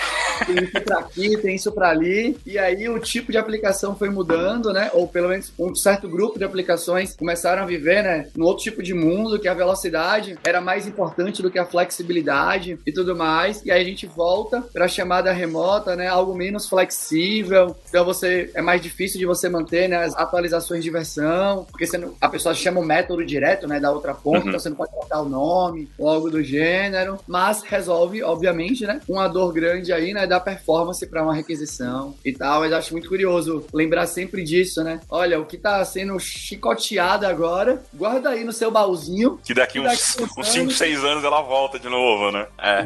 Tem 0.45 0.63
isso 0.63 0.82
para 0.82 0.99
aqui, 0.99 1.38
tem 1.38 1.56
isso 1.56 1.71
para 1.71 1.89
ali. 1.89 2.38
E 2.45 2.58
aí 2.58 2.88
o 2.89 2.99
tipo 2.99 3.32
de 3.32 3.38
aplicação 3.38 3.95
foi 3.95 4.10
mudando, 4.10 4.71
né? 4.73 4.89
Ou 4.93 5.08
pelo 5.08 5.30
menos 5.30 5.52
um 5.58 5.75
certo 5.75 6.08
grupo 6.08 6.38
de 6.38 6.45
aplicações 6.45 7.15
começaram 7.15 7.63
a 7.63 7.65
viver, 7.65 8.04
né? 8.04 8.28
Num 8.36 8.45
outro 8.45 8.63
tipo 8.63 8.82
de 8.82 8.93
mundo 8.93 9.39
que 9.39 9.47
a 9.47 9.54
velocidade 9.54 10.38
era 10.43 10.62
mais 10.62 10.88
importante 10.88 11.41
do 11.41 11.52
que 11.52 11.60
a 11.60 11.65
flexibilidade 11.65 12.80
e 12.86 12.91
tudo 12.91 13.15
mais. 13.15 13.63
E 13.65 13.71
aí 13.71 13.82
a 13.82 13.86
gente 13.86 14.06
volta 14.06 14.62
para 14.62 14.86
a 14.86 14.88
chamada 14.88 15.32
remota, 15.32 15.95
né? 15.95 16.08
Algo 16.08 16.36
menos 16.36 16.67
flexível. 16.67 17.75
Então 17.88 18.06
você 18.06 18.52
é 18.54 18.62
mais 18.62 18.82
difícil 18.82 19.19
de 19.19 19.25
você 19.25 19.49
manter 19.49 19.88
né, 19.88 19.97
as 19.97 20.15
atualizações 20.15 20.84
de 20.84 20.89
versão, 20.89 21.65
porque 21.65 21.86
você 21.86 21.97
não, 21.97 22.13
a 22.19 22.30
pessoa 22.30 22.54
chama 22.54 22.80
o 22.80 22.86
método 22.86 23.25
direto, 23.25 23.67
né? 23.67 23.80
Da 23.80 23.91
outra 23.91 24.13
ponta, 24.13 24.39
uhum. 24.39 24.47
então 24.47 24.60
você 24.60 24.69
não 24.69 24.78
pode 24.78 24.91
botar 24.91 25.21
o 25.21 25.30
nome 25.30 25.89
ou 25.97 26.08
algo 26.08 26.30
do 26.30 26.43
gênero. 26.43 27.19
Mas 27.28 27.62
resolve, 27.63 28.23
obviamente, 28.23 28.86
né? 28.86 29.02
Uma 29.08 29.28
dor 29.28 29.54
grande 29.54 29.91
aí, 29.93 30.13
né? 30.13 30.25
Da 30.30 30.39
performance 30.39 31.06
para 31.08 31.24
uma 31.24 31.34
requisição 31.34 32.15
e 32.24 32.32
tal. 32.32 32.62
Mas 32.62 32.72
acho 32.72 32.94
muito 32.94 33.10
curioso 33.10 33.65
lembrar 33.74 34.06
sempre 34.06 34.44
disso, 34.44 34.84
né? 34.84 35.00
Olha, 35.10 35.39
o 35.39 35.46
que 35.46 35.58
tá 35.58 35.84
sendo 35.84 36.20
chicoteado 36.20 37.26
agora, 37.26 37.82
guarda 37.94 38.30
aí 38.30 38.44
no 38.44 38.54
seu 38.54 38.70
baúzinho. 38.70 39.39
Que 39.44 39.54
daqui, 39.54 39.82
daqui 39.82 40.24
uns 40.38 40.48
5, 40.48 40.72
6 40.72 41.04
anos 41.04 41.24
ela 41.24 41.42
volta 41.42 41.80
de 41.80 41.89
novo, 41.89 42.32
né? 42.32 42.48
É, 42.58 42.86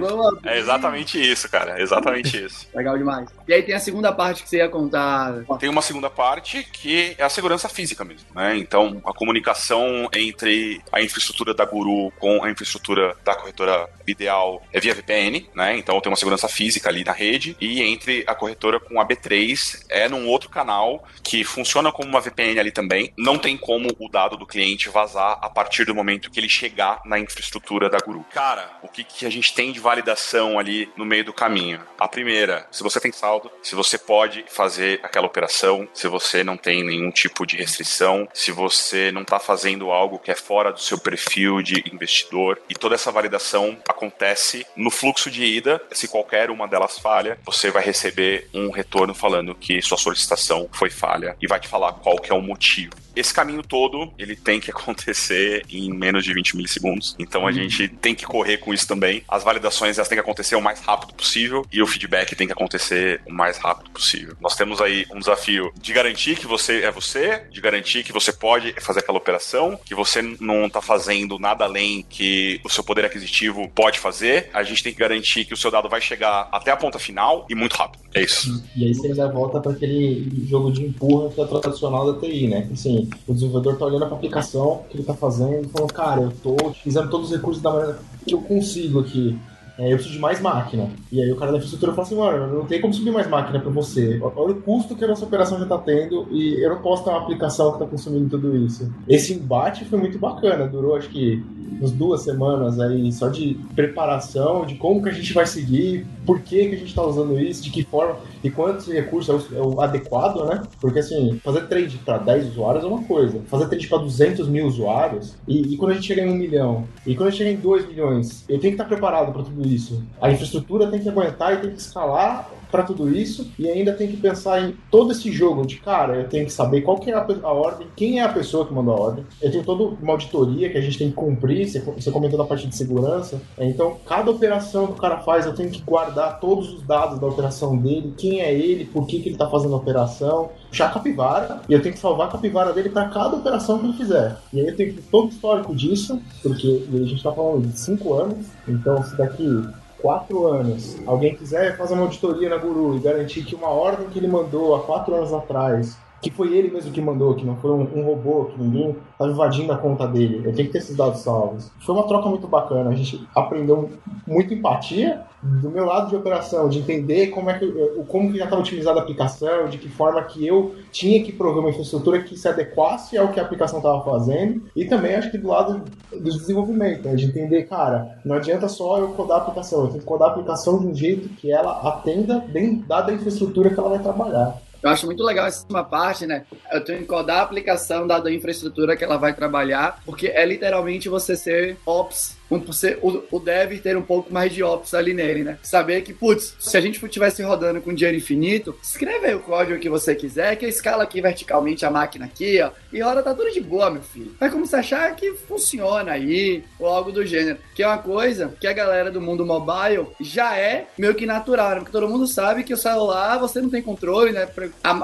é 0.53 0.59
exatamente 0.59 1.19
isso, 1.19 1.49
cara. 1.49 1.77
É 1.79 1.81
exatamente 1.81 2.43
isso. 2.43 2.67
Legal 2.73 2.97
demais. 2.97 3.29
E 3.47 3.53
aí 3.53 3.61
tem 3.61 3.75
a 3.75 3.79
segunda 3.79 4.11
parte 4.11 4.43
que 4.43 4.49
você 4.49 4.57
ia 4.57 4.69
contar. 4.69 5.43
Tem 5.59 5.69
uma 5.69 5.81
segunda 5.81 6.09
parte 6.09 6.63
que 6.63 7.15
é 7.17 7.23
a 7.23 7.29
segurança 7.29 7.67
física 7.67 8.05
mesmo, 8.05 8.27
né? 8.33 8.57
Então, 8.57 9.01
a 9.05 9.13
comunicação 9.13 10.09
entre 10.13 10.81
a 10.91 11.01
infraestrutura 11.01 11.53
da 11.53 11.65
Guru 11.65 12.11
com 12.19 12.43
a 12.43 12.49
infraestrutura 12.49 13.15
da 13.23 13.35
corretora 13.35 13.89
ideal 14.07 14.61
é 14.71 14.79
via 14.79 14.93
VPN, 14.93 15.49
né? 15.55 15.77
Então 15.77 15.99
tem 15.99 16.09
uma 16.09 16.15
segurança 16.15 16.47
física 16.47 16.89
ali 16.89 17.03
na 17.03 17.11
rede 17.11 17.32
e 17.59 17.81
entre 17.81 18.23
a 18.27 18.35
corretora 18.35 18.79
com 18.79 18.99
a 18.99 19.05
B3 19.05 19.85
é 19.89 20.07
num 20.09 20.27
outro 20.27 20.49
canal 20.49 21.03
que 21.23 21.43
funciona 21.43 21.91
como 21.91 22.09
uma 22.09 22.21
VPN 22.21 22.59
ali 22.59 22.71
também. 22.71 23.13
Não 23.17 23.37
tem 23.37 23.57
como 23.57 23.89
o 23.99 24.09
dado 24.09 24.37
do 24.37 24.45
cliente 24.45 24.89
vazar 24.89 25.37
a 25.41 25.49
partir 25.49 25.85
do 25.85 25.95
momento 25.95 26.29
que 26.29 26.39
ele 26.39 26.49
chegar 26.49 27.01
na 27.05 27.19
infraestrutura 27.19 27.89
da 27.89 27.97
Guru. 27.99 28.25
Cara, 28.31 28.77
o 28.81 28.87
que, 28.87 29.03
que 29.03 29.25
a 29.25 29.29
gente 29.29 29.53
tem 29.53 29.71
de 29.71 29.79
validação 29.79 30.59
ali 30.59 30.91
no 30.95 31.05
meio 31.05 31.23
do 31.23 31.33
caminho? 31.33 31.81
A 31.99 32.07
primeira, 32.07 32.67
se 32.71 32.83
você 32.83 32.99
tem 32.99 33.11
saldo, 33.11 33.51
se 33.61 33.75
você 33.75 33.97
pode 33.97 34.45
fazer 34.47 34.99
aquela 35.03 35.27
operação, 35.27 35.87
se 35.93 36.07
você 36.07 36.43
não 36.43 36.57
tem 36.57 36.83
nenhum 36.83 37.11
tipo 37.11 37.45
de 37.45 37.57
restrição, 37.57 38.27
se 38.33 38.51
você 38.51 39.11
não 39.11 39.21
está 39.21 39.39
fazendo 39.39 39.91
algo 39.91 40.19
que 40.19 40.31
é 40.31 40.35
fora 40.35 40.71
do 40.71 40.79
seu 40.79 40.97
perfil 40.97 41.61
de 41.61 41.83
investidor 41.91 42.61
e 42.69 42.73
toda 42.73 42.95
essa 42.95 43.11
validação 43.11 43.77
acontece 43.87 44.65
no 44.75 44.89
fluxo 44.89 45.29
de 45.29 45.43
ida. 45.43 45.81
Se 45.91 46.07
qualquer 46.07 46.49
uma 46.49 46.67
delas 46.67 46.99
falha, 46.99 47.22
você 47.45 47.71
vai 47.71 47.83
receber 47.83 48.47
um 48.53 48.69
retorno 48.69 49.13
falando 49.13 49.55
que 49.55 49.81
sua 49.81 49.97
solicitação 49.97 50.69
foi 50.71 50.89
falha 50.89 51.35
e 51.41 51.47
vai 51.47 51.59
te 51.59 51.67
falar 51.67 51.93
qual 51.93 52.17
que 52.17 52.31
é 52.31 52.35
o 52.35 52.41
motivo. 52.41 53.02
Esse 53.15 53.33
caminho 53.33 53.63
todo, 53.63 54.11
ele 54.17 54.35
tem 54.35 54.59
que 54.59 54.71
acontecer 54.71 55.65
em 55.69 55.91
menos 55.93 56.23
de 56.23 56.33
20 56.33 56.55
milissegundos. 56.55 57.15
Então 57.19 57.41
a 57.41 57.45
uhum. 57.45 57.51
gente 57.53 57.87
tem 57.87 58.15
que 58.15 58.25
correr 58.25 58.57
com 58.57 58.73
isso 58.73 58.87
também. 58.87 59.23
As 59.27 59.43
validações 59.43 59.97
elas 59.97 60.07
têm 60.07 60.15
que 60.15 60.21
acontecer 60.21 60.55
o 60.55 60.61
mais 60.61 60.79
rápido 60.79 61.13
possível 61.13 61.65
e 61.71 61.81
o 61.81 61.87
feedback 61.87 62.35
tem 62.35 62.47
que 62.47 62.53
acontecer 62.53 63.21
o 63.27 63.33
mais 63.33 63.57
rápido 63.57 63.89
possível. 63.91 64.35
Nós 64.41 64.55
temos 64.55 64.81
aí 64.81 65.05
um 65.11 65.19
desafio 65.19 65.71
de 65.79 65.93
garantir 65.93 66.37
que 66.37 66.47
você 66.47 66.81
é 66.81 66.91
você, 66.91 67.43
de 67.51 67.61
garantir 67.61 68.03
que 68.03 68.11
você 68.11 68.31
pode 68.31 68.73
fazer 68.81 68.99
aquela 68.99 69.17
operação, 69.17 69.79
que 69.85 69.95
você 69.95 70.21
não 70.39 70.65
está 70.65 70.81
fazendo 70.81 71.39
nada 71.39 71.65
além 71.65 72.05
que 72.09 72.59
o 72.63 72.69
seu 72.69 72.83
poder 72.83 73.05
aquisitivo 73.05 73.69
pode 73.69 73.99
fazer. 73.99 74.49
A 74.53 74.63
gente 74.63 74.83
tem 74.83 74.93
que 74.93 74.99
garantir 74.99 75.45
que 75.45 75.53
o 75.53 75.57
seu 75.57 75.71
dado 75.71 75.89
vai 75.89 76.01
chegar 76.01 76.47
até 76.51 76.71
a 76.71 76.77
ponta 76.77 76.99
final 76.99 77.45
e 77.49 77.55
muito 77.55 77.73
rápido. 77.73 78.03
É 78.13 78.21
isso. 78.21 78.63
E 78.75 78.85
aí 78.85 78.93
você 78.93 79.07
ainda 79.07 79.31
volta 79.31 79.59
para 79.59 79.71
aquele 79.71 80.45
jogo 80.47 80.71
de 80.71 80.85
empurra 80.85 81.29
que 81.29 81.41
é 81.41 81.45
tradicional 81.45 82.13
da 82.13 82.19
TI, 82.19 82.47
né? 82.47 82.69
Assim, 82.71 83.02
o 83.27 83.33
desenvolvedor 83.33 83.77
tá 83.77 83.85
olhando 83.85 84.05
para 84.05 84.15
a 84.15 84.17
aplicação 84.17 84.83
que 84.89 84.97
ele 84.97 85.03
tá 85.03 85.13
fazendo 85.13 85.65
e 85.65 85.69
falando, 85.69 85.93
cara, 85.93 86.21
eu 86.21 86.31
tô 86.43 86.55
utilizando 86.67 87.09
todos 87.09 87.29
os 87.29 87.35
recursos 87.35 87.61
da 87.61 87.71
maneira 87.71 87.99
que 88.25 88.33
eu 88.33 88.41
consigo 88.41 88.99
aqui. 88.99 89.37
É, 89.77 89.91
eu 89.91 89.95
preciso 89.95 90.15
de 90.15 90.19
mais 90.19 90.39
máquina. 90.39 90.89
E 91.11 91.21
aí 91.21 91.31
o 91.31 91.35
cara 91.35 91.51
da 91.51 91.57
infraestrutura 91.57 91.93
fala 91.93 92.07
assim, 92.07 92.15
mano, 92.15 92.59
não 92.59 92.65
tem 92.65 92.79
como 92.79 92.93
subir 92.93 93.11
mais 93.11 93.27
máquina 93.27 93.59
para 93.59 93.71
você. 93.71 94.19
Olha 94.21 94.53
o 94.53 94.61
custo 94.61 94.95
que 94.95 95.03
a 95.03 95.07
nossa 95.07 95.25
operação 95.25 95.59
já 95.59 95.65
tá 95.65 95.77
tendo 95.77 96.27
e 96.31 96.63
eu 96.63 96.69
não 96.69 96.81
posso 96.81 97.03
ter 97.03 97.09
uma 97.09 97.19
aplicação 97.19 97.73
que 97.73 97.79
tá 97.79 97.85
consumindo 97.85 98.29
tudo 98.29 98.55
isso. 98.55 98.91
Esse 99.07 99.33
embate 99.33 99.85
foi 99.85 99.99
muito 99.99 100.19
bacana, 100.19 100.67
durou 100.67 100.95
acho 100.95 101.09
que 101.09 101.43
umas 101.79 101.91
duas 101.91 102.21
semanas 102.21 102.79
aí 102.79 103.11
só 103.11 103.27
de 103.27 103.57
preparação, 103.75 104.65
de 104.65 104.75
como 104.75 105.01
que 105.01 105.09
a 105.09 105.13
gente 105.13 105.33
vai 105.33 105.45
seguir, 105.45 106.05
por 106.25 106.39
que 106.39 106.69
que 106.69 106.75
a 106.75 106.77
gente 106.77 106.93
tá 106.93 107.03
usando 107.03 107.39
isso, 107.39 107.63
de 107.63 107.69
que 107.69 107.83
forma 107.83 108.17
e 108.43 108.49
quantos 108.49 108.87
recursos 108.87 109.51
é 109.53 109.59
o, 109.59 109.81
é 109.81 109.85
adequado, 109.85 110.45
né? 110.45 110.63
Porque 110.81 110.99
assim, 110.99 111.39
fazer 111.43 111.61
trade 111.67 111.97
para 111.99 112.17
10 112.17 112.49
usuários 112.49 112.83
é 112.83 112.87
uma 112.87 113.03
coisa, 113.03 113.41
fazer 113.47 113.67
trade 113.67 113.87
para 113.87 113.99
200 113.99 114.47
mil 114.49 114.65
usuários 114.65 115.35
e, 115.47 115.73
e, 115.73 115.77
quando 115.77 115.91
a 115.91 115.95
gente 115.95 116.07
chega 116.07 116.21
em 116.21 116.29
1 116.29 116.35
milhão, 116.35 116.85
e 117.05 117.15
quando 117.15 117.27
a 117.27 117.31
gente 117.31 117.39
chega 117.39 117.51
em 117.51 117.57
2 117.57 117.87
milhões, 117.87 118.43
eu 118.49 118.59
tenho 118.59 118.75
que 118.75 118.81
estar 118.81 118.85
preparado 118.85 119.31
para 119.31 119.43
tudo 119.43 119.62
isso. 119.67 120.03
A 120.21 120.31
infraestrutura 120.31 120.87
tem 120.87 120.99
que 120.99 121.09
aguentar 121.09 121.53
e 121.53 121.57
tem 121.57 121.71
que 121.71 121.81
escalar 121.81 122.49
para 122.73 122.81
tudo 122.81 123.15
isso 123.15 123.51
e 123.59 123.69
ainda 123.69 123.93
tem 123.93 124.07
que 124.07 124.17
pensar 124.17 124.59
em 124.59 124.73
todo 124.89 125.11
esse 125.11 125.31
jogo 125.31 125.63
de 125.63 125.77
cara, 125.77 126.15
eu 126.15 126.27
tenho 126.27 126.47
que 126.47 126.51
saber 126.51 126.81
qual 126.81 126.97
que 126.97 127.11
é 127.11 127.13
a, 127.13 127.23
a 127.43 127.53
ordem, 127.53 127.85
quem 127.95 128.19
é 128.19 128.23
a 128.23 128.29
pessoa 128.29 128.65
que 128.65 128.73
mandou 128.73 128.95
a 128.95 128.99
ordem. 128.99 129.25
Eu 129.39 129.51
tenho 129.51 129.63
toda 129.63 129.95
uma 130.01 130.13
auditoria 130.13 130.71
que 130.71 130.77
a 130.79 130.81
gente 130.81 130.97
tem 130.97 131.09
que 131.09 131.15
cumprir, 131.15 131.67
você, 131.67 131.79
você 131.79 132.09
comentou 132.09 132.39
da 132.39 132.45
parte 132.45 132.65
de 132.65 132.75
segurança. 132.75 133.39
Então, 133.59 133.97
cada 134.07 134.31
operação 134.31 134.87
que 134.87 134.93
o 134.93 134.95
cara 134.95 135.19
faz, 135.19 135.45
eu 135.45 135.53
tenho 135.53 135.69
que 135.69 135.81
guardar 135.81 136.39
todos 136.39 136.73
os 136.73 136.81
dados 136.81 137.19
da 137.19 137.27
operação 137.27 137.77
dele, 137.77 138.15
quem 138.17 138.41
é 138.41 138.51
ele, 138.51 138.85
por 138.85 139.05
que, 139.05 139.19
que 139.19 139.29
ele 139.29 139.35
está 139.35 139.47
fazendo 139.47 139.75
a 139.75 139.77
operação, 139.77 140.49
a 140.79 140.89
capivara, 140.89 141.61
e 141.69 141.73
eu 141.73 141.81
tenho 141.81 141.93
que 141.93 142.01
salvar 142.01 142.27
a 142.27 142.31
capivara 142.31 142.73
dele 142.73 142.89
para 142.89 143.07
cada 143.09 143.35
operação 143.35 143.77
que 143.77 143.85
ele 143.85 143.93
fizer. 143.93 144.35
E 144.51 144.59
aí 144.59 144.67
eu 144.67 144.75
tenho 144.75 144.95
todo 145.11 145.25
o 145.25 145.29
histórico 145.29 145.75
disso, 145.75 146.19
porque 146.41 146.85
a 146.91 146.97
gente 146.97 147.15
está 147.15 147.31
falando 147.31 147.67
de 147.67 147.79
cinco 147.79 148.15
anos, 148.15 148.47
então 148.67 149.03
se 149.03 149.15
daqui 149.15 149.63
quatro 150.03 150.45
anos. 150.47 150.97
Alguém 151.07 151.33
quiser 151.33 151.77
fazer 151.77 151.93
uma 151.93 152.03
auditoria 152.03 152.49
na 152.49 152.57
Guru 152.57 152.97
e 152.97 152.99
garantir 152.99 153.45
que 153.45 153.55
uma 153.55 153.69
ordem 153.69 154.09
que 154.09 154.19
ele 154.19 154.27
mandou 154.27 154.75
há 154.75 154.83
quatro 154.83 155.15
anos 155.15 155.31
atrás 155.31 155.97
que 156.23 156.31
foi 156.31 156.55
ele 156.55 156.71
mesmo 156.71 156.89
que 156.89 157.01
mandou, 157.01 157.35
que 157.35 157.45
não 157.45 157.57
foi 157.57 157.71
um, 157.71 157.99
um 157.99 158.05
robô, 158.05 158.45
que 158.45 158.59
ninguém 158.59 158.95
estava 159.11 159.29
invadindo 159.29 159.73
a 159.73 159.77
conta 159.77 160.07
dele. 160.07 160.41
Eu 160.45 160.53
tenho 160.53 160.67
que 160.67 160.71
ter 160.71 160.77
esses 160.77 160.95
dados 160.95 161.19
salvos. 161.19 161.69
Foi 161.85 161.93
uma 161.93 162.07
troca 162.07 162.29
muito 162.29 162.47
bacana. 162.47 162.89
A 162.89 162.95
gente 162.95 163.27
aprendeu 163.35 163.89
muito 164.25 164.53
empatia 164.53 165.21
do 165.43 165.69
meu 165.69 165.83
lado 165.85 166.07
de 166.09 166.15
operação, 166.15 166.69
de 166.69 166.79
entender 166.79 167.27
como 167.27 167.49
é 167.49 167.59
que 167.59 167.69
como 168.07 168.31
que 168.31 168.37
já 168.37 168.45
estava 168.45 168.61
otimizada 168.61 169.01
a 169.01 169.03
aplicação, 169.03 169.67
de 169.67 169.77
que 169.77 169.89
forma 169.89 170.23
que 170.23 170.47
eu 170.47 170.73
tinha 170.89 171.21
que 171.21 171.33
prover 171.33 171.59
uma 171.59 171.69
infraestrutura 171.69 172.23
que 172.23 172.37
se 172.37 172.47
adequasse 172.47 173.17
ao 173.17 173.27
que 173.27 173.41
a 173.41 173.43
aplicação 173.43 173.79
estava 173.79 174.01
fazendo, 174.03 174.63
e 174.73 174.85
também 174.85 175.15
acho 175.15 175.29
que 175.29 175.37
do 175.37 175.49
lado 175.49 175.83
do 176.11 176.31
desenvolvimento, 176.31 177.05
né, 177.05 177.15
de 177.15 177.25
entender, 177.25 177.63
cara, 177.63 178.19
não 178.23 178.37
adianta 178.37 178.69
só 178.69 178.97
eu 178.99 179.09
codar 179.09 179.39
a 179.39 179.41
aplicação, 179.41 179.81
eu 179.81 179.87
tenho 179.87 179.99
que 179.99 180.05
codar 180.05 180.29
a 180.29 180.31
aplicação 180.31 180.79
de 180.79 180.87
um 180.87 180.95
jeito 180.95 181.27
que 181.29 181.51
ela 181.51 181.81
atenda 181.89 182.39
dentro, 182.39 182.87
dada 182.87 183.11
a 183.11 183.15
infraestrutura 183.15 183.69
que 183.69 183.77
ela 183.77 183.89
vai 183.89 183.99
trabalhar. 183.99 184.61
Eu 184.83 184.89
acho 184.89 185.05
muito 185.05 185.23
legal 185.23 185.47
essa 185.47 185.61
última 185.61 185.81
parte, 185.81 186.27
né? 186.27 186.45
Eu 186.69 186.83
tenho 186.83 186.99
que 186.99 187.05
codar 187.05 187.39
a 187.39 187.43
aplicação 187.43 188.05
dada 188.05 188.27
a 188.27 188.33
infraestrutura 188.33 188.97
que 188.97 189.03
ela 189.03 189.15
vai 189.15 189.33
trabalhar, 189.33 190.01
porque 190.05 190.27
é 190.27 190.45
literalmente 190.45 191.07
você 191.07 191.37
ser 191.37 191.77
ops 191.85 192.37
o, 192.49 193.23
o 193.31 193.39
dev 193.39 193.79
ter 193.79 193.97
um 193.97 194.01
pouco 194.01 194.33
mais 194.33 194.53
de 194.53 194.63
ops 194.63 194.93
ali 194.93 195.13
nele, 195.13 195.43
né? 195.43 195.57
Saber 195.63 196.01
que, 196.01 196.13
putz, 196.13 196.55
se 196.59 196.77
a 196.77 196.81
gente 196.81 197.03
estivesse 197.03 197.41
rodando 197.43 197.81
com 197.81 197.93
dinheiro 197.93 198.17
infinito, 198.17 198.75
escreve 198.81 199.27
aí 199.27 199.35
o 199.35 199.39
código 199.39 199.79
que 199.79 199.89
você 199.89 200.15
quiser, 200.15 200.55
que 200.55 200.65
eu 200.65 200.69
escalo 200.69 201.01
aqui 201.01 201.21
verticalmente 201.21 201.85
a 201.85 201.91
máquina 201.91 202.25
aqui, 202.25 202.61
ó, 202.61 202.71
e 202.91 203.01
roda 203.01 203.23
tá 203.23 203.33
tudo 203.33 203.51
de 203.51 203.61
boa, 203.61 203.89
meu 203.89 204.01
filho. 204.01 204.35
Vai 204.39 204.49
como 204.49 204.65
você 204.65 204.77
achar 204.77 205.15
que 205.15 205.33
funciona 205.33 206.11
aí, 206.11 206.63
ou 206.79 206.87
algo 206.87 207.11
do 207.11 207.25
gênero. 207.25 207.57
Que 207.75 207.83
é 207.83 207.87
uma 207.87 207.97
coisa 207.97 208.53
que 208.59 208.67
a 208.67 208.73
galera 208.73 209.09
do 209.09 209.21
mundo 209.21 209.45
mobile 209.45 210.07
já 210.19 210.57
é 210.57 210.87
meio 210.97 211.15
que 211.15 211.25
natural, 211.25 211.71
né? 211.71 211.75
Porque 211.77 211.91
todo 211.91 212.07
mundo 212.07 212.27
sabe 212.27 212.63
que 212.63 212.73
o 212.73 212.77
celular 212.77 213.37
você 213.39 213.61
não 213.61 213.69
tem 213.69 213.81
controle, 213.81 214.31
né? 214.31 214.47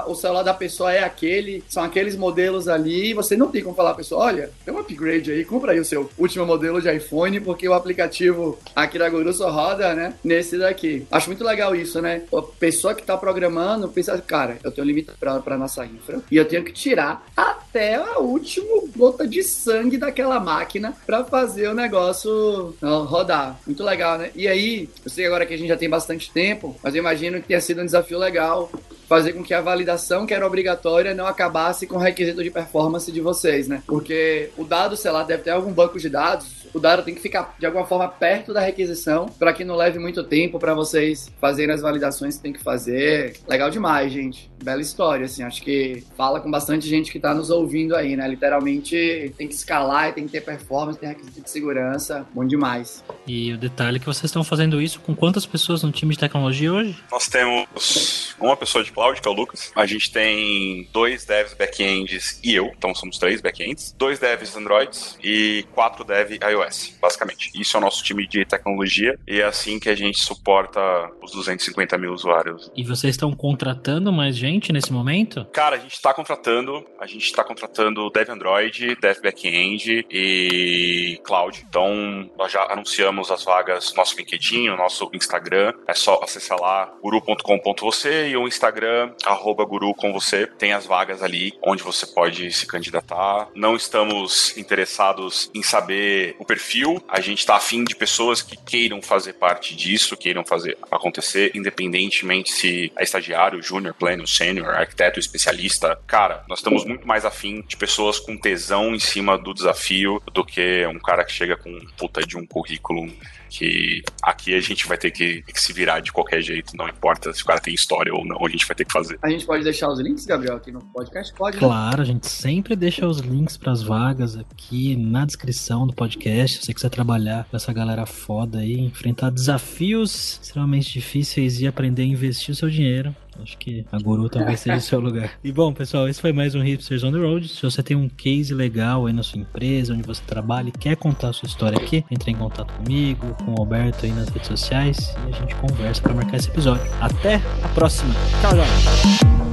o 0.06 0.14
celular 0.14 0.42
da 0.42 0.54
pessoa 0.54 0.92
é 0.92 1.02
aquele, 1.02 1.64
são 1.68 1.82
aqueles 1.82 2.16
modelos 2.16 2.68
ali, 2.68 3.12
você 3.14 3.36
não 3.36 3.48
tem 3.48 3.62
como 3.62 3.74
falar 3.74 3.90
a 3.90 3.94
pessoa, 3.94 4.24
olha, 4.26 4.50
tem 4.64 4.72
um 4.72 4.78
upgrade 4.78 5.30
aí, 5.30 5.44
compra 5.44 5.72
aí 5.72 5.80
o 5.80 5.84
seu 5.84 6.10
último 6.18 6.46
modelo 6.46 6.80
de 6.80 6.92
iPhone 6.92 7.29
porque 7.38 7.68
o 7.68 7.74
aplicativo 7.74 8.58
aqui 8.74 8.98
da 8.98 9.10
Guru 9.10 9.30
só 9.32 9.50
roda, 9.50 9.94
né? 9.94 10.14
Nesse 10.24 10.56
daqui. 10.56 11.06
Acho 11.10 11.28
muito 11.28 11.44
legal 11.44 11.76
isso, 11.76 12.00
né? 12.00 12.22
A 12.34 12.42
pessoa 12.42 12.94
que 12.94 13.02
tá 13.02 13.16
programando 13.16 13.88
pensa, 13.88 14.18
cara, 14.18 14.56
eu 14.64 14.72
tenho 14.72 14.86
limite 14.86 15.10
pra, 15.20 15.38
pra 15.40 15.58
nossa 15.58 15.84
infra 15.84 16.22
e 16.30 16.36
eu 16.36 16.46
tenho 16.46 16.64
que 16.64 16.72
tirar 16.72 17.26
até 17.36 17.96
a 17.96 18.18
última 18.18 18.82
gota 18.96 19.28
de 19.28 19.42
sangue 19.42 19.98
daquela 19.98 20.40
máquina 20.40 20.94
para 21.06 21.24
fazer 21.24 21.68
o 21.68 21.74
negócio 21.74 22.74
rodar. 22.80 23.60
Muito 23.66 23.84
legal, 23.84 24.16
né? 24.16 24.30
E 24.34 24.48
aí, 24.48 24.88
eu 25.04 25.10
sei 25.10 25.26
agora 25.26 25.44
que 25.44 25.52
a 25.52 25.58
gente 25.58 25.68
já 25.68 25.76
tem 25.76 25.90
bastante 25.90 26.30
tempo, 26.32 26.74
mas 26.82 26.94
eu 26.94 27.00
imagino 27.00 27.40
que 27.40 27.48
tenha 27.48 27.60
sido 27.60 27.82
um 27.82 27.84
desafio 27.84 28.18
legal 28.18 28.70
fazer 29.10 29.32
com 29.32 29.42
que 29.42 29.52
a 29.52 29.60
validação 29.60 30.24
que 30.24 30.32
era 30.32 30.46
obrigatória 30.46 31.12
não 31.12 31.26
acabasse 31.26 31.84
com 31.84 31.96
o 31.96 31.98
requisito 31.98 32.44
de 32.44 32.50
performance 32.50 33.10
de 33.10 33.20
vocês, 33.20 33.66
né? 33.66 33.82
Porque 33.84 34.50
o 34.56 34.62
dado, 34.62 34.96
sei 34.96 35.10
lá, 35.10 35.24
deve 35.24 35.42
ter 35.42 35.50
algum 35.50 35.72
banco 35.72 35.98
de 35.98 36.08
dados 36.08 36.60
o 36.72 36.78
dado 36.78 37.02
tem 37.02 37.14
que 37.14 37.20
ficar 37.20 37.54
de 37.58 37.66
alguma 37.66 37.84
forma 37.84 38.08
perto 38.08 38.52
da 38.52 38.60
requisição 38.60 39.26
para 39.26 39.52
que 39.52 39.64
não 39.64 39.74
leve 39.74 39.98
muito 39.98 40.22
tempo 40.22 40.58
para 40.58 40.74
vocês 40.74 41.30
fazerem 41.40 41.74
as 41.74 41.80
validações 41.80 42.36
que 42.36 42.42
tem 42.42 42.52
que 42.52 42.62
fazer. 42.62 43.36
Legal 43.48 43.70
demais, 43.70 44.12
gente. 44.12 44.49
Bela 44.62 44.80
história, 44.80 45.26
assim. 45.26 45.42
Acho 45.42 45.62
que 45.62 46.04
fala 46.16 46.40
com 46.40 46.50
bastante 46.50 46.88
gente 46.88 47.10
que 47.10 47.18
está 47.18 47.34
nos 47.34 47.50
ouvindo 47.50 47.96
aí, 47.96 48.16
né? 48.16 48.28
Literalmente 48.28 49.32
tem 49.36 49.48
que 49.48 49.54
escalar, 49.54 50.14
tem 50.14 50.26
que 50.26 50.32
ter 50.32 50.40
performance, 50.42 50.98
tem 50.98 51.08
requisito 51.08 51.42
de 51.42 51.50
segurança. 51.50 52.26
Bom 52.34 52.44
demais. 52.44 53.04
E 53.26 53.52
o 53.52 53.58
detalhe 53.58 53.96
é 53.96 54.00
que 54.00 54.06
vocês 54.06 54.24
estão 54.24 54.44
fazendo 54.44 54.80
isso 54.80 55.00
com 55.00 55.14
quantas 55.14 55.44
pessoas 55.44 55.82
no 55.82 55.90
time 55.90 56.12
de 56.14 56.20
tecnologia 56.20 56.72
hoje? 56.72 56.96
Nós 57.10 57.28
temos 57.28 58.34
uma 58.40 58.56
pessoa 58.56 58.84
de 58.84 58.92
cloud, 58.92 59.20
que 59.20 59.26
é 59.26 59.30
o 59.30 59.34
Lucas. 59.34 59.72
A 59.74 59.86
gente 59.86 60.10
tem 60.10 60.88
dois 60.92 61.24
devs 61.24 61.54
backends 61.54 62.38
e 62.44 62.54
eu, 62.54 62.66
então 62.76 62.94
somos 62.94 63.18
três 63.18 63.40
backends. 63.40 63.94
Dois 63.98 64.18
devs 64.18 64.56
Androids 64.56 65.18
e 65.22 65.64
quatro 65.74 66.04
devs 66.04 66.38
iOS 66.40 66.60
iOS, 66.60 66.98
basicamente. 67.00 67.50
Isso 67.54 67.76
é 67.76 67.78
o 67.78 67.80
nosso 67.80 68.02
time 68.02 68.26
de 68.26 68.44
tecnologia 68.44 69.18
e 69.26 69.40
é 69.40 69.44
assim 69.44 69.78
que 69.78 69.88
a 69.88 69.94
gente 69.94 70.18
suporta 70.18 70.80
os 71.22 71.32
250 71.32 71.96
mil 71.98 72.12
usuários. 72.12 72.70
E 72.76 72.84
vocês 72.84 73.14
estão 73.14 73.32
contratando 73.32 74.12
mais 74.12 74.36
gente 74.36 74.49
nesse 74.72 74.92
momento? 74.92 75.44
Cara, 75.52 75.76
a 75.76 75.78
gente 75.78 75.94
está 75.94 76.12
contratando, 76.12 76.84
a 76.98 77.06
gente 77.06 77.24
está 77.24 77.44
contratando 77.44 78.10
Dev 78.10 78.30
Android, 78.30 78.96
Dev 79.00 79.18
Backend 79.22 80.06
e 80.10 81.20
Cloud. 81.24 81.64
Então, 81.68 82.30
nós 82.36 82.50
já 82.50 82.64
anunciamos 82.72 83.30
as 83.30 83.44
vagas 83.44 83.90
no 83.90 83.96
nosso 83.96 84.16
LinkedIn, 84.16 84.68
no 84.68 84.76
nosso 84.76 85.10
Instagram. 85.12 85.72
É 85.86 85.94
só 85.94 86.20
acessar 86.22 86.58
lá 86.60 86.92
guru.com.você 87.02 88.28
e 88.28 88.36
o 88.36 88.48
Instagram, 88.48 89.12
arroba 89.24 89.64
guru 89.64 89.94
com 89.94 90.12
você. 90.12 90.46
Tem 90.46 90.72
as 90.72 90.86
vagas 90.86 91.22
ali 91.22 91.52
onde 91.62 91.82
você 91.82 92.06
pode 92.06 92.50
se 92.52 92.66
candidatar. 92.66 93.48
Não 93.54 93.76
estamos 93.76 94.56
interessados 94.56 95.50
em 95.54 95.62
saber 95.62 96.36
o 96.38 96.44
perfil, 96.44 97.02
a 97.08 97.20
gente 97.20 97.38
está 97.40 97.56
afim 97.56 97.84
de 97.84 97.94
pessoas 97.94 98.42
que 98.42 98.56
queiram 98.56 99.00
fazer 99.02 99.34
parte 99.34 99.74
disso, 99.74 100.16
queiram 100.16 100.44
fazer 100.44 100.76
acontecer, 100.90 101.52
independentemente 101.54 102.50
se 102.50 102.92
é 102.96 103.02
estagiário, 103.02 103.62
júnior, 103.62 103.94
pleno, 103.94 104.26
sênior, 104.40 104.70
arquiteto, 104.70 105.20
especialista. 105.20 105.98
Cara, 106.06 106.42
nós 106.48 106.60
estamos 106.60 106.84
muito 106.86 107.06
mais 107.06 107.26
afim 107.26 107.62
de 107.68 107.76
pessoas 107.76 108.18
com 108.18 108.36
tesão 108.38 108.94
em 108.94 108.98
cima 108.98 109.36
do 109.36 109.52
desafio 109.52 110.22
do 110.32 110.44
que 110.44 110.86
um 110.86 110.98
cara 110.98 111.24
que 111.24 111.32
chega 111.32 111.56
com 111.56 111.78
puta 111.98 112.22
de 112.22 112.38
um 112.38 112.46
currículo 112.46 113.10
que 113.50 114.02
aqui 114.22 114.54
a 114.54 114.60
gente 114.60 114.86
vai 114.86 114.96
ter 114.96 115.10
que, 115.10 115.42
que, 115.42 115.60
se 115.60 115.72
virar 115.72 116.00
de 116.00 116.12
qualquer 116.12 116.40
jeito, 116.40 116.76
não 116.76 116.88
importa 116.88 117.32
se 117.32 117.42
o 117.42 117.44
cara 117.44 117.60
tem 117.60 117.74
história 117.74 118.14
ou 118.14 118.24
não, 118.24 118.46
a 118.46 118.48
gente 118.48 118.64
vai 118.64 118.76
ter 118.76 118.84
que 118.84 118.92
fazer. 118.92 119.18
A 119.22 119.28
gente 119.28 119.44
pode 119.44 119.64
deixar 119.64 119.88
os 119.88 119.98
links, 119.98 120.24
Gabriel, 120.24 120.56
aqui 120.56 120.70
no 120.70 120.80
podcast? 120.80 121.34
Pode. 121.34 121.56
Né? 121.56 121.60
Claro, 121.60 122.00
a 122.00 122.04
gente 122.04 122.28
sempre 122.28 122.76
deixa 122.76 123.06
os 123.06 123.18
links 123.18 123.56
para 123.56 123.72
as 123.72 123.82
vagas 123.82 124.36
aqui 124.36 124.96
na 124.96 125.26
descrição 125.26 125.84
do 125.84 125.92
podcast. 125.92 126.58
Se 126.58 126.66
você 126.66 126.74
quiser 126.74 126.90
trabalhar 126.90 127.44
com 127.50 127.56
essa 127.56 127.72
galera 127.72 128.06
foda 128.06 128.60
aí, 128.60 128.78
enfrentar 128.78 129.30
desafios 129.30 130.38
extremamente 130.40 130.92
difíceis 130.92 131.60
e 131.60 131.66
aprender 131.66 132.02
a 132.02 132.06
investir 132.06 132.52
o 132.52 132.56
seu 132.56 132.70
dinheiro, 132.70 133.14
Acho 133.38 133.56
que 133.58 133.84
a 133.90 133.98
Guru 133.98 134.28
talvez 134.28 134.60
seja 134.60 134.76
o 134.76 134.80
seu 134.80 135.00
lugar. 135.00 135.32
E 135.42 135.52
bom, 135.52 135.72
pessoal, 135.72 136.08
esse 136.08 136.20
foi 136.20 136.32
mais 136.32 136.54
um 136.54 136.62
Hipsters 136.62 137.04
on 137.04 137.12
the 137.12 137.18
Road. 137.18 137.48
Se 137.48 137.62
você 137.62 137.82
tem 137.82 137.96
um 137.96 138.08
case 138.08 138.52
legal 138.54 139.06
aí 139.06 139.12
na 139.12 139.22
sua 139.22 139.40
empresa, 139.40 139.94
onde 139.94 140.02
você 140.02 140.22
trabalha 140.26 140.68
e 140.68 140.72
quer 140.72 140.96
contar 140.96 141.28
a 141.28 141.32
sua 141.32 141.46
história 141.46 141.78
aqui, 141.78 142.04
entre 142.10 142.30
em 142.30 142.36
contato 142.36 142.72
comigo, 142.74 143.34
com 143.44 143.52
o 143.52 143.60
Alberto 143.60 144.04
aí 144.04 144.12
nas 144.12 144.28
redes 144.28 144.48
sociais 144.48 145.14
e 145.26 145.34
a 145.34 145.38
gente 145.38 145.54
conversa 145.56 146.02
para 146.02 146.14
marcar 146.14 146.36
esse 146.36 146.48
episódio. 146.48 146.90
Até 147.00 147.36
a 147.62 147.68
próxima. 147.68 148.14
Tchau, 148.40 148.52
tchau. 148.52 149.49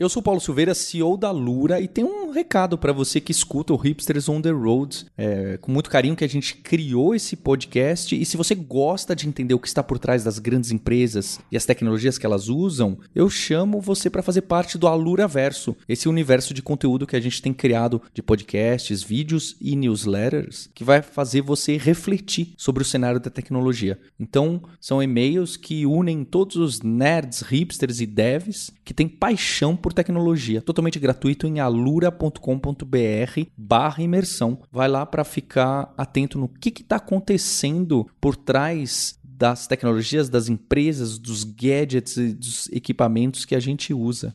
Eu 0.00 0.08
sou 0.08 0.22
Paulo 0.22 0.40
Silveira, 0.40 0.76
CEO 0.76 1.16
da 1.16 1.32
Lura, 1.32 1.80
e 1.80 1.88
tenho 1.88 2.06
um 2.06 2.30
recado 2.30 2.78
para 2.78 2.92
você 2.92 3.20
que 3.20 3.32
escuta 3.32 3.72
o 3.72 3.76
Hipsters 3.76 4.28
on 4.28 4.40
the 4.40 4.50
Road. 4.50 5.06
É, 5.18 5.56
com 5.56 5.72
muito 5.72 5.90
carinho 5.90 6.14
que 6.14 6.22
a 6.22 6.28
gente 6.28 6.54
criou 6.54 7.16
esse 7.16 7.34
podcast. 7.34 8.14
E 8.14 8.24
se 8.24 8.36
você 8.36 8.54
gosta 8.54 9.16
de 9.16 9.26
entender 9.26 9.54
o 9.54 9.58
que 9.58 9.66
está 9.66 9.82
por 9.82 9.98
trás 9.98 10.22
das 10.22 10.38
grandes 10.38 10.70
empresas 10.70 11.40
e 11.50 11.56
as 11.56 11.66
tecnologias 11.66 12.16
que 12.16 12.24
elas 12.24 12.48
usam, 12.48 12.96
eu 13.12 13.28
chamo 13.28 13.80
você 13.80 14.08
para 14.08 14.22
fazer 14.22 14.42
parte 14.42 14.78
do 14.78 14.86
Alura 14.86 15.26
Verso, 15.26 15.76
esse 15.88 16.08
universo 16.08 16.54
de 16.54 16.62
conteúdo 16.62 17.04
que 17.04 17.16
a 17.16 17.20
gente 17.20 17.42
tem 17.42 17.52
criado 17.52 18.00
de 18.14 18.22
podcasts, 18.22 19.02
vídeos 19.02 19.56
e 19.60 19.74
newsletters, 19.74 20.70
que 20.76 20.84
vai 20.84 21.02
fazer 21.02 21.40
você 21.40 21.76
refletir 21.76 22.52
sobre 22.56 22.84
o 22.84 22.86
cenário 22.86 23.18
da 23.18 23.30
tecnologia. 23.30 23.98
Então, 24.16 24.62
são 24.80 25.02
e-mails 25.02 25.56
que 25.56 25.84
unem 25.84 26.22
todos 26.22 26.54
os 26.54 26.82
nerds, 26.82 27.40
hipsters 27.40 28.00
e 28.00 28.06
devs 28.06 28.70
que 28.84 28.94
têm 28.94 29.08
paixão 29.08 29.76
por 29.87 29.87
por 29.88 29.94
tecnologia, 29.94 30.60
totalmente 30.60 30.98
gratuito 30.98 31.46
em 31.46 31.60
alura.com.br 31.60 33.40
barra 33.56 34.02
imersão. 34.02 34.60
Vai 34.70 34.86
lá 34.86 35.06
para 35.06 35.24
ficar 35.24 35.94
atento 35.96 36.38
no 36.38 36.46
que 36.46 36.68
está 36.68 36.96
acontecendo 36.96 38.06
por 38.20 38.36
trás 38.36 39.18
das 39.24 39.66
tecnologias, 39.66 40.28
das 40.28 40.50
empresas, 40.50 41.18
dos 41.18 41.42
gadgets 41.42 42.18
e 42.18 42.34
dos 42.34 42.68
equipamentos 42.70 43.46
que 43.46 43.54
a 43.54 43.60
gente 43.60 43.94
usa. 43.94 44.34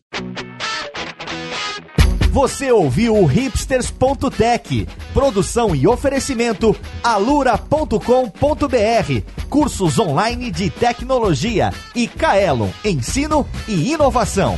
Você 2.32 2.72
ouviu 2.72 3.16
o 3.16 3.26
hipsters.tech, 3.28 4.88
produção 5.14 5.76
e 5.76 5.86
oferecimento 5.86 6.76
alura.com.br, 7.04 8.00
cursos 9.52 10.00
online 10.00 10.50
de 10.50 10.72
tecnologia 10.72 11.72
e 11.94 12.08
Kaelon, 12.08 12.70
ensino 12.84 13.46
e 13.68 13.92
inovação. 13.92 14.58